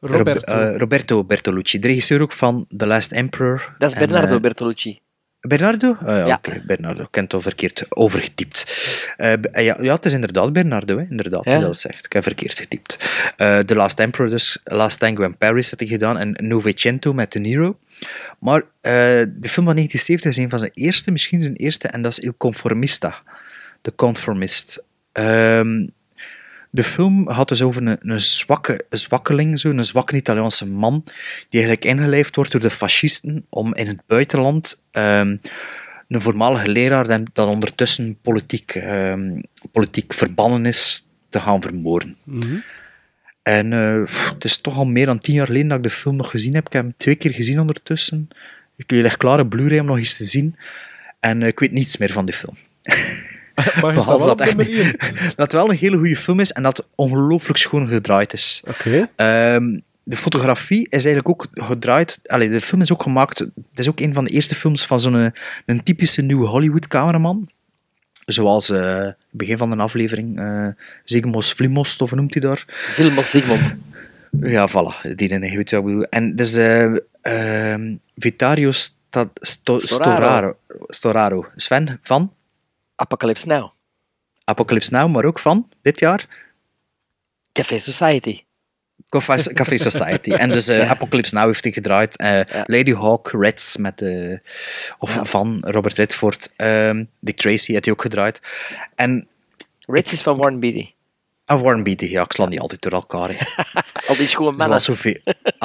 [0.00, 0.52] Roberto.
[0.54, 3.74] Rob- eh, Roberto Bertolucci, de regisseur ook van The Last Emperor.
[3.78, 5.00] Dat is En, Bernardo Bertolucci.
[5.40, 5.96] Bernardo?
[6.00, 7.02] Ah, ja, Bernardo.
[7.02, 8.84] Ik heb het al verkeerd overgetypt.
[9.16, 11.04] Ja, ja, het is inderdaad Bernardo, hè.
[11.10, 11.58] inderdaad, Ja.
[11.58, 12.04] dat zegt.
[12.06, 13.10] Ik heb verkeerd getypt.
[13.36, 17.32] Eh The Last Emperor dus, Last Tango in Paris had hij gedaan, en Novecento met
[17.32, 17.78] De Niro.
[18.38, 18.92] Maar eh,
[19.36, 22.18] de film van 1970 is een van zijn eerste, misschien zijn eerste, en dat is
[22.18, 23.22] Il Conformista.
[23.82, 24.86] De Conformist.
[25.12, 25.86] Ehm,
[26.70, 31.02] de film had dus over een, een, zwakke, een zwakkeling, zo, een zwakke Italiaanse man,
[31.48, 35.36] die eigenlijk ingelijfd wordt door de fascisten om in het buitenland ehm,
[36.08, 39.40] een voormalige leraar dat ondertussen politiek, ehm,
[39.72, 42.16] politiek verbannen is, te gaan vermoorden.
[42.24, 42.56] Mhm.
[43.46, 45.90] En eh, pff, het is toch al meer dan tien jaar geleden dat ik de
[45.90, 46.66] film nog gezien heb.
[46.66, 48.28] Ik heb hem twee keer gezien ondertussen.
[48.76, 50.56] Ik lig klaar op Blu-ray om nog eens te zien.
[51.20, 52.56] En eh, ik weet niets meer van die film.
[53.80, 54.94] Maar op dat, echt- 1.
[55.26, 58.62] dat het wel een hele goede film is en dat ongelooflijk schoon gedraaid is.
[58.68, 59.08] Oké.
[59.16, 62.20] Ehm, de fotografie is eigenlijk ook gedraaid.
[62.26, 63.38] Allee, de film is ook gemaakt.
[63.38, 65.32] Het is ook een van de eerste films van zo'n
[65.66, 67.48] een typische nieuwe Hollywood-cameraman.
[68.26, 70.68] Zoals het begin van de aflevering, eh
[71.04, 72.64] Zygmos Vlimost, of noemt hij daar?
[72.66, 73.74] Vilmos Zygmunt.
[74.40, 76.02] Ja, voilà, die dan, je weet wat ik bedoel.
[76.04, 80.14] En dus ehm, Vitario Sta- Sto- Storaro.
[80.16, 80.56] Storaro.
[80.86, 81.46] Storaro.
[81.56, 82.32] Sven, van
[82.94, 83.70] Apocalypse Now.
[84.44, 86.26] Apocalypse Now, maar ook van dit jaar
[87.52, 88.42] Café Society.
[89.08, 90.30] Café, Café Society.
[90.30, 92.16] En dus eh, Apocalypse Now heeft hij gedraaid.
[92.16, 94.34] Eh, Lady Hawk, Reds, met, eh,
[94.98, 96.52] of van Robert Redford.
[96.56, 98.40] Ehm, Dick Tracy heeft hij ook gedraaid.
[98.94, 99.28] En
[99.86, 100.90] Reds is van Warren Beatty.
[101.44, 103.54] ah, Warren Beatty, ja, ik sla die altijd door elkaar.
[104.08, 104.80] Al die schone mannen.
[104.80, 105.20] Zoals zoveel.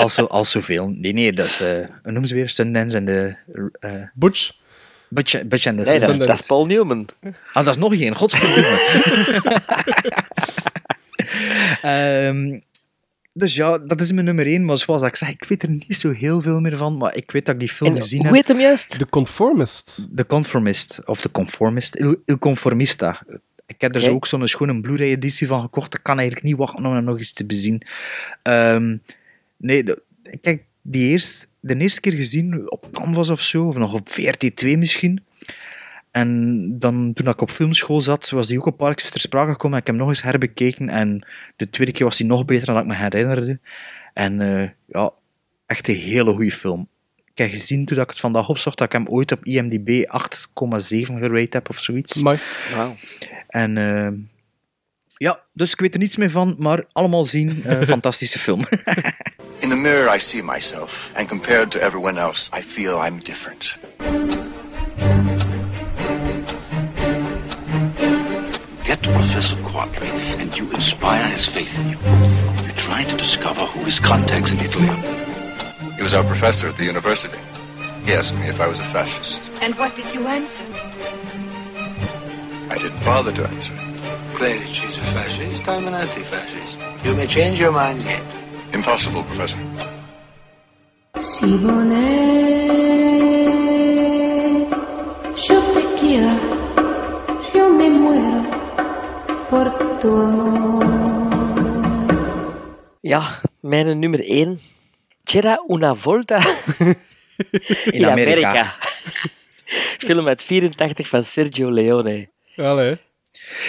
[0.09, 0.87] Zo, als zoveel.
[0.95, 2.49] Nee, nee, dat is, eh noemen ze weer?
[2.49, 3.35] Sundance en de...
[3.79, 4.51] eh Butch.
[5.09, 6.27] Butch, Butch en de Nee, dat, Sundance.
[6.27, 7.07] dat is Paul Newman.
[7.53, 8.79] Ah, dat is nog geen, godverdomme.
[11.81, 12.59] Ehm,
[13.33, 14.65] dus ja, dat is mijn nummer één.
[14.65, 16.97] Maar zoals ik zei, ik weet er niet zo heel veel meer van.
[16.97, 18.35] Maar ik weet dat ik die film En gezien hoe heb.
[18.35, 18.97] heet hem juist?
[18.99, 20.07] The Conformist.
[20.15, 23.23] The Conformist, of The Conformist, Il, Il Conformista.
[23.65, 25.93] Ik heb er zo ook zo'n schone Blu-ray-editie van gekocht.
[25.93, 27.81] Ik kan eigenlijk niet wachten om hem nog eens te bezien.
[28.41, 28.97] Ehm,
[29.57, 30.01] nee, de-
[30.41, 34.77] kijk, die eerst, de eerste keer gezien op Canvas of zo, of nog op VRT2
[34.77, 35.23] misschien.
[36.11, 39.51] En dan, toen ik op filmschool zat, was die ook een paar keer ter sprake
[39.51, 39.77] gekomen.
[39.77, 42.77] Ik heb hem nog eens herbekeken en de tweede keer was hij nog beter dan
[42.77, 43.59] ik me herinnerde.
[44.13, 45.11] En eh, ja,
[45.65, 46.87] echt een hele goede film.
[47.31, 51.13] Ik heb gezien toen ik het vandaag opzocht dat ik hem ooit op IMDb 8,7
[51.13, 52.21] gerate heb of zoiets.
[52.21, 52.41] Maar
[52.75, 52.95] Wauw.
[53.47, 54.11] En eh,
[55.17, 57.63] ja, dus ik weet er niets meer van, maar allemaal zien.
[57.65, 58.59] eh, fantastische film.
[59.59, 63.77] In the mirror, I see myself, and compared to everyone else, I feel I'm different.
[69.03, 71.97] To Professor Quadri, and you inspire his faith in you.
[72.65, 75.93] You try to discover who his contacts in Italy are.
[75.95, 77.39] He was our professor at the university.
[78.05, 79.41] He asked me if I was a fascist.
[79.61, 80.65] And what did you answer?
[82.69, 83.73] I didn't bother to answer.
[84.35, 85.67] Clearly, she's a fascist.
[85.67, 87.05] I'm an anti-fascist.
[87.05, 88.23] You may change your mind yet.
[88.73, 89.57] Impossible, Professor.
[91.19, 92.21] Simone,
[99.51, 99.67] por
[99.99, 100.85] tu amor.
[103.01, 104.59] Ja, mijn nummer 1.
[105.23, 106.39] C'era una volta
[107.97, 108.75] in, Amerika.
[109.97, 112.29] Film uit 84 van Sergio Leone.
[112.55, 112.97] Allee.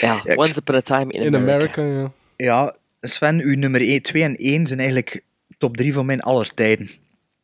[0.00, 1.82] Ja, Once Upon a Time in, In America.
[1.82, 2.64] America, ja.
[2.64, 5.22] ja, Sven, uw nummer 1, 2 en 1 zijn eigenlijk
[5.58, 6.88] top 3 van mijn aller tijden.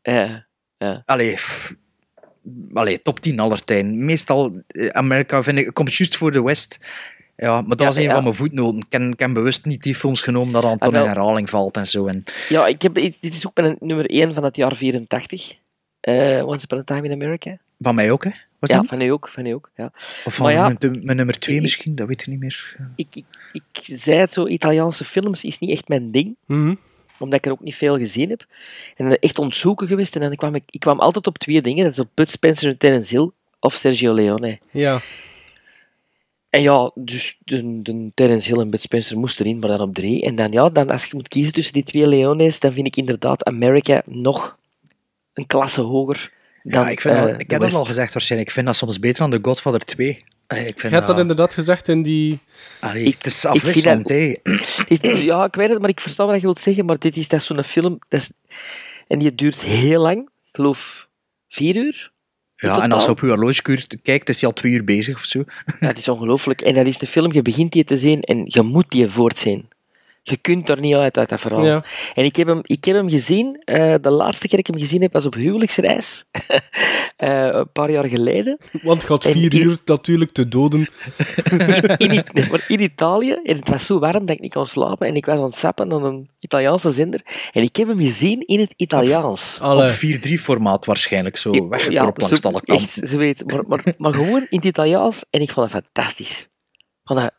[0.02, 0.46] Ja,
[0.78, 1.02] ja.
[1.06, 1.74] Allee, pff,
[2.72, 4.04] allee, top 10 aller tijden.
[4.04, 6.78] Meestal, eh, Amerika vind ik, komt juist voor de West.
[7.40, 8.12] Ja, maar dat Ja, was een ja.
[8.12, 8.78] van mijn voetnoten.
[8.78, 11.76] Ik heb, ik heb bewust niet die films genomen dat dan Ah, in herhaling valt
[11.76, 12.06] en zo.
[12.06, 15.56] En, Ja, ik heb, dit is ook mijn nummer 1 van het jaar 84.
[16.00, 17.58] Eh, Once Upon a Time in America.
[17.80, 18.30] van mij ook, hè?
[18.58, 19.70] Was ja, van u ook, van u ook.
[19.76, 19.90] Ja.
[20.24, 22.76] Of van Maar ja, mijn, mijn nummer 2 ik- misschien, dat weet ik niet meer.
[22.96, 23.62] ik, ik, ik
[23.98, 26.36] zei het zo, Italiaanse films is niet echt mijn ding.
[26.46, 26.74] Mhm.
[27.18, 28.46] Omdat ik er ook niet veel gezien heb.
[28.96, 30.14] En echt ontzoeken geweest.
[30.16, 31.84] En dan kwam ik, ik kwam altijd op twee dingen.
[31.84, 33.30] Dat is op Bud Spencer en Terence Hill.
[33.60, 34.58] of Sergio Leone.
[34.70, 35.00] Ja.
[36.50, 39.94] En ja, dus de, de Terence Hill en Bud Spencer moesten erin, maar dan op
[39.94, 40.22] drie.
[40.22, 42.96] En dan, ja, dan als je moet kiezen tussen die twee Leones, dan vind ik
[42.96, 44.56] inderdaad America nog
[45.32, 48.48] een klasse hoger dan Ja, ik, vind dat- eh, ik heb dat al gezegd waarschijnlijk.
[48.50, 50.24] Ik vind dat soms beter dan The Godfather 2.
[50.46, 52.38] Eh, Ik Je vind hebt dat dat- inderdaad gezegd in die...
[52.80, 56.40] Allee, het is ik afwisselend, dat- ja, ik weet het, maar ik versta wat je
[56.40, 58.30] wilt zeggen, maar dit is dat is zo'n film, dat is,
[59.08, 60.18] en die duurt heel lang.
[60.20, 61.08] Ik geloof
[61.48, 62.12] vier uur.
[62.60, 65.24] Ja, en als je op je horloge kijkt, is hij al twee uur bezig of
[65.24, 65.44] zo.
[65.80, 66.60] Ja, het is ongelooflijk.
[66.60, 69.68] En dat is de film, je begint die te zien en je moet die voortzien.
[70.30, 71.64] Je kunt er niet uit, uit dat verhaal.
[71.64, 71.84] Ja.
[72.14, 74.78] En ik heb hem, ik heb hem gezien, eh, de laatste keer dat ik hem
[74.84, 76.24] gezien heb, was op huwelijksreis.
[77.16, 78.58] Eh, een paar jaar geleden.
[78.82, 80.80] Want het gaat vier in- uur natuurlijk te doden.
[81.98, 83.32] in, maar in Italië.
[83.44, 85.06] En het was zo warm dat ik niet kon slapen.
[85.06, 87.20] En ik was aan het zappen aan een Italiaanse zender.
[87.52, 89.58] En ik heb hem gezien in het Italiaans.
[89.62, 92.86] Op 4-3 formaat waarschijnlijk, zo weggekropt langs zo- alle kanten.
[92.86, 95.24] Echt, ze weet, maar, maar, maar gewoon in het Italiaans.
[95.30, 96.40] En ik vond dat fantastisch.
[96.40, 97.32] Ik vond dat,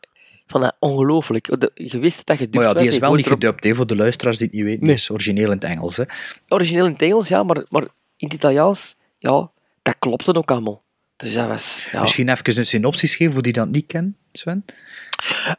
[0.50, 1.46] vond dat ongelooflijk.
[1.74, 4.38] Je wist dat je Maar ja, die is wel niet gedubt, hè, voor de luisteraars
[4.38, 4.86] die het niet weten.
[4.86, 5.96] Die is origineel in het Engels.
[5.96, 6.04] Hè.
[6.48, 7.82] Origineel in het Engels, ja, maar, maar
[8.16, 9.50] in het Italiaans, ja,
[9.82, 10.82] dat klopte ook allemaal.
[11.16, 11.88] Dus dat was...
[11.92, 12.00] Ja.
[12.00, 14.64] Misschien even een synopsis geven voor die dat niet kennen, Sven.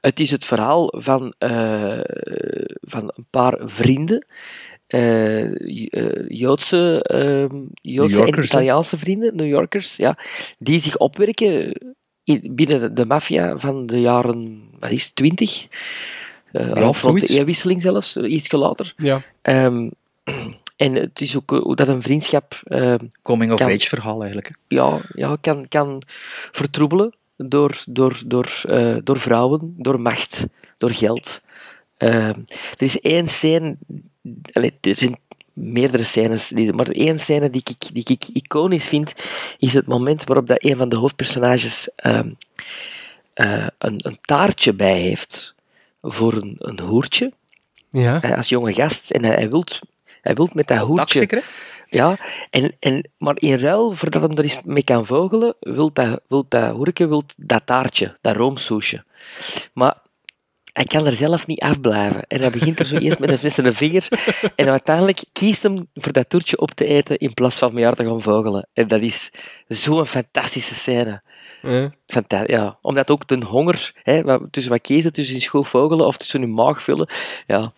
[0.02, 2.00] Het is het verhaal van, eh,
[2.82, 4.26] van een paar vrienden.
[4.88, 8.44] eh, eh, Joodse, ehm, Joodse en?
[8.44, 10.18] Italiaanse vrienden, New Yorkers, ja,
[10.60, 11.74] die zich opwerken
[12.24, 15.68] binnen de, de maffia van de jaren, wat is het, 20?
[16.52, 18.94] Eh Ja, rond de eeuwwisseling zelfs, iets later.
[18.98, 19.22] Ja.
[19.42, 19.90] Ehm,
[20.76, 22.60] en het is ook eh, dat een vriendschap...
[22.64, 24.48] ehm, Coming of age verhaal eigenlijk.
[24.48, 24.76] Hè.
[24.76, 26.02] ja, ja kan, kan
[26.52, 30.46] vertroebelen door, door, door, eh, door vrouwen, door macht,
[30.78, 31.42] door geld.
[31.98, 32.36] Eh, er
[32.78, 33.78] is één scène,
[34.52, 35.20] allee, er zijn
[35.54, 39.14] meerdere scènes, die, maar één scène die ik, die ik iconisch vind,
[39.58, 42.30] is het moment waarop dat een van de hoofdpersonages ehm,
[43.34, 45.56] eh, een, een taartje bij heeft
[46.02, 47.32] voor een, een hoertje
[47.92, 48.22] Ja.
[48.22, 49.12] eh, als jonge gast.
[49.12, 49.80] En hij, hij, wilt,
[50.22, 51.18] hij wilt met dat hoertje...
[51.18, 51.44] zeker,
[51.90, 52.18] Ja,
[52.50, 56.46] en, en, maar in ruil, voordat hem er eens mee kan vogelen, wil dat, wil
[56.50, 59.04] dat hoerke wil dat taartje, dat roomsoesje.
[59.74, 59.98] Maar
[60.74, 62.24] hij kan er zelf niet afblijven.
[62.28, 64.08] En hij begint er zo eerst met een, met zijn vinger.
[64.56, 68.04] En uiteindelijk kiest hem voor dat toertje op te eten in plaats van meer te
[68.06, 68.68] gaan vogelen.
[68.74, 69.30] En dat is
[69.68, 71.22] zo'n fantastische scène.
[71.62, 71.92] Ja.
[72.46, 76.18] Ja, omdat ook de honger, hè, wat- tussen wat kiezen, tussen in school vogelen of
[76.18, 77.10] tussen je maag vullen.
[77.48, 77.74] Ja,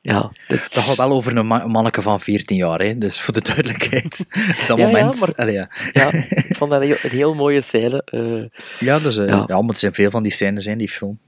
[0.00, 2.98] ja, dat, Dat gaat wel over een, ma- een manneke van 14 jaar, hè.
[2.98, 4.26] dus voor de duidelijkheid.
[4.66, 5.20] Dat Ja, ja, moment.
[5.20, 5.68] maar- allee, ja.
[5.92, 8.02] ja, ik vond dat een heel, een heel mooie scène.
[8.04, 8.58] eh.
[8.88, 9.44] Ja, dus, eh, Ja.
[9.46, 9.60] ja.
[9.60, 11.18] maar er zijn veel van die scènes in die film.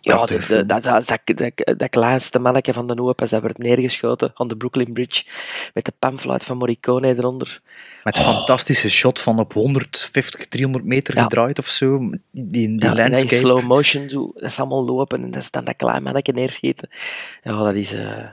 [0.00, 4.48] Ja, dat, dat, dat, dat, dat kleinste manneke van de Noopes, dat werd neergeschoten aan
[4.48, 5.24] de Brooklyn Bridge
[5.74, 7.60] met de pamfluit van Morricone eronder.
[8.04, 11.22] Met een fantastische shot van op 150, 300 meter Ja.
[11.22, 11.98] gedraaid of zo.
[12.30, 13.34] Die, die Ja, landscape.
[13.34, 16.88] slow motion, zo, dat is allemaal lopen en dat is dan dat klein manneke neerschieten.
[17.42, 17.92] Ja, dat is...
[17.92, 18.24] eh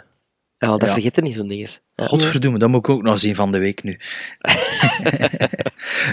[0.58, 0.94] ja, dat Ja.
[0.94, 1.80] vergeet er niet, zo'n ding is.
[1.96, 2.06] Ja.
[2.06, 3.92] Godverdomme, dat moet ik ook nog zien van de week nu.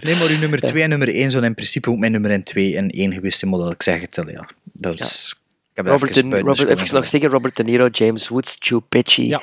[0.05, 2.77] nee, maar uw nummer 2 en nummer 1 zouden in principe ook mijn nummer 2
[2.77, 4.48] en 1 geweest zijn, maar dat ik zeg het al, ja.
[4.73, 5.35] Dat is...
[5.70, 8.28] Ik heb dat Robert, even de, Robert, de even nog zeggen, Robert De Niro, James
[8.28, 9.39] Woods, Joe Pesci,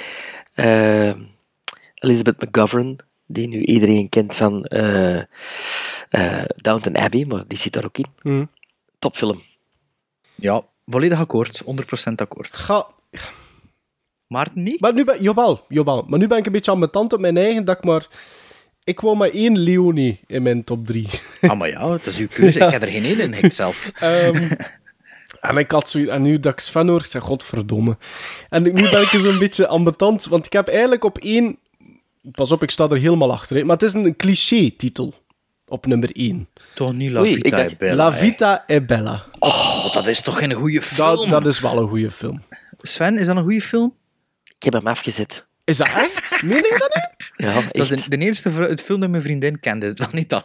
[0.54, 1.14] eh,
[1.96, 5.22] Elizabeth McGovern, die nu iedereen kent van eh
[6.10, 8.06] eh, Downton Abbey, maar die zit daar ook in.
[8.22, 8.46] Hm.
[9.00, 9.42] Topfilm.
[10.36, 11.64] Ja, volledig akkoord.
[11.64, 12.50] 100% akkoord.
[12.58, 12.88] Ga...
[14.30, 14.80] Maarten niet?
[14.82, 15.22] Maar nu ben...
[15.22, 16.06] Jawel, jawel.
[16.08, 18.08] Maar nu ben ik een beetje aan mijn tand op mijn eigen, dat ik maar...
[18.84, 21.08] Ik wou maar één Leonie in mijn top 3.
[21.42, 22.58] Ah, maar ja, dat is uw keuze.
[22.60, 22.66] Ja.
[22.66, 23.92] Ik heb er geen één in, ik zelfs.
[24.00, 24.52] Ehm,
[25.50, 26.12] en ik had zoiets...
[26.12, 27.98] En nu dat ik Sven hoor, ik zeg, godverdomme.
[28.50, 31.58] En nu ben ik zo'n beetje ambetant, want ik heb eigenlijk op één...
[32.32, 33.56] Pas op, ik sta er helemaal achter.
[33.58, 35.14] hè, Maar het is een cliché-titel.
[35.68, 36.48] Op nummer 1.
[36.74, 37.96] Toch niet La Oei, Vita è Bella.
[37.96, 38.14] La.
[38.14, 39.26] Vita è Bella.
[39.40, 41.30] Oh, dat is toch geen goede Dat, film?
[41.30, 42.44] dat is wel een goede film.
[42.82, 43.94] Sven, is dat een goede film?
[44.60, 45.46] Ik heb hem afgezet.
[45.64, 46.42] Is dat echt?
[46.44, 47.46] Meen je dat nu?
[47.46, 48.04] Ja, Dat is echt.
[48.12, 50.44] de, de eerste vrouw- het film dat mijn vriendin kende van Italië.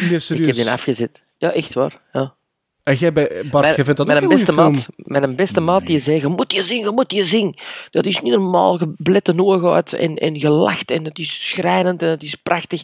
[0.00, 0.46] Nee, Ik serieus.
[0.46, 1.20] heb die afgezet.
[1.38, 2.00] Ja, echt waar.
[2.12, 2.34] Ja.
[2.82, 4.72] En jij, bij, Bart, Mijn- jij vindt dat een een beste film?
[4.72, 7.58] maat, met een beste maat die zei, je moet je zien, je moet je zien.
[7.90, 11.48] Dat is niet normaal, je blette ogen uit en, en je lacht en het is
[11.48, 12.82] schrijnend en het is prachtig.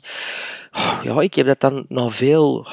[1.02, 2.66] Ja, ik heb dat dan na veel,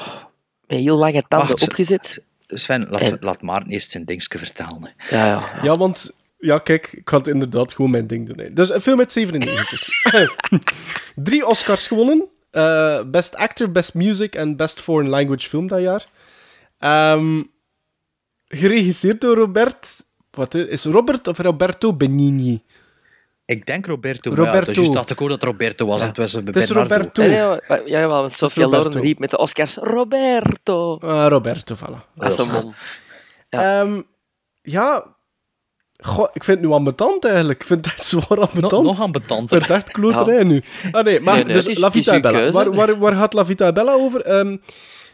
[0.66, 2.24] met heel lange tanden Wacht, opgezet.
[2.46, 4.94] Sven, laat, En- laat Maarten eerst zijn dingetje vertellen.
[5.10, 5.42] Ja, ja.
[5.62, 6.12] Ja, want...
[6.40, 8.38] Ja, kijk, ik had inderdaad gewoon mijn ding doen.
[8.38, 8.52] hè.
[8.52, 9.88] Dus een film uit 97.
[11.14, 12.28] Drie Oscars gewonnen.
[12.50, 16.06] Eh, best Actor, Best Music en Best Foreign Language Film dat jaar.
[16.78, 17.42] Ehm,
[18.48, 20.02] geregisseerd door Robert...
[20.30, 22.62] Wat is Robert of Roberto Benigni?
[23.44, 24.34] Ik denk Roberto.
[24.34, 24.70] Roberto.
[24.72, 26.00] Ja, dus dacht ik ook dat Roberto was.
[26.00, 26.70] En het was Het is.
[26.70, 27.22] Roberto.
[27.22, 28.66] Ja, ja, ja, want Sofia.
[28.66, 30.96] Loren riep met de Oscars Roberto.
[30.98, 32.14] Ah, Roberto, voilà.
[32.14, 32.74] Dat is een mom.
[33.48, 33.86] Ja.
[34.62, 35.16] ja.
[36.02, 37.60] Goh, ik vind het nu ambetant eigenlijk.
[37.60, 38.72] Ik vind het echt zwaar ambetant.
[38.72, 39.56] Nog, nog ambetanter.
[39.56, 40.62] Ik vind het echt kloterij nu.
[40.92, 42.50] Ah nee, maar Nee, nee, dus is- La Vita Bella.
[42.50, 44.20] Waar, waar, waar gaat La Vita Bella over?
[44.22, 44.56] Ehm,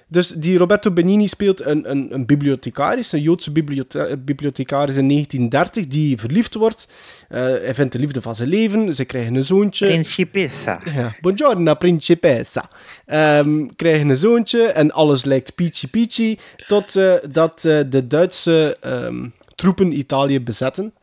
[0.09, 5.87] dus die Roberto Benigni speelt een, een, een bibliothecaris, een Joodse bibliothe- bibliothecaris in 1930,
[5.87, 6.89] die verliefd wordt.
[7.29, 8.95] Eh, hij vindt de liefde van zijn leven.
[8.95, 9.87] Ze krijgen een zoontje.
[9.87, 10.81] Principessa.
[10.95, 12.69] Ja, buongiorno, principessa.
[13.07, 16.37] Ehm, krijgen een zoontje en alles lijkt peachy peachy.
[16.67, 19.27] Totdat dat eh, de Duitse ehm,
[19.57, 20.95] troepen Italië bezetten.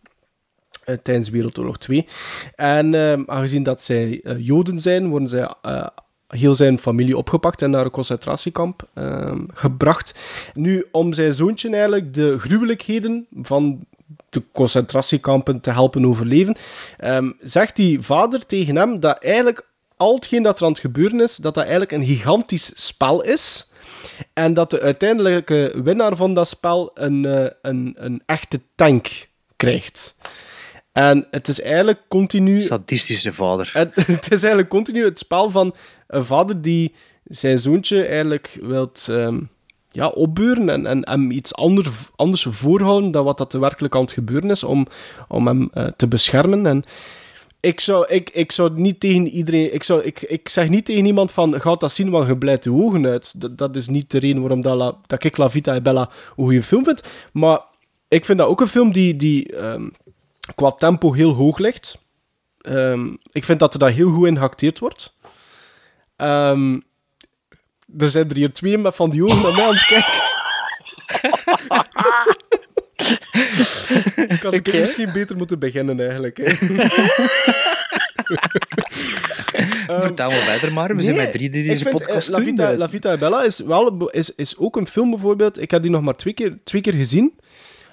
[0.83, 2.05] eh, tijdens Wereldoorlog 2.
[2.55, 5.87] En ehm, aangezien dat zij eh, Joden zijn, worden zij eh,
[6.27, 10.13] heel zijn familie opgepakt en naar een concentratiekamp ehm, gebracht.
[10.53, 13.85] Nu, om zijn zoontje eigenlijk de gruwelijkheden van
[14.29, 16.55] de concentratiekampen te helpen overleven,
[16.97, 19.67] ehm, zegt die vader tegen hem dat eigenlijk
[19.97, 23.67] al hetgeen dat er aan het gebeuren is, dat dat eigenlijk een gigantisch spel is.
[24.33, 30.15] En dat de uiteindelijke winnaar van dat spel een, eh, een, een echte tank krijgt.
[30.91, 32.61] En het is eigenlijk continu...
[32.61, 33.69] Sadistische vader.
[33.73, 35.75] Het, het is eigenlijk continu het spel van
[36.07, 36.93] een vader die
[37.23, 39.39] zijn zoontje eigenlijk wilt ehm,
[39.93, 44.01] ja, opbeuren en, en hem iets ander, anders voorhouden dan wat dat er werkelijk aan
[44.01, 44.87] het gebeuren is, om,
[45.27, 46.65] om hem eh, te beschermen.
[46.65, 46.83] En
[47.63, 49.73] ik zou, ik, ik zou niet tegen iedereen...
[49.73, 52.67] Ik, zou, ik, ik zeg niet tegen iemand van, gaat dat zien, want je blijft
[52.67, 53.41] ogen uit.
[53.41, 56.43] Dat, dat is niet de reden waarom dat, dat ik La Vita e Bella een
[56.43, 57.03] goede film vind.
[57.31, 57.61] Maar
[58.07, 59.15] ik vind dat ook een film die...
[59.15, 59.89] die ehm,
[60.55, 61.99] qua tempo heel hoog ligt.
[62.61, 65.17] Ehm, ik vind dat er daar heel goed in geacteerd wordt.
[66.15, 66.79] Ehm,
[67.97, 70.31] er zijn er hier twee van die ogen naar mij aan het kijken.
[74.35, 74.79] ik had Oké.
[74.79, 76.37] misschien beter moeten beginnen, eigenlijk.
[76.37, 76.53] Hè.
[80.01, 80.95] Vertel me verder maar.
[80.95, 82.43] We zijn met drie die deze vind, podcast eh, La.
[82.43, 82.77] Vita, eh.
[82.77, 85.61] La Vita e Bella is, wel, is, is ook een film bijvoorbeeld.
[85.61, 87.33] Ik heb die nog maar twee keer, twee keer gezien.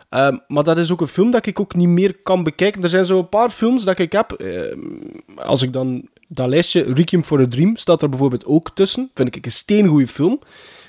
[0.09, 2.82] Ehm, maar dat is ook een film dat ik ook niet meer kan bekijken.
[2.82, 4.32] Er zijn zo een paar films dat ik heb.
[4.32, 4.78] ehm,
[5.37, 9.11] als ik dan dat lijstje Requiem for a Dream staat er bijvoorbeeld ook tussen.
[9.15, 10.41] Vind ik een steengoeie film.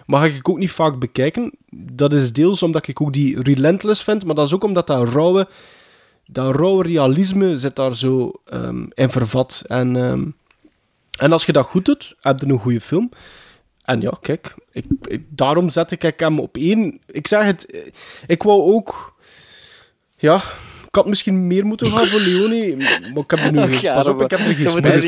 [0.05, 1.51] Maar ga ik ook niet vaak bekijken.
[1.71, 4.25] Dat is deels omdat ik ook die Relentless vind.
[4.25, 5.47] Maar dat is ook omdat dat rauwe,
[6.25, 9.63] dat rauwe realisme zit daar zo ehm, in vervat.
[9.67, 10.25] En, ehm,
[11.17, 13.09] en als je dat goed doet, heb je een goede film.
[13.83, 14.85] En ja, kijk, ik,
[15.29, 17.01] daarom zet ik hem op één.
[17.05, 17.79] Ik zeg het, eh,
[18.27, 19.19] ik wou ook...
[20.17, 20.41] Ja,
[20.91, 23.77] ik had misschien meer moeten gaan voor Leone, maar ik heb er nu...
[23.79, 25.03] Ja, pas op, ik heb er geen spijt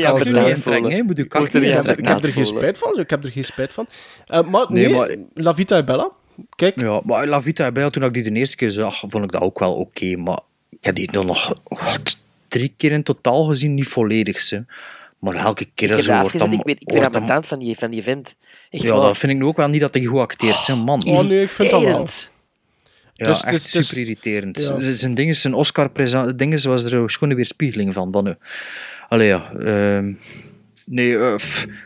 [0.62, 0.84] van.
[0.94, 1.06] aan.
[1.06, 3.44] Moet je kak niet Ik heb, aan er geen spijt van, ik heb er geen
[3.44, 3.86] spijt van.
[4.26, 6.10] Eh, maar nee, La Vita e Bella,
[6.56, 9.24] kijk, Ja, maar La Vita e Bella, toen ik die de eerste keer zag, vond
[9.24, 10.16] ik dat ook wel oké.
[10.16, 10.40] maar
[10.70, 14.50] ik heb die dan nog wat, drie keer in totaal gezien, niet volledig.
[14.50, 14.58] Hè.
[15.18, 16.52] Maar elke keer zo dat wordt dat...
[16.52, 18.34] ik weet, ik dat- betant van die, van die vent.
[18.70, 20.58] Echt ja, dat vind ik nu ook wel niet dat hij goed acteert.
[20.58, 21.04] Zijn man.
[21.04, 22.08] oh nee, ik vind dat wel.
[23.16, 24.66] Ja, Dus- echt dus- super irriterend.
[24.80, 24.94] ja.
[24.96, 25.90] Zijn dingen, zijn oscar
[26.36, 28.10] dingen was er een schone weerspiegeling van.
[28.10, 28.34] Dan nu.
[29.08, 29.52] Allee, ja.
[29.52, 30.12] ehm,
[30.86, 31.34] nee, eh,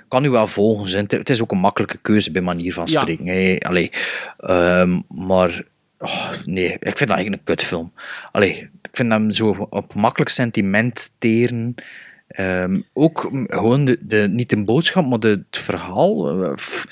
[0.09, 0.89] kan u wel volgen.
[0.89, 1.03] zijn.
[1.03, 3.01] Het- Het is ook een makkelijke keuze bij manier van Ja.
[3.01, 3.59] spreken.
[3.59, 3.91] Allee,
[4.39, 5.63] ehm, maar
[5.99, 7.93] oh, nee, ik vind dat eigenlijk een kutfilm.
[8.33, 8.53] Allee,
[8.83, 11.75] ik vind hem zo op makkelijk sentiment teren.
[12.29, 16.43] Ehm, ook gewoon de, de, niet de boodschap, maar de, het verhaal.
[16.45, 16.85] eh, pff,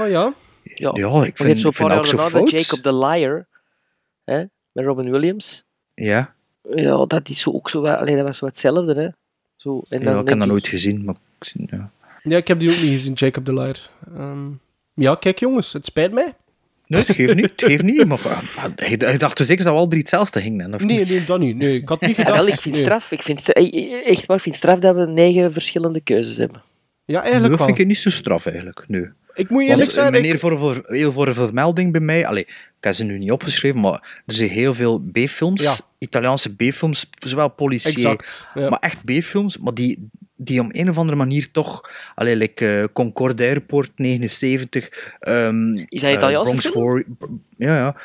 [0.00, 0.34] Oh ja.
[0.62, 2.50] Ja, Ja, ik vind- ik vind dat ook zo fout.
[2.50, 3.46] Jacob the Liar,
[4.26, 5.64] hè, met Robin Williams.
[5.94, 6.34] ja,
[6.74, 9.08] Ja, dat is zo ook zo wat, allee, dat was zo hetzelfde, hè.
[9.56, 11.04] Zo, en dan ja, ik heb dat nooit gezien.
[11.04, 11.90] Maar, ik- ja.
[12.22, 13.90] Ja, ik heb die ook niet gezien, Jacob the Liar.
[14.16, 14.46] Ehm,
[14.94, 16.34] ja, kijk jongens, het spijt mij.
[16.86, 17.50] Nee, het geeft niet.
[17.50, 18.04] Het geeft niet.
[18.06, 18.18] Maar,
[18.56, 20.74] maar, je, je dacht dus zeker dat we al drie hetzelfde gingen.
[20.74, 21.08] Of Nee, niet?
[21.08, 21.56] nee, dat niet.
[21.56, 22.38] Nee, ik had niet Ja, gedacht.
[22.38, 22.84] wel, ik vind nee.
[22.84, 23.10] straf.
[23.12, 26.62] Ik vind, eh, echt waar, ik vind straf dat we negen verschillende keuzes hebben.
[27.04, 27.66] Ja, Nee, eigenlijk dat wel.
[27.66, 28.84] vind ik niet zo straf eigenlijk.
[28.88, 29.12] Nu.
[29.36, 32.26] Ik moet eerlijk zijn, meneer ik- voor, voor, heel voor een vermelding bij mij.
[32.26, 35.74] Allee, ik heb ze nu niet opgeschreven, maar er zijn heel veel B-films, Ja.
[35.98, 38.16] Italiaanse B-films, zowel politie, ja.
[38.54, 42.84] maar echt B-films, maar die, die op een of andere manier toch, allee, like eh,
[42.92, 47.04] Concorde Airport 79, ehm, Is dat Italiaanse Bronx
[47.58, 47.96] ja, ja.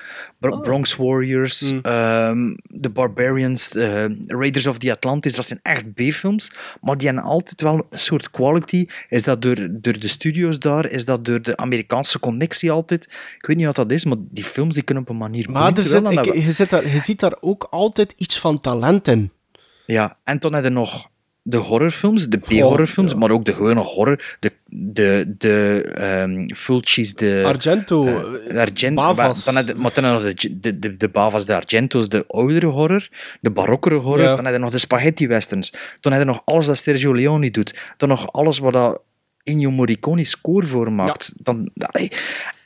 [0.42, 0.62] Oh.
[0.62, 1.80] Bronx Warriors, Hmm.
[1.82, 6.52] ehm, The Barbarians, eh, Raiders of the Atlantis, dat zijn echt B-films,
[6.82, 8.86] maar die hebben altijd wel een soort quality.
[9.10, 10.90] Is dat door, door de studio's daar?
[10.90, 13.04] Is dat door de Amerikaanse connectie altijd?
[13.38, 15.78] Ik weet niet wat dat is, maar die films die kunnen op een manier Maar
[15.78, 19.32] er zit, ik- je, zit daar, je ziet daar ook altijd iets van talent in.
[19.86, 21.10] Ja, en toen heb je nog
[21.44, 27.44] de horrorfilms, de B-horrorfilms, maar ook de gewone horror, de, de, de ehm Fulcis, de...
[27.46, 29.44] Argento, eh, Argento, Bavas.
[29.44, 33.08] Dan je, maar dan nog de, de, de, de Bavas, de Argento's, de oudere horror,
[33.42, 34.36] de barokkere horror, Ja.
[34.36, 37.94] dan heb je nog de spaghetti-westerns, dan heb je nog alles dat Sergio Leone doet,
[37.98, 39.02] dan nog alles wat dat
[39.44, 41.34] Ennio Morricone score voor maakt.
[41.38, 42.12] Dan, allee.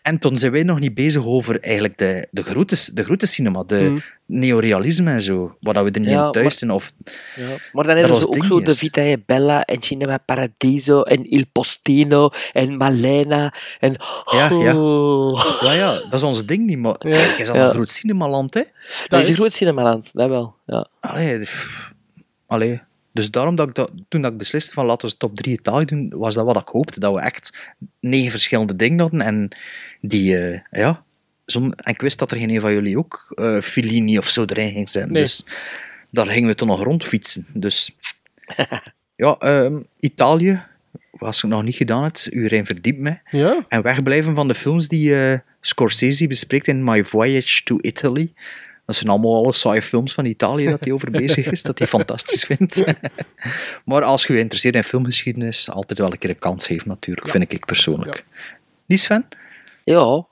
[0.06, 3.18] En toen zijn wij nog niet bezig over eigenlijk de, de, grote, de
[3.65, 4.02] de Hmm.
[4.26, 6.72] neorealisme en zo, waar dat we er niet Ja, in thuis zijn.
[6.72, 6.91] Of,
[7.36, 7.48] Ja.
[7.72, 8.77] Maar dan hebben ze ons ook zo de is.
[8.77, 13.95] Vita e Bella en Cinema Paradiso en Il Postino en Malena en...
[14.26, 14.77] Ja, ja.
[14.77, 15.57] Oh.
[15.61, 17.65] Ja, ja, dat is ons ding niet, maar eigenlijk is dat Ja.
[17.65, 18.61] een groot cinemaland, hè?
[19.07, 20.56] Dat is een groot cinemaland, dat wel.
[20.65, 20.88] Ja.
[20.99, 21.48] Allee,
[22.48, 22.82] allee.
[23.16, 25.86] Dus daarom dat ik dat, toen dat ik besliste van laten we top 3 Italië
[25.86, 27.00] doen, was dat wat ik hoopte.
[27.00, 29.22] Dat we echt negen verschillende dingen hadden.
[29.22, 29.50] En
[30.02, 31.04] die, eh, ja...
[31.46, 34.72] En ik wist dat er geen een van jullie ook eh Fellini of zo erin
[34.72, 35.12] ging zijn.
[35.12, 35.22] Nee.
[35.22, 35.46] Dus
[36.12, 37.46] daar gingen we toen nog rondfietsen.
[37.54, 37.96] Dus
[39.24, 40.64] ja, ehm, Italië,
[41.12, 43.18] was ik nog niet gedaan het, u erin verdiept me.
[43.32, 43.66] Ja?
[43.70, 48.34] En wegblijven van de films die eh, Scorsese bespreekt in My Voyage to Italy.
[48.86, 51.88] Dat zijn allemaal alle saaie films van Italië dat hij over bezig is, dat hij
[51.88, 52.84] fantastisch vindt.
[53.86, 57.52] maar als je geïnteresseerd in filmgeschiedenis, altijd wel een keer een kans heeft natuurlijk, vind
[57.52, 58.26] ik persoonlijk.
[58.86, 59.28] Niet Sven?
[59.84, 60.02] Ja.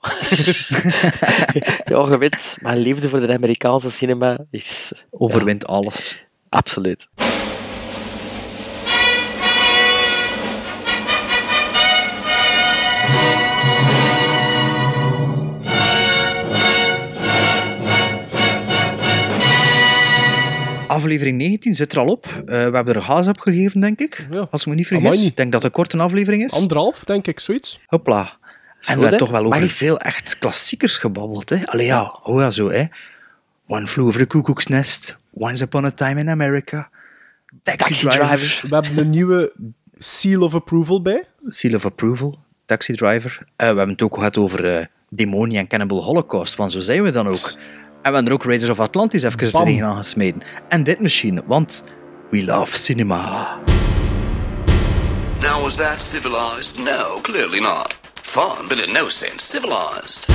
[1.84, 4.92] ja, je weet, mijn liefde voor de Amerikaanse cinema is...
[5.10, 6.24] Overwint alles.
[6.48, 7.08] Absoluut.
[20.94, 22.26] Aflevering 19 zit er al op.
[22.26, 24.26] Eh, we hebben er gas op gegeven, denk ik.
[24.50, 25.26] Als ik me niet vergis.
[25.26, 26.52] Ik denk dat het een korte aflevering is.
[26.52, 27.80] Anderhalf, denk ik, zoiets.
[27.86, 28.36] Hopla.
[28.80, 31.50] En we hebben toch wel over ik- veel echt klassiekers gebabbeld.
[31.50, 31.66] Hè?
[31.66, 32.84] Allee ja, oh ja, zo hè.
[33.66, 36.88] One Flew Over the Cuckoo's Nest, Once Upon a Time in America,
[37.62, 38.68] Taxi, Taxi Driver, Driver.
[38.68, 39.52] We hebben een nieuwe
[39.98, 41.24] seal of approval bij.
[41.46, 43.38] Seal of Approval, Taxi Driver.
[43.40, 47.10] Eh, we hebben het ook gehad over Demonie en Cannibal Holocaust, want zo zijn we
[47.10, 47.52] dan ook.
[48.04, 49.64] En we hebben er ook Raiders of Atlantis even Bam.
[49.64, 50.42] tegenaan gesmeden.
[50.68, 51.84] En dit misschien, want
[52.30, 53.58] we love cinema.
[55.40, 56.78] Now, was that civilized?
[56.78, 57.96] No, clearly not.
[58.22, 60.26] Fun, but in no sense civilized.